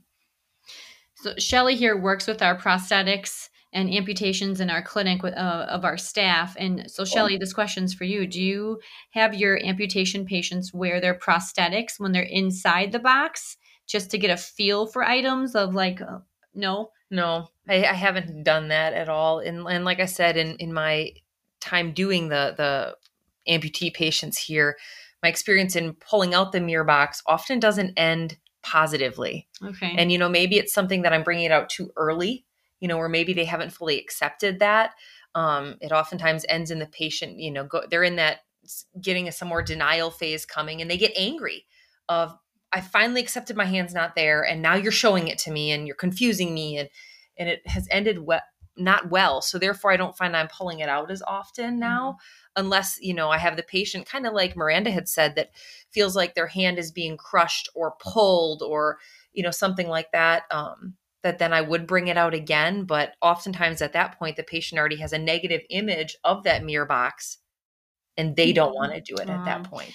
so 1.15 1.35
shelly 1.39 1.75
here 1.75 1.97
works 1.97 2.27
with 2.27 2.43
our 2.43 2.59
prosthetics 2.59 3.49
and 3.73 3.93
amputations 3.93 4.61
in 4.61 4.71
our 4.71 4.83
clinic 4.83 5.23
with, 5.23 5.35
uh, 5.35 5.67
of 5.69 5.85
our 5.85 5.97
staff 5.97 6.55
and 6.59 6.91
so 6.91 7.05
shelly 7.05 7.37
this 7.37 7.53
question's 7.53 7.95
for 7.95 8.05
you. 8.05 8.27
Do 8.27 8.41
you 8.43 8.79
have 9.11 9.35
your 9.35 9.63
amputation 9.65 10.25
patients 10.25 10.73
wear 10.73 11.01
their 11.01 11.15
prosthetics 11.15 11.99
when 11.99 12.13
they're 12.13 12.23
inside 12.23 12.93
the 12.93 12.99
box 12.99 13.57
just 13.87 14.11
to 14.11 14.19
get 14.19 14.31
a 14.31 14.37
feel 14.37 14.87
for 14.87 15.03
items 15.03 15.55
of 15.55 15.75
like 15.75 16.01
uh, 16.01 16.19
no? 16.55 16.91
No, 17.11 17.49
I, 17.69 17.85
I 17.85 17.95
haven't 17.95 18.45
done 18.45 18.69
that 18.69 18.93
at 18.95 19.09
all. 19.09 19.41
And 19.41 19.67
and 19.67 19.85
like 19.85 20.01
I 20.01 20.07
said, 20.07 20.37
in 20.37 20.57
in 20.57 20.73
my 20.73 21.13
time 21.61 21.93
doing 21.93 22.29
the 22.29 22.55
the 22.57 22.97
amputee 23.53 23.93
patients 23.93 24.39
here, 24.39 24.77
my 25.23 25.29
experience 25.29 25.77
in 25.77 25.95
pulling 25.95 26.35
out 26.35 26.53
the 26.53 26.61
mirror 26.61 26.85
box 26.85 27.23
often 27.27 27.61
doesn't 27.61 27.95
end 27.97 28.39
positively. 28.63 29.49
Okay. 29.65 29.95
And 29.97 30.11
you 30.13 30.19
know, 30.19 30.29
maybe 30.29 30.57
it's 30.57 30.73
something 30.73 31.03
that 31.03 31.13
I'm 31.13 31.23
bringing 31.23 31.45
it 31.45 31.53
out 31.53 31.69
too 31.69 31.91
early. 31.97 32.45
You 32.81 32.87
know, 32.87 32.99
or 32.99 33.09
maybe 33.09 33.33
they 33.33 33.45
haven't 33.45 33.73
fully 33.73 33.99
accepted 33.99 34.61
that. 34.61 34.93
Um, 35.35 35.77
it 35.81 35.91
oftentimes 35.91 36.47
ends 36.49 36.71
in 36.71 36.79
the 36.79 36.87
patient. 36.87 37.39
You 37.39 37.51
know, 37.51 37.65
go, 37.65 37.83
they're 37.91 38.05
in 38.05 38.17
that 38.17 38.39
getting 39.01 39.29
a 39.29 39.33
some 39.33 39.49
more 39.49 39.63
denial 39.63 40.11
phase 40.11 40.47
coming, 40.47 40.81
and 40.81 40.91
they 40.91 40.97
get 40.97 41.13
angry 41.17 41.67
of 42.09 42.37
I 42.73 42.81
finally 42.81 43.21
accepted 43.21 43.57
my 43.57 43.65
hand's 43.65 43.95
not 43.95 44.15
there, 44.15 44.43
and 44.43 44.63
now 44.63 44.75
you're 44.75 44.93
showing 44.93 45.29
it 45.29 45.39
to 45.39 45.51
me, 45.51 45.73
and 45.73 45.87
you're 45.87 45.97
confusing 45.97 46.55
me, 46.55 46.79
and 46.79 46.89
and 47.39 47.49
it 47.49 47.67
has 47.67 47.87
ended 47.91 48.19
well, 48.19 48.41
not 48.77 49.11
well. 49.11 49.43
So 49.43 49.59
therefore, 49.59 49.93
I 49.93 49.97
don't 49.97 50.17
find 50.17 50.37
I'm 50.37 50.49
pulling 50.49 50.81
it 50.81 50.89
out 50.89 51.11
as 51.11 51.23
often 51.23 51.79
now, 51.79 52.13
mm-hmm. 52.13 52.65
unless 52.65 52.99
you 53.01 53.15
know 53.15 53.31
I 53.31 53.39
have 53.39 53.57
the 53.57 53.63
patient 53.63 54.07
kind 54.07 54.27
of 54.27 54.33
like 54.33 54.57
Miranda 54.57 54.91
had 54.91 55.09
said 55.09 55.37
that 55.37 55.51
feels 55.91 56.17
like 56.17 56.35
their 56.35 56.47
hand 56.47 56.79
is 56.79 56.91
being 56.91 57.17
crushed 57.17 57.69
or 57.75 57.95
pulled 58.01 58.63
or 58.63 58.99
you 59.33 59.43
know 59.43 59.51
something 59.51 59.89
like 59.89 60.11
that. 60.13 60.45
Um, 60.51 60.95
that 61.25 61.39
then 61.39 61.53
I 61.53 61.61
would 61.61 61.87
bring 61.87 62.07
it 62.07 62.17
out 62.17 62.33
again, 62.33 62.85
but 62.85 63.15
oftentimes 63.21 63.83
at 63.83 63.93
that 63.95 64.17
point, 64.19 64.37
the 64.37 64.45
patient 64.45 64.79
already 64.79 64.97
has 64.97 65.13
a 65.13 65.19
negative 65.19 65.63
image 65.69 66.17
of 66.23 66.45
that 66.45 66.65
mirror 66.65 66.87
box, 66.87 67.39
and 68.17 68.37
they 68.37 68.53
don't 68.53 68.75
want 68.75 68.93
to 68.93 69.01
do 69.01 69.17
it 69.17 69.29
at 69.29 69.45
that 69.45 69.65
point. 69.65 69.95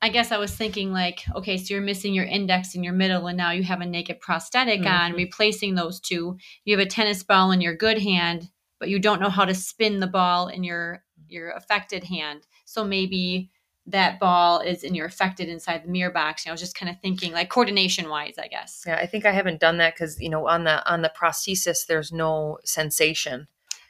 I 0.00 0.10
guess 0.10 0.30
I 0.30 0.38
was 0.38 0.54
thinking 0.54 0.92
like, 0.92 1.24
okay, 1.34 1.56
so 1.56 1.74
you're 1.74 1.82
missing 1.82 2.14
your 2.14 2.24
index 2.24 2.74
and 2.74 2.84
your 2.84 2.92
middle, 2.92 3.26
and 3.26 3.36
now 3.36 3.50
you 3.50 3.64
have 3.64 3.80
a 3.80 3.86
naked 3.86 4.20
prosthetic 4.20 4.80
mm-hmm. 4.80 4.88
on, 4.88 5.12
replacing 5.14 5.74
those 5.74 5.98
two. 5.98 6.36
You 6.64 6.76
have 6.76 6.86
a 6.86 6.88
tennis 6.88 7.24
ball 7.24 7.50
in 7.50 7.60
your 7.60 7.74
good 7.74 8.00
hand, 8.00 8.48
but 8.78 8.88
you 8.88 9.00
don't 9.00 9.20
know 9.20 9.30
how 9.30 9.44
to 9.44 9.54
spin 9.54 10.00
the 10.00 10.06
ball 10.06 10.48
in 10.48 10.62
your 10.62 11.02
your 11.28 11.50
affected 11.50 12.04
hand. 12.04 12.46
So 12.64 12.84
maybe 12.84 13.50
that 13.86 14.20
ball 14.20 14.60
is 14.60 14.84
in 14.84 14.94
your 14.94 15.06
affected 15.06 15.48
inside 15.48 15.82
the 15.84 15.90
mirror 15.90 16.12
box. 16.12 16.44
You 16.44 16.50
know, 16.50 16.52
I 16.52 16.54
was 16.54 16.60
just 16.60 16.76
kind 16.76 16.90
of 16.90 17.00
thinking 17.00 17.32
like 17.32 17.48
coordination 17.48 18.08
wise, 18.08 18.36
I 18.38 18.46
guess. 18.46 18.84
Yeah, 18.86 18.96
I 18.96 19.06
think 19.06 19.26
I 19.26 19.32
haven't 19.32 19.60
done 19.60 19.78
that 19.78 19.94
because 19.94 20.20
you 20.20 20.28
know 20.28 20.46
on 20.46 20.64
the 20.64 20.88
on 20.90 21.02
the 21.02 21.12
prosthesis 21.20 21.86
there's 21.86 22.12
no 22.12 22.58
sensation 22.64 23.48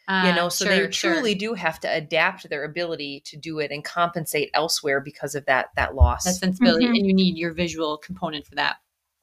you 0.08 0.34
know 0.34 0.48
so 0.48 0.64
sure, 0.64 0.74
they 0.74 0.86
truly 0.88 1.32
sure. 1.32 1.50
do 1.50 1.54
have 1.54 1.78
to 1.78 1.92
adapt 1.92 2.48
their 2.48 2.64
ability 2.64 3.20
to 3.26 3.36
do 3.36 3.58
it 3.58 3.70
and 3.70 3.84
compensate 3.84 4.50
elsewhere 4.54 5.00
because 5.00 5.34
of 5.34 5.44
that 5.44 5.66
that 5.76 5.94
loss 5.94 6.24
that 6.24 6.34
sensibility 6.34 6.86
mm-hmm. 6.86 6.94
and 6.94 7.06
you 7.06 7.12
need 7.12 7.36
your 7.36 7.52
visual 7.52 7.98
component 7.98 8.46
for 8.46 8.54
that 8.54 8.76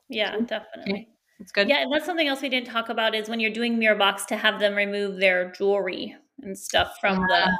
yeah 0.09 0.35
definitely 0.45 0.93
okay. 0.93 1.07
that's 1.39 1.51
good 1.51 1.67
yeah 1.67 1.81
and 1.81 1.91
that's 1.91 2.05
something 2.05 2.27
else 2.27 2.41
we 2.41 2.49
didn't 2.49 2.67
talk 2.67 2.89
about 2.89 3.15
is 3.15 3.27
when 3.27 3.39
you're 3.39 3.51
doing 3.51 3.79
mirror 3.79 3.95
box 3.95 4.25
to 4.25 4.35
have 4.35 4.59
them 4.59 4.75
remove 4.75 5.19
their 5.19 5.51
jewelry 5.53 6.15
and 6.43 6.57
stuff 6.57 6.97
from 7.01 7.17
the 7.17 7.47
ah. 7.47 7.57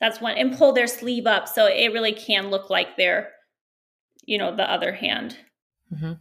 that's 0.00 0.20
one 0.20 0.36
and 0.36 0.56
pull 0.56 0.72
their 0.72 0.86
sleeve 0.86 1.26
up 1.26 1.48
so 1.48 1.66
it 1.66 1.92
really 1.92 2.12
can 2.12 2.48
look 2.48 2.70
like 2.70 2.96
they're 2.96 3.30
you 4.24 4.38
know 4.38 4.54
the 4.54 4.70
other 4.70 4.92
hand 4.92 5.36
mm-hmm. 5.92 6.12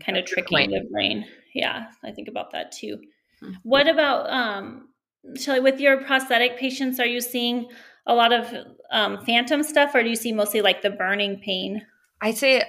kind 0.00 0.18
of 0.18 0.24
tricking 0.24 0.70
the 0.70 0.84
brain 0.90 1.24
yeah 1.54 1.86
i 2.02 2.10
think 2.10 2.26
about 2.26 2.50
that 2.50 2.72
too 2.72 2.98
mm-hmm. 3.40 3.52
what 3.62 3.88
about 3.88 4.28
um 4.28 4.88
Shelly, 5.36 5.60
with 5.60 5.80
your 5.80 6.02
prosthetic 6.04 6.58
patients, 6.58 7.00
are 7.00 7.06
you 7.06 7.20
seeing 7.20 7.68
a 8.06 8.14
lot 8.14 8.32
of 8.32 8.52
um, 8.90 9.24
phantom 9.24 9.62
stuff 9.62 9.94
or 9.94 10.02
do 10.02 10.08
you 10.08 10.16
see 10.16 10.32
mostly 10.32 10.60
like 10.60 10.82
the 10.82 10.90
burning 10.90 11.38
pain? 11.38 11.86
I'd 12.20 12.36
say 12.36 12.62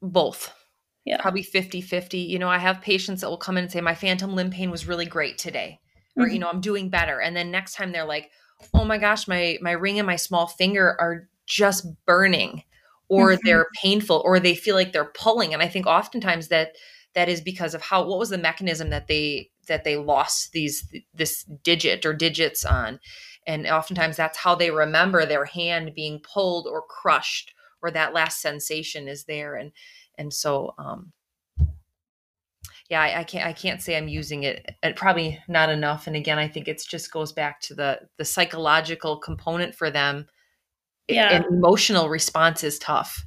both. 0.00 0.52
Yeah. 1.04 1.20
Probably 1.20 1.42
50 1.42 1.80
50. 1.80 2.18
You 2.18 2.38
know, 2.38 2.48
I 2.48 2.58
have 2.58 2.82
patients 2.82 3.20
that 3.20 3.30
will 3.30 3.38
come 3.38 3.56
in 3.56 3.64
and 3.64 3.72
say, 3.72 3.80
My 3.80 3.94
phantom 3.94 4.34
limb 4.34 4.50
pain 4.50 4.70
was 4.70 4.86
really 4.86 5.06
great 5.06 5.38
today. 5.38 5.80
Or, 6.16 6.24
mm-hmm. 6.24 6.34
you 6.34 6.38
know, 6.38 6.48
I'm 6.48 6.60
doing 6.60 6.90
better. 6.90 7.20
And 7.20 7.34
then 7.36 7.50
next 7.50 7.74
time 7.74 7.92
they're 7.92 8.04
like, 8.04 8.30
Oh 8.74 8.84
my 8.84 8.98
gosh, 8.98 9.28
my 9.28 9.58
my 9.62 9.72
ring 9.72 9.98
and 9.98 10.06
my 10.06 10.16
small 10.16 10.46
finger 10.46 10.96
are 11.00 11.28
just 11.46 11.86
burning 12.04 12.62
or 13.08 13.30
mm-hmm. 13.30 13.40
they're 13.44 13.66
painful 13.80 14.22
or 14.24 14.38
they 14.38 14.54
feel 14.54 14.74
like 14.74 14.92
they're 14.92 15.12
pulling. 15.14 15.54
And 15.54 15.62
I 15.62 15.68
think 15.68 15.86
oftentimes 15.86 16.48
that 16.48 16.72
that 17.14 17.28
is 17.28 17.40
because 17.40 17.74
of 17.74 17.82
how 17.82 18.06
what 18.06 18.18
was 18.18 18.30
the 18.30 18.38
mechanism 18.38 18.90
that 18.90 19.08
they 19.08 19.50
that 19.66 19.84
they 19.84 19.96
lost 19.96 20.52
these 20.52 20.88
this 21.14 21.44
digit 21.62 22.04
or 22.06 22.12
digits 22.12 22.64
on? 22.64 23.00
And 23.46 23.66
oftentimes 23.66 24.16
that's 24.16 24.38
how 24.38 24.54
they 24.54 24.70
remember 24.70 25.24
their 25.24 25.46
hand 25.46 25.92
being 25.94 26.20
pulled 26.20 26.66
or 26.66 26.82
crushed 26.82 27.54
or 27.82 27.90
that 27.90 28.14
last 28.14 28.40
sensation 28.40 29.08
is 29.08 29.24
there. 29.24 29.54
And 29.54 29.72
and 30.16 30.32
so 30.32 30.74
um 30.78 31.12
yeah 32.90 33.02
I, 33.02 33.20
I, 33.20 33.24
can't 33.24 33.46
i 33.46 33.52
can't 33.52 33.82
say 33.82 33.96
i'm 33.96 34.08
using 34.08 34.42
it 34.42 34.74
probably 34.96 35.38
not 35.48 35.70
enough. 35.70 36.06
And 36.06 36.16
again 36.16 36.38
i 36.38 36.48
think 36.48 36.68
it 36.68 36.82
just 36.88 37.12
goes 37.12 37.32
back 37.32 37.60
to 37.62 37.74
the 37.74 38.00
the 38.16 38.24
psychological 38.24 39.18
component 39.18 39.74
for 39.74 39.90
them. 39.90 40.26
Yeah. 41.08 41.32
And 41.32 41.46
emotional 41.46 42.10
response 42.10 42.62
is 42.64 42.78
tough. 42.78 43.24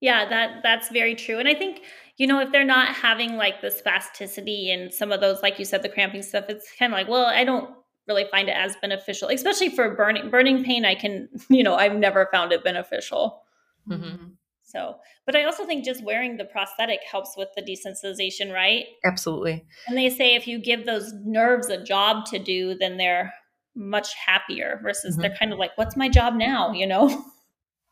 Yeah 0.00 0.28
that 0.28 0.62
that's 0.62 0.88
very 0.90 1.14
true. 1.14 1.38
And 1.38 1.48
i 1.48 1.54
think 1.54 1.82
you 2.20 2.26
know, 2.26 2.38
if 2.38 2.52
they're 2.52 2.64
not 2.64 2.94
having 2.94 3.36
like 3.36 3.62
the 3.62 3.68
spasticity 3.68 4.74
and 4.74 4.92
some 4.92 5.10
of 5.10 5.22
those, 5.22 5.40
like 5.42 5.58
you 5.58 5.64
said, 5.64 5.82
the 5.82 5.88
cramping 5.88 6.20
stuff, 6.20 6.44
it's 6.50 6.70
kind 6.78 6.92
of 6.92 6.98
like, 6.98 7.08
well, 7.08 7.24
I 7.24 7.44
don't 7.44 7.70
really 8.06 8.26
find 8.30 8.46
it 8.50 8.54
as 8.54 8.76
beneficial, 8.82 9.30
especially 9.30 9.70
for 9.70 9.94
burning 9.94 10.28
burning 10.28 10.62
pain. 10.62 10.84
I 10.84 10.94
can, 10.94 11.30
you 11.48 11.62
know, 11.62 11.76
I've 11.76 11.94
never 11.94 12.28
found 12.30 12.52
it 12.52 12.62
beneficial. 12.62 13.40
Mm-hmm. 13.88 14.32
So, 14.62 14.96
but 15.24 15.34
I 15.34 15.44
also 15.44 15.64
think 15.64 15.82
just 15.82 16.04
wearing 16.04 16.36
the 16.36 16.44
prosthetic 16.44 17.00
helps 17.10 17.38
with 17.38 17.48
the 17.56 17.62
desensitization, 17.62 18.52
right? 18.52 18.84
Absolutely. 19.02 19.64
And 19.88 19.96
they 19.96 20.10
say 20.10 20.34
if 20.34 20.46
you 20.46 20.58
give 20.58 20.84
those 20.84 21.14
nerves 21.24 21.68
a 21.70 21.82
job 21.82 22.26
to 22.26 22.38
do, 22.38 22.74
then 22.74 22.98
they're 22.98 23.32
much 23.74 24.14
happier 24.14 24.78
versus 24.82 25.14
mm-hmm. 25.14 25.22
they're 25.22 25.36
kind 25.38 25.54
of 25.54 25.58
like, 25.58 25.70
what's 25.76 25.96
my 25.96 26.10
job 26.10 26.34
now? 26.34 26.70
You 26.74 26.86
know? 26.86 27.24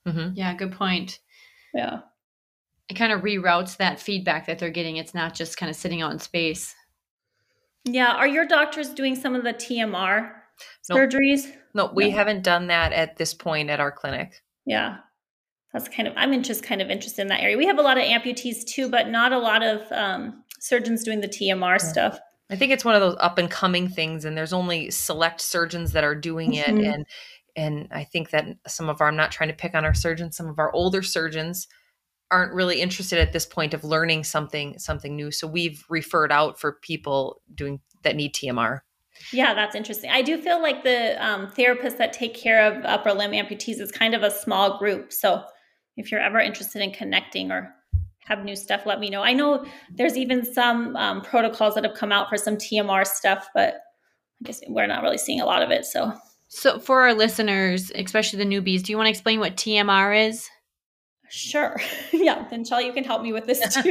Mm-hmm. 0.06 0.34
Yeah, 0.34 0.54
good 0.54 0.72
point. 0.72 1.18
Yeah 1.72 2.00
it 2.88 2.94
kind 2.94 3.12
of 3.12 3.20
reroutes 3.20 3.76
that 3.76 4.00
feedback 4.00 4.46
that 4.46 4.58
they're 4.58 4.70
getting. 4.70 4.96
It's 4.96 5.14
not 5.14 5.34
just 5.34 5.56
kind 5.56 5.70
of 5.70 5.76
sitting 5.76 6.02
out 6.02 6.12
in 6.12 6.18
space. 6.18 6.74
Yeah. 7.84 8.12
Are 8.12 8.26
your 8.26 8.46
doctors 8.46 8.90
doing 8.90 9.14
some 9.14 9.34
of 9.34 9.44
the 9.44 9.52
TMR 9.52 10.30
nope. 10.88 10.98
surgeries? 10.98 11.52
No, 11.74 11.90
we 11.94 12.10
no. 12.10 12.16
haven't 12.16 12.42
done 12.42 12.68
that 12.68 12.92
at 12.92 13.16
this 13.16 13.34
point 13.34 13.70
at 13.70 13.80
our 13.80 13.92
clinic. 13.92 14.42
Yeah. 14.64 14.98
That's 15.72 15.88
kind 15.88 16.08
of, 16.08 16.14
I'm 16.16 16.42
just 16.42 16.62
kind 16.62 16.80
of 16.80 16.90
interested 16.90 17.22
in 17.22 17.28
that 17.28 17.40
area. 17.40 17.58
We 17.58 17.66
have 17.66 17.78
a 17.78 17.82
lot 17.82 17.98
of 17.98 18.04
amputees 18.04 18.64
too, 18.64 18.88
but 18.88 19.08
not 19.08 19.32
a 19.32 19.38
lot 19.38 19.62
of 19.62 19.90
um, 19.92 20.42
surgeons 20.60 21.04
doing 21.04 21.20
the 21.20 21.28
TMR 21.28 21.72
yeah. 21.72 21.76
stuff. 21.76 22.20
I 22.50 22.56
think 22.56 22.72
it's 22.72 22.84
one 22.84 22.94
of 22.94 23.02
those 23.02 23.16
up 23.20 23.36
and 23.36 23.50
coming 23.50 23.88
things, 23.88 24.24
and 24.24 24.34
there's 24.34 24.54
only 24.54 24.90
select 24.90 25.42
surgeons 25.42 25.92
that 25.92 26.02
are 26.02 26.14
doing 26.14 26.54
it. 26.54 26.66
Mm-hmm. 26.66 26.92
And 26.92 27.06
and 27.56 27.88
I 27.90 28.04
think 28.04 28.30
that 28.30 28.46
some 28.66 28.88
of 28.88 29.00
our, 29.00 29.08
I'm 29.08 29.16
not 29.16 29.32
trying 29.32 29.48
to 29.48 29.54
pick 29.54 29.74
on 29.74 29.84
our 29.84 29.92
surgeons, 29.92 30.36
some 30.36 30.46
of 30.46 30.58
our 30.58 30.72
older 30.72 31.02
surgeons 31.02 31.66
aren't 32.30 32.52
really 32.52 32.80
interested 32.80 33.18
at 33.18 33.32
this 33.32 33.46
point 33.46 33.74
of 33.74 33.84
learning 33.84 34.24
something 34.24 34.78
something 34.78 35.16
new. 35.16 35.30
So 35.30 35.46
we've 35.46 35.84
referred 35.88 36.32
out 36.32 36.60
for 36.60 36.72
people 36.82 37.40
doing 37.54 37.80
that 38.02 38.16
need 38.16 38.34
TMR. 38.34 38.80
Yeah, 39.32 39.54
that's 39.54 39.74
interesting. 39.74 40.10
I 40.10 40.22
do 40.22 40.40
feel 40.40 40.62
like 40.62 40.84
the 40.84 41.22
um, 41.24 41.48
therapists 41.48 41.98
that 41.98 42.12
take 42.12 42.34
care 42.34 42.70
of 42.70 42.84
upper 42.84 43.12
limb 43.12 43.32
amputees 43.32 43.80
is 43.80 43.90
kind 43.90 44.14
of 44.14 44.22
a 44.22 44.30
small 44.30 44.78
group. 44.78 45.12
So 45.12 45.42
if 45.96 46.12
you're 46.12 46.20
ever 46.20 46.38
interested 46.38 46.82
in 46.82 46.92
connecting 46.92 47.50
or 47.50 47.74
have 48.26 48.44
new 48.44 48.54
stuff, 48.54 48.86
let 48.86 49.00
me 49.00 49.10
know. 49.10 49.22
I 49.22 49.32
know 49.32 49.64
there's 49.92 50.16
even 50.16 50.44
some 50.44 50.94
um, 50.96 51.22
protocols 51.22 51.74
that 51.74 51.84
have 51.84 51.94
come 51.94 52.12
out 52.12 52.28
for 52.28 52.36
some 52.36 52.56
TMR 52.56 53.06
stuff, 53.06 53.48
but 53.54 53.74
I 53.74 54.44
guess 54.44 54.60
we're 54.68 54.86
not 54.86 55.02
really 55.02 55.18
seeing 55.18 55.40
a 55.40 55.46
lot 55.46 55.62
of 55.62 55.70
it. 55.70 55.84
So, 55.84 56.12
so 56.46 56.78
for 56.78 57.02
our 57.02 57.14
listeners, 57.14 57.90
especially 57.94 58.38
the 58.38 58.50
newbies, 58.50 58.82
do 58.82 58.92
you 58.92 58.96
want 58.96 59.06
to 59.06 59.10
explain 59.10 59.40
what 59.40 59.56
TMR 59.56 60.28
is? 60.28 60.48
Sure. 61.30 61.76
yeah. 62.12 62.46
Then 62.48 62.64
Shell, 62.64 62.82
you 62.82 62.92
can 62.92 63.04
help 63.04 63.22
me 63.22 63.32
with 63.32 63.46
this 63.46 63.60
too. 63.82 63.90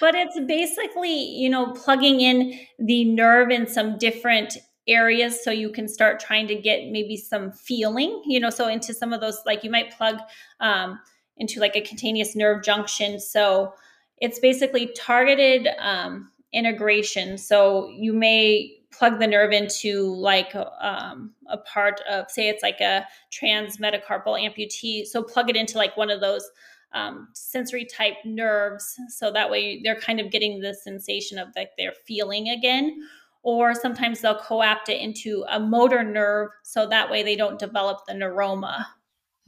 but 0.00 0.14
it's 0.14 0.38
basically, 0.46 1.14
you 1.14 1.48
know, 1.48 1.72
plugging 1.72 2.20
in 2.20 2.58
the 2.78 3.04
nerve 3.04 3.50
in 3.50 3.66
some 3.66 3.98
different 3.98 4.56
areas 4.88 5.42
so 5.42 5.50
you 5.50 5.70
can 5.70 5.88
start 5.88 6.20
trying 6.20 6.46
to 6.46 6.54
get 6.54 6.90
maybe 6.90 7.16
some 7.16 7.50
feeling, 7.50 8.22
you 8.24 8.38
know, 8.38 8.50
so 8.50 8.68
into 8.68 8.94
some 8.94 9.12
of 9.12 9.20
those, 9.20 9.40
like 9.44 9.64
you 9.64 9.70
might 9.70 9.90
plug 9.90 10.18
um, 10.60 11.00
into 11.38 11.60
like 11.60 11.76
a 11.76 11.80
cutaneous 11.80 12.36
nerve 12.36 12.62
junction. 12.62 13.18
So 13.18 13.74
it's 14.18 14.38
basically 14.38 14.86
targeted 14.96 15.68
um, 15.78 16.30
integration. 16.52 17.36
So 17.36 17.88
you 17.88 18.12
may 18.12 18.72
plug 18.96 19.18
the 19.18 19.26
nerve 19.26 19.52
into 19.52 20.14
like 20.14 20.54
um, 20.80 21.32
a 21.48 21.58
part 21.58 22.00
of, 22.10 22.30
say, 22.30 22.48
it's 22.48 22.62
like 22.62 22.80
a 22.80 23.06
transmetacarpal 23.32 24.24
amputee. 24.26 25.06
So 25.06 25.22
plug 25.22 25.50
it 25.50 25.56
into 25.56 25.76
like 25.78 25.96
one 25.96 26.10
of 26.10 26.20
those 26.20 26.48
um, 26.92 27.28
sensory 27.34 27.84
type 27.84 28.14
nerves. 28.24 28.96
So 29.08 29.30
that 29.32 29.50
way 29.50 29.80
they're 29.82 30.00
kind 30.00 30.20
of 30.20 30.30
getting 30.30 30.60
the 30.60 30.72
sensation 30.74 31.38
of 31.38 31.48
like 31.56 31.70
they're 31.76 31.92
feeling 32.06 32.48
again. 32.48 33.02
Or 33.42 33.74
sometimes 33.74 34.22
they'll 34.22 34.40
coapt 34.40 34.88
it 34.88 35.00
into 35.00 35.44
a 35.48 35.60
motor 35.60 36.02
nerve. 36.02 36.48
So 36.64 36.88
that 36.88 37.10
way 37.10 37.22
they 37.22 37.36
don't 37.36 37.60
develop 37.60 38.00
the 38.06 38.12
neuroma. 38.12 38.84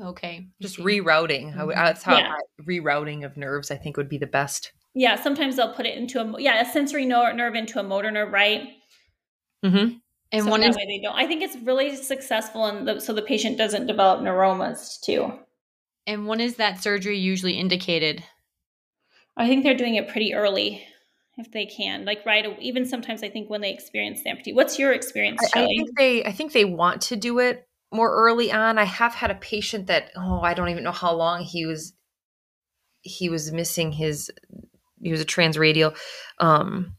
Okay. 0.00 0.46
Just 0.60 0.76
rerouting. 0.76 1.52
Mm-hmm. 1.52 1.70
That's 1.70 2.04
how 2.04 2.16
yeah. 2.16 2.36
rerouting 2.62 3.24
of 3.24 3.36
nerves, 3.36 3.72
I 3.72 3.76
think, 3.76 3.96
would 3.96 4.08
be 4.08 4.18
the 4.18 4.26
best. 4.26 4.72
Yeah. 4.94 5.16
Sometimes 5.16 5.56
they'll 5.56 5.74
put 5.74 5.86
it 5.86 5.96
into 5.96 6.20
a, 6.20 6.40
yeah, 6.40 6.60
a 6.60 6.72
sensory 6.72 7.06
nerve 7.06 7.56
into 7.56 7.80
a 7.80 7.82
motor 7.82 8.10
nerve, 8.12 8.32
right? 8.32 8.68
Mm-hmm. 9.64 9.96
And 10.30 10.44
so 10.44 10.50
one 10.50 10.62
is, 10.62 10.76
way 10.76 10.86
they 10.86 11.00
don't. 11.02 11.16
I 11.16 11.26
think 11.26 11.42
it's 11.42 11.56
really 11.56 11.96
successful, 11.96 12.66
and 12.66 13.02
so 13.02 13.12
the 13.12 13.22
patient 13.22 13.56
doesn't 13.56 13.86
develop 13.86 14.20
neuromas 14.20 15.00
too. 15.00 15.32
And 16.06 16.26
when 16.26 16.40
is 16.40 16.56
that 16.56 16.82
surgery 16.82 17.18
usually 17.18 17.54
indicated? 17.54 18.22
I 19.36 19.48
think 19.48 19.62
they're 19.62 19.76
doing 19.76 19.94
it 19.94 20.08
pretty 20.08 20.34
early, 20.34 20.84
if 21.38 21.50
they 21.52 21.64
can, 21.64 22.04
like 22.04 22.26
right. 22.26 22.44
Even 22.60 22.84
sometimes, 22.84 23.22
I 23.22 23.30
think 23.30 23.48
when 23.48 23.62
they 23.62 23.72
experience 23.72 24.22
the 24.22 24.30
amputee. 24.30 24.54
What's 24.54 24.78
your 24.78 24.92
experience? 24.92 25.40
I, 25.54 25.62
I 25.62 25.66
think 25.66 25.96
they, 25.96 26.24
I 26.24 26.32
think 26.32 26.52
they 26.52 26.64
want 26.66 27.00
to 27.02 27.16
do 27.16 27.38
it 27.38 27.66
more 27.90 28.14
early 28.14 28.52
on. 28.52 28.76
I 28.76 28.84
have 28.84 29.14
had 29.14 29.30
a 29.30 29.34
patient 29.34 29.86
that, 29.86 30.10
oh, 30.14 30.40
I 30.42 30.52
don't 30.52 30.68
even 30.68 30.84
know 30.84 30.92
how 30.92 31.14
long 31.14 31.42
he 31.42 31.64
was. 31.64 31.94
He 33.00 33.30
was 33.30 33.50
missing 33.50 33.92
his. 33.92 34.30
He 35.00 35.10
was 35.10 35.22
a 35.22 35.24
transradial. 35.24 35.96
Um, 36.38 36.96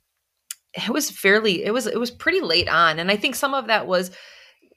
it 0.87 0.91
was 0.91 1.09
fairly 1.09 1.63
it 1.63 1.71
was 1.71 1.87
it 1.87 1.99
was 1.99 2.11
pretty 2.11 2.41
late 2.41 2.69
on 2.69 2.99
and 2.99 3.11
i 3.11 3.15
think 3.15 3.35
some 3.35 3.53
of 3.53 3.67
that 3.67 3.87
was 3.87 4.11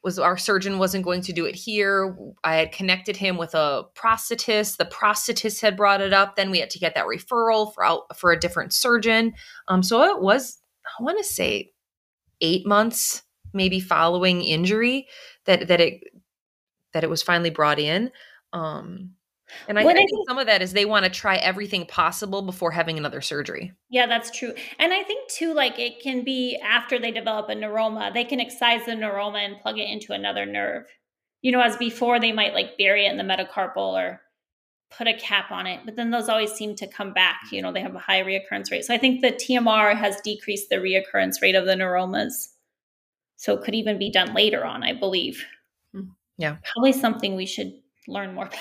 was 0.02 0.18
our 0.18 0.36
surgeon 0.36 0.78
wasn't 0.78 1.04
going 1.04 1.22
to 1.22 1.32
do 1.32 1.44
it 1.44 1.54
here. 1.54 2.16
I 2.42 2.56
had 2.56 2.72
connected 2.72 3.16
him 3.16 3.36
with 3.36 3.54
a 3.54 3.84
prosthetist. 3.94 4.76
The 4.76 4.84
prosthetist 4.84 5.60
had 5.60 5.76
brought 5.76 6.00
it 6.00 6.12
up. 6.12 6.34
Then 6.34 6.50
we 6.50 6.58
had 6.58 6.70
to 6.70 6.78
get 6.78 6.94
that 6.96 7.06
referral 7.06 7.72
for 7.72 7.84
out 7.84 8.16
for 8.16 8.32
a 8.32 8.38
different 8.38 8.72
surgeon. 8.72 9.34
Um 9.68 9.82
so 9.82 10.02
it 10.02 10.20
was 10.20 10.58
i 10.98 11.02
want 11.02 11.18
to 11.18 11.24
say 11.24 11.72
eight 12.40 12.66
months 12.66 13.22
maybe 13.54 13.78
following 13.78 14.42
injury 14.42 15.06
that 15.44 15.68
that 15.68 15.80
it 15.80 16.00
that 16.92 17.04
it 17.04 17.10
was 17.10 17.22
finally 17.22 17.50
brought 17.50 17.78
in. 17.78 18.10
Um 18.52 19.10
and 19.68 19.78
I, 19.78 19.82
I 19.82 19.94
think 19.94 20.10
some 20.28 20.38
of 20.38 20.46
that 20.46 20.62
is 20.62 20.72
they 20.72 20.84
want 20.84 21.04
to 21.04 21.10
try 21.10 21.36
everything 21.36 21.86
possible 21.86 22.42
before 22.42 22.70
having 22.70 22.98
another 22.98 23.20
surgery. 23.20 23.72
Yeah, 23.90 24.06
that's 24.06 24.30
true. 24.30 24.54
And 24.78 24.92
I 24.92 25.02
think 25.02 25.28
too, 25.30 25.54
like 25.54 25.78
it 25.78 26.00
can 26.02 26.24
be 26.24 26.58
after 26.64 26.98
they 26.98 27.10
develop 27.10 27.48
a 27.48 27.54
neuroma, 27.54 28.12
they 28.12 28.24
can 28.24 28.40
excise 28.40 28.84
the 28.86 28.92
neuroma 28.92 29.38
and 29.38 29.60
plug 29.60 29.78
it 29.78 29.88
into 29.88 30.12
another 30.12 30.46
nerve. 30.46 30.84
You 31.42 31.52
know, 31.52 31.60
as 31.60 31.76
before 31.76 32.20
they 32.20 32.32
might 32.32 32.54
like 32.54 32.78
bury 32.78 33.06
it 33.06 33.10
in 33.10 33.18
the 33.18 33.24
metacarpal 33.24 33.76
or 33.76 34.20
put 34.96 35.08
a 35.08 35.14
cap 35.14 35.50
on 35.50 35.66
it, 35.66 35.80
but 35.84 35.96
then 35.96 36.10
those 36.10 36.28
always 36.28 36.52
seem 36.52 36.76
to 36.76 36.86
come 36.86 37.12
back. 37.12 37.40
You 37.50 37.62
know, 37.62 37.72
they 37.72 37.80
have 37.80 37.94
a 37.94 37.98
high 37.98 38.22
reoccurrence 38.22 38.70
rate. 38.70 38.84
So 38.84 38.94
I 38.94 38.98
think 38.98 39.20
the 39.20 39.32
TMR 39.32 39.96
has 39.96 40.20
decreased 40.20 40.68
the 40.68 40.76
reoccurrence 40.76 41.42
rate 41.42 41.54
of 41.54 41.66
the 41.66 41.74
neuromas. 41.74 42.48
So 43.36 43.54
it 43.54 43.64
could 43.64 43.74
even 43.74 43.98
be 43.98 44.10
done 44.10 44.34
later 44.34 44.64
on, 44.64 44.84
I 44.84 44.92
believe. 44.92 45.44
Hmm. 45.92 46.10
Yeah. 46.38 46.56
Probably 46.72 46.92
something 46.92 47.34
we 47.34 47.46
should 47.46 47.72
learn 48.06 48.34
more 48.34 48.46
about 48.46 48.60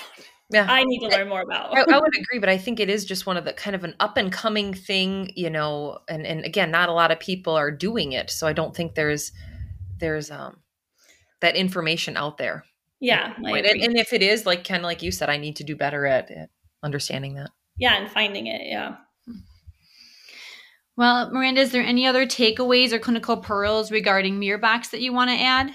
yeah. 0.52 0.66
I 0.68 0.84
need 0.84 1.00
to 1.00 1.08
learn 1.08 1.28
more 1.28 1.42
about. 1.42 1.76
I, 1.76 1.82
I, 1.82 1.98
would 1.98 2.16
agree 2.20 2.38
but 2.38 2.48
i 2.48 2.58
think 2.58 2.80
it 2.80 2.90
is 2.90 3.04
just 3.04 3.26
one 3.26 3.36
of 3.36 3.44
the 3.44 3.52
kind 3.52 3.74
of 3.74 3.84
an 3.84 3.94
up 4.00 4.16
and 4.16 4.30
coming 4.30 4.74
thing 4.74 5.32
you 5.34 5.50
know 5.50 5.98
and 6.08 6.26
and 6.26 6.44
again 6.44 6.70
not 6.70 6.88
a 6.88 6.92
lot 6.92 7.10
of 7.10 7.18
people 7.18 7.54
are 7.54 7.70
doing 7.70 8.12
it 8.12 8.30
so 8.30 8.46
i 8.46 8.52
don't 8.52 8.74
think 8.76 8.94
there's 8.94 9.32
there's 9.98 10.30
um 10.30 10.58
that 11.40 11.56
information 11.56 12.16
out 12.16 12.38
there. 12.38 12.64
Yeah 13.00 13.34
and, 13.36 13.66
and, 13.66 13.98
if 13.98 14.12
it 14.12 14.22
is 14.22 14.46
like 14.46 14.62
kind 14.62 14.80
of 14.80 14.84
like 14.84 15.02
you 15.02 15.10
said 15.10 15.28
i 15.28 15.36
need 15.36 15.56
to 15.56 15.64
do 15.64 15.74
better 15.74 16.06
at, 16.06 16.30
at 16.30 16.50
understanding 16.84 17.34
that. 17.34 17.50
Yeah 17.76 17.96
and 17.96 18.10
finding 18.10 18.46
it 18.46 18.62
yeah. 18.64 18.96
Well 20.96 21.32
miranda 21.32 21.62
is 21.62 21.72
there 21.72 21.82
any 21.82 22.06
other 22.06 22.26
takeaways 22.26 22.92
or 22.92 23.00
clinical 23.00 23.38
pearls 23.38 23.90
regarding 23.90 24.38
MirrorBox 24.38 24.90
that 24.90 25.00
you 25.00 25.12
want 25.12 25.30
to 25.30 25.36
add 25.36 25.72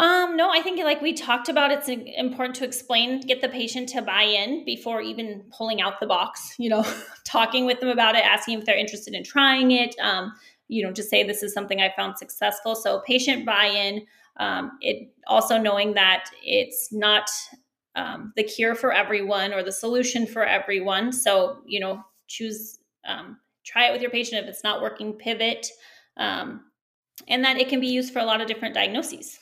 um, 0.00 0.36
no, 0.36 0.50
I 0.50 0.60
think 0.60 0.80
like 0.80 1.00
we 1.00 1.12
talked 1.12 1.48
about, 1.48 1.70
it's 1.70 1.88
important 1.88 2.56
to 2.56 2.64
explain, 2.64 3.20
get 3.20 3.40
the 3.40 3.48
patient 3.48 3.88
to 3.90 4.02
buy 4.02 4.22
in 4.22 4.64
before 4.64 5.00
even 5.00 5.44
pulling 5.56 5.80
out 5.80 6.00
the 6.00 6.06
box, 6.06 6.54
you 6.58 6.68
know, 6.68 6.84
talking 7.24 7.64
with 7.64 7.78
them 7.78 7.88
about 7.88 8.16
it, 8.16 8.24
asking 8.24 8.58
if 8.58 8.64
they're 8.64 8.76
interested 8.76 9.14
in 9.14 9.22
trying 9.22 9.70
it, 9.70 9.94
um, 10.00 10.32
you 10.66 10.84
know, 10.84 10.92
to 10.92 11.02
say 11.02 11.22
this 11.22 11.44
is 11.44 11.52
something 11.52 11.80
I 11.80 11.92
found 11.96 12.18
successful. 12.18 12.74
So 12.74 13.02
patient 13.06 13.46
buy-in, 13.46 14.04
um, 14.38 14.72
it 14.80 15.14
also 15.28 15.58
knowing 15.58 15.94
that 15.94 16.24
it's 16.42 16.92
not 16.92 17.30
um, 17.94 18.32
the 18.34 18.42
cure 18.42 18.74
for 18.74 18.92
everyone 18.92 19.54
or 19.54 19.62
the 19.62 19.70
solution 19.70 20.26
for 20.26 20.44
everyone. 20.44 21.12
So, 21.12 21.58
you 21.66 21.78
know, 21.78 22.02
choose, 22.26 22.80
um, 23.06 23.38
try 23.62 23.88
it 23.88 23.92
with 23.92 24.02
your 24.02 24.10
patient. 24.10 24.42
If 24.42 24.48
it's 24.50 24.64
not 24.64 24.82
working, 24.82 25.12
pivot. 25.12 25.68
Um, 26.16 26.64
and 27.28 27.44
that 27.44 27.58
it 27.58 27.68
can 27.68 27.78
be 27.78 27.86
used 27.86 28.12
for 28.12 28.18
a 28.18 28.24
lot 28.24 28.40
of 28.40 28.48
different 28.48 28.74
diagnoses 28.74 29.38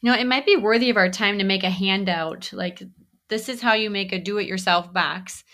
you 0.00 0.10
know, 0.10 0.18
it 0.18 0.26
might 0.26 0.46
be 0.46 0.56
worthy 0.56 0.90
of 0.90 0.96
our 0.96 1.10
time 1.10 1.38
to 1.38 1.44
make 1.44 1.64
a 1.64 1.70
handout. 1.70 2.50
Like, 2.52 2.82
this 3.28 3.48
is 3.48 3.60
how 3.60 3.74
you 3.74 3.90
make 3.90 4.12
a 4.12 4.18
do-it-yourself 4.18 4.92
box. 4.92 5.44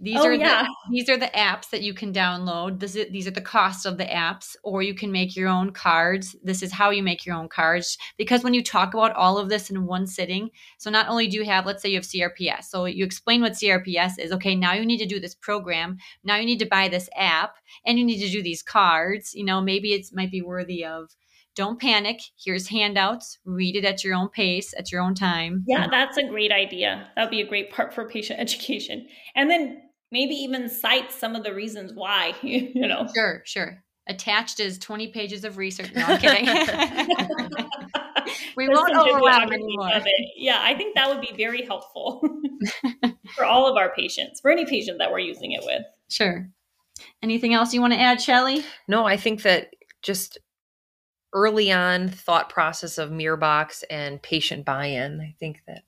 These 0.00 0.18
oh, 0.18 0.26
are 0.26 0.32
yeah. 0.32 0.64
the, 0.64 0.68
these 0.90 1.08
are 1.08 1.16
the 1.16 1.30
apps 1.32 1.70
that 1.70 1.82
you 1.82 1.94
can 1.94 2.12
download. 2.12 2.80
This 2.80 2.96
is, 2.96 3.12
these 3.12 3.28
are 3.28 3.32
the 3.32 3.40
costs 3.40 3.84
of 3.84 3.98
the 3.98 4.04
apps, 4.04 4.56
or 4.64 4.82
you 4.82 4.96
can 4.96 5.12
make 5.12 5.36
your 5.36 5.48
own 5.48 5.70
cards. 5.70 6.34
This 6.42 6.60
is 6.60 6.72
how 6.72 6.90
you 6.90 7.04
make 7.04 7.24
your 7.24 7.36
own 7.36 7.48
cards. 7.48 7.96
Because 8.18 8.42
when 8.42 8.52
you 8.52 8.64
talk 8.64 8.94
about 8.94 9.14
all 9.14 9.38
of 9.38 9.48
this 9.48 9.70
in 9.70 9.86
one 9.86 10.08
sitting, 10.08 10.50
so 10.78 10.90
not 10.90 11.08
only 11.08 11.28
do 11.28 11.36
you 11.36 11.44
have, 11.44 11.66
let's 11.66 11.82
say 11.82 11.90
you 11.90 11.98
have 11.98 12.04
CRPS, 12.04 12.64
so 12.64 12.86
you 12.86 13.04
explain 13.04 13.42
what 13.42 13.52
CRPS 13.52 14.18
is. 14.18 14.32
Okay, 14.32 14.56
now 14.56 14.72
you 14.72 14.84
need 14.84 14.98
to 14.98 15.06
do 15.06 15.20
this 15.20 15.36
program. 15.36 15.98
Now 16.24 16.34
you 16.34 16.46
need 16.46 16.58
to 16.58 16.66
buy 16.66 16.88
this 16.88 17.08
app, 17.16 17.54
and 17.86 17.96
you 17.96 18.04
need 18.04 18.20
to 18.22 18.32
do 18.32 18.42
these 18.42 18.64
cards. 18.64 19.32
You 19.34 19.44
know, 19.44 19.60
maybe 19.60 19.92
it 19.92 20.08
might 20.12 20.32
be 20.32 20.42
worthy 20.42 20.84
of 20.84 21.14
don't 21.54 21.80
panic. 21.80 22.20
Here's 22.42 22.68
handouts. 22.68 23.38
Read 23.44 23.76
it 23.76 23.84
at 23.84 24.04
your 24.04 24.14
own 24.14 24.28
pace, 24.28 24.74
at 24.76 24.90
your 24.90 25.00
own 25.00 25.14
time. 25.14 25.64
Yeah, 25.66 25.86
that's 25.90 26.16
a 26.16 26.24
great 26.24 26.52
idea. 26.52 27.08
That 27.14 27.24
would 27.24 27.30
be 27.30 27.40
a 27.40 27.46
great 27.46 27.70
part 27.70 27.94
for 27.94 28.08
patient 28.08 28.40
education. 28.46 29.06
And 29.34 29.50
then 29.50 29.82
maybe 30.10 30.34
even 30.34 30.68
cite 30.68 31.12
some 31.12 31.36
of 31.36 31.44
the 31.44 31.54
reasons 31.54 31.92
why, 31.94 32.34
you 32.42 32.86
know. 32.86 33.06
Sure, 33.14 33.42
sure. 33.44 33.82
Attached 34.08 34.58
is 34.58 34.78
20 34.78 35.08
pages 35.08 35.44
of 35.44 35.58
research. 35.58 35.92
No, 35.94 36.04
I'm 36.04 36.18
kidding. 36.18 36.44
we 38.56 38.68
won't 38.68 38.96
overwhelm 38.96 39.52
anymore. 39.52 39.90
Yeah, 40.36 40.58
I 40.60 40.74
think 40.74 40.96
that 40.96 41.08
would 41.08 41.20
be 41.20 41.32
very 41.36 41.64
helpful 41.64 42.20
for 43.36 43.44
all 43.44 43.68
of 43.68 43.76
our 43.76 43.94
patients, 43.94 44.40
for 44.40 44.50
any 44.50 44.66
patient 44.66 44.98
that 44.98 45.12
we're 45.12 45.20
using 45.20 45.52
it 45.52 45.62
with. 45.64 45.82
Sure. 46.10 46.48
Anything 47.22 47.54
else 47.54 47.72
you 47.72 47.80
want 47.80 47.92
to 47.92 48.00
add, 48.00 48.20
Shelly? 48.20 48.64
No, 48.88 49.06
I 49.06 49.16
think 49.16 49.42
that 49.42 49.68
just 50.02 50.36
early 51.32 51.72
on 51.72 52.08
thought 52.08 52.48
process 52.48 52.98
of 52.98 53.10
MirrorBox 53.10 53.84
and 53.90 54.22
patient 54.22 54.64
buy-in. 54.64 55.20
I 55.20 55.34
think 55.38 55.62
that 55.66 55.84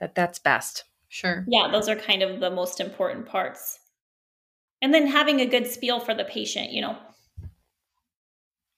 that 0.00 0.14
that's 0.14 0.38
best. 0.38 0.84
Sure. 1.08 1.44
Yeah, 1.48 1.68
those 1.70 1.88
are 1.88 1.96
kind 1.96 2.22
of 2.22 2.40
the 2.40 2.50
most 2.50 2.80
important 2.80 3.26
parts. 3.26 3.80
And 4.80 4.94
then 4.94 5.06
having 5.06 5.40
a 5.40 5.46
good 5.46 5.66
spiel 5.66 5.98
for 6.00 6.14
the 6.14 6.24
patient, 6.24 6.70
you 6.70 6.82
know. 6.82 6.96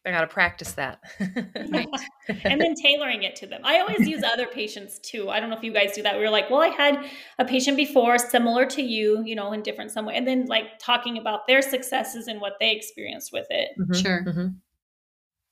I 0.07 0.13
got 0.13 0.23
to 0.23 0.29
practice 0.29 0.73
that. 0.73 1.01
and 1.19 2.59
then 2.59 2.75
tailoring 2.75 3.23
it 3.23 3.37
to 3.37 3.47
them. 3.47 3.61
I 3.65 3.81
always 3.81 4.09
use 4.09 4.23
other 4.23 4.47
patients 4.47 4.99
too. 4.99 5.29
I 5.29 5.41
don't 5.41 5.51
know 5.51 5.57
if 5.59 5.63
you 5.63 5.75
guys 5.75 5.93
do 5.93 6.03
that. 6.03 6.17
We 6.17 6.23
were 6.23 6.31
like, 6.31 6.49
well, 6.49 6.63
I 6.63 6.69
had 6.69 7.05
a 7.39 7.45
patient 7.45 7.77
before 7.77 8.17
similar 8.17 8.65
to 8.65 8.83
you, 8.83 9.23
you 9.27 9.35
know, 9.35 9.53
in 9.53 9.63
different 9.63 9.91
some 9.91 10.07
way. 10.07 10.17
And 10.17 10.27
then 10.27 10.47
like 10.47 10.79
talking 10.79 11.19
about 11.19 11.47
their 11.47 11.61
successes 11.61 12.29
and 12.29 12.41
what 12.41 12.55
they 12.61 12.73
experienced 12.73 13.31
with 13.31 13.47
it. 13.51 13.69
Mm-hmm. 13.79 13.93
Sure. 13.93 14.25
Mm-hmm. 14.27 14.47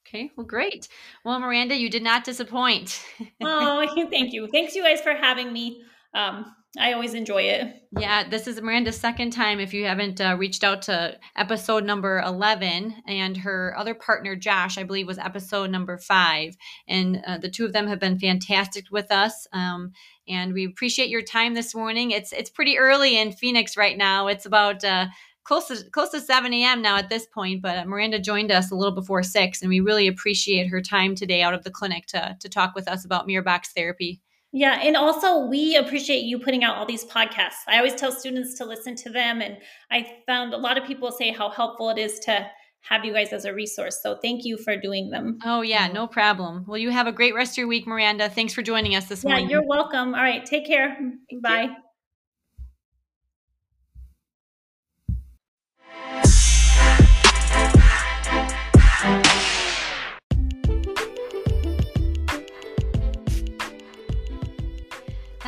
Okay, 0.08 0.30
well, 0.36 0.46
great. 0.46 0.88
Well, 1.24 1.38
Miranda, 1.38 1.76
you 1.76 1.90
did 1.90 2.02
not 2.02 2.24
disappoint. 2.24 3.04
oh, 3.42 3.86
thank 4.10 4.32
you. 4.32 4.48
Thanks, 4.50 4.74
you 4.74 4.82
guys, 4.82 5.00
for 5.00 5.12
having 5.12 5.52
me. 5.52 5.82
Um, 6.14 6.54
I 6.78 6.92
always 6.92 7.14
enjoy 7.14 7.42
it. 7.42 7.82
Yeah, 7.98 8.28
this 8.28 8.46
is 8.46 8.60
Miranda's 8.60 8.98
second 8.98 9.30
time. 9.30 9.58
If 9.58 9.72
you 9.72 9.86
haven't 9.86 10.20
uh, 10.20 10.36
reached 10.38 10.64
out 10.64 10.82
to 10.82 11.18
episode 11.34 11.84
number 11.84 12.20
11, 12.20 13.02
and 13.06 13.36
her 13.38 13.74
other 13.76 13.94
partner, 13.94 14.36
Josh, 14.36 14.78
I 14.78 14.82
believe, 14.82 15.06
was 15.06 15.18
episode 15.18 15.70
number 15.70 15.98
five. 15.98 16.56
And 16.86 17.22
uh, 17.26 17.38
the 17.38 17.50
two 17.50 17.64
of 17.64 17.72
them 17.72 17.86
have 17.88 17.98
been 17.98 18.18
fantastic 18.18 18.86
with 18.90 19.10
us. 19.10 19.46
Um, 19.52 19.92
and 20.28 20.52
we 20.52 20.66
appreciate 20.66 21.08
your 21.08 21.22
time 21.22 21.54
this 21.54 21.74
morning. 21.74 22.10
It's 22.10 22.32
it's 22.32 22.50
pretty 22.50 22.78
early 22.78 23.18
in 23.18 23.32
Phoenix 23.32 23.76
right 23.76 23.96
now. 23.96 24.26
It's 24.28 24.44
about 24.44 24.84
uh, 24.84 25.06
close 25.48 25.66
to 25.68 25.82
close 25.90 26.10
to 26.10 26.20
7 26.20 26.52
a.m. 26.52 26.82
now 26.82 26.98
at 26.98 27.08
this 27.08 27.26
point. 27.26 27.62
But 27.62 27.88
Miranda 27.88 28.18
joined 28.18 28.52
us 28.52 28.70
a 28.70 28.74
little 28.76 28.94
before 28.94 29.22
six, 29.22 29.62
and 29.62 29.70
we 29.70 29.80
really 29.80 30.06
appreciate 30.06 30.68
her 30.68 30.82
time 30.82 31.14
today 31.14 31.42
out 31.42 31.54
of 31.54 31.64
the 31.64 31.70
clinic 31.70 32.06
to 32.08 32.36
to 32.38 32.48
talk 32.48 32.74
with 32.74 32.86
us 32.86 33.04
about 33.04 33.26
Mirrorbox 33.26 33.68
therapy. 33.74 34.20
Yeah, 34.52 34.78
and 34.82 34.96
also 34.96 35.46
we 35.46 35.76
appreciate 35.76 36.20
you 36.20 36.38
putting 36.38 36.64
out 36.64 36.76
all 36.76 36.86
these 36.86 37.04
podcasts. 37.04 37.64
I 37.66 37.78
always 37.78 37.94
tell 37.94 38.12
students 38.12 38.56
to 38.58 38.64
listen 38.64 38.94
to 38.96 39.10
them, 39.10 39.40
and 39.40 39.56
I 39.90 40.18
found 40.26 40.52
a 40.52 40.58
lot 40.58 40.78
of 40.78 40.84
people 40.84 41.10
say 41.10 41.32
how 41.32 41.48
helpful 41.48 41.90
it 41.90 41.98
is 41.98 42.18
to 42.20 42.46
have 42.82 43.04
you 43.04 43.12
guys 43.12 43.32
as 43.32 43.44
a 43.44 43.52
resource. 43.52 44.00
So 44.02 44.16
thank 44.22 44.44
you 44.44 44.56
for 44.56 44.76
doing 44.76 45.10
them. 45.10 45.38
Oh 45.44 45.62
yeah, 45.62 45.88
no 45.88 46.06
problem. 46.06 46.64
Well, 46.68 46.78
you 46.78 46.90
have 46.90 47.06
a 47.06 47.12
great 47.12 47.34
rest 47.34 47.54
of 47.54 47.58
your 47.58 47.68
week, 47.68 47.86
Miranda. 47.86 48.28
Thanks 48.28 48.52
for 48.52 48.62
joining 48.62 48.94
us 48.94 49.06
this 49.06 49.24
yeah, 49.24 49.30
morning. 49.30 49.48
Yeah, 49.48 49.56
you're 49.56 49.66
welcome. 49.66 50.14
All 50.14 50.22
right, 50.22 50.44
take 50.44 50.66
care. 50.66 50.96
Thank 51.30 51.42
Bye. 51.42 51.62
You. 51.62 51.76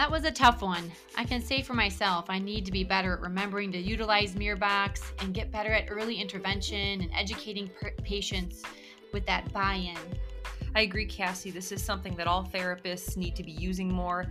That 0.01 0.11
was 0.11 0.25
a 0.25 0.31
tough 0.31 0.63
one. 0.63 0.91
I 1.15 1.25
can 1.25 1.43
say 1.43 1.61
for 1.61 1.75
myself, 1.75 2.31
I 2.31 2.39
need 2.39 2.65
to 2.65 2.73
be 2.73 2.85
better 2.85 3.13
at 3.13 3.21
remembering 3.21 3.71
to 3.73 3.79
utilize 3.79 4.35
Mirrorbox 4.35 5.03
and 5.19 5.35
get 5.35 5.53
better 5.53 5.71
at 5.75 5.91
early 5.91 6.19
intervention 6.19 7.03
and 7.03 7.11
educating 7.15 7.69
per- 7.79 7.93
patients 8.03 8.63
with 9.13 9.27
that 9.27 9.53
buy 9.53 9.75
in. 9.75 9.99
I 10.75 10.81
agree, 10.81 11.05
Cassie. 11.05 11.51
This 11.51 11.71
is 11.71 11.85
something 11.85 12.17
that 12.17 12.27
all 12.27 12.43
therapists 12.43 13.19
need 13.19 13.37
to 13.37 13.43
be 13.43 13.53
using 13.53 13.93
more. 13.93 14.25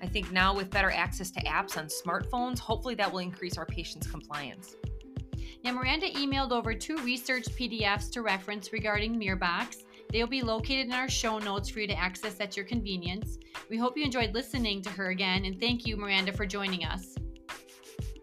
I 0.00 0.06
think 0.06 0.30
now 0.30 0.54
with 0.54 0.70
better 0.70 0.92
access 0.92 1.32
to 1.32 1.40
apps 1.40 1.76
on 1.76 1.88
smartphones, 1.88 2.60
hopefully 2.60 2.94
that 2.94 3.10
will 3.10 3.18
increase 3.18 3.58
our 3.58 3.66
patients' 3.66 4.06
compliance. 4.06 4.76
Now, 5.64 5.72
Miranda 5.72 6.08
emailed 6.10 6.52
over 6.52 6.74
two 6.74 6.96
research 6.98 7.46
PDFs 7.46 8.08
to 8.12 8.22
reference 8.22 8.72
regarding 8.72 9.18
Mirrorbox. 9.18 9.82
They'll 10.10 10.26
be 10.26 10.42
located 10.42 10.86
in 10.86 10.92
our 10.92 11.08
show 11.08 11.38
notes 11.38 11.68
for 11.68 11.80
you 11.80 11.86
to 11.86 11.98
access 11.98 12.40
at 12.40 12.56
your 12.56 12.64
convenience. 12.64 13.38
We 13.68 13.76
hope 13.76 13.96
you 13.96 14.04
enjoyed 14.04 14.32
listening 14.32 14.80
to 14.82 14.90
her 14.90 15.10
again, 15.10 15.44
and 15.44 15.60
thank 15.60 15.86
you, 15.86 15.96
Miranda, 15.96 16.32
for 16.32 16.46
joining 16.46 16.84
us. 16.84 17.14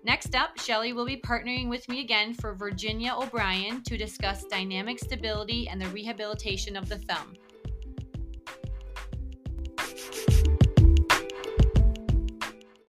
Next 0.04 0.36
up, 0.36 0.60
Shelly 0.60 0.94
will 0.94 1.06
be 1.06 1.18
partnering 1.18 1.70
with 1.70 1.88
me 1.90 2.02
again 2.02 2.34
for 2.34 2.54
Virginia 2.54 3.16
O'Brien 3.16 3.82
to 3.84 3.98
discuss 3.98 4.46
dynamic 4.46 5.00
stability 5.00 5.68
and 5.68 5.82
the 5.82 5.88
rehabilitation 5.90 6.76
of 6.76 6.90
the 6.90 7.00
thumb. 7.00 7.34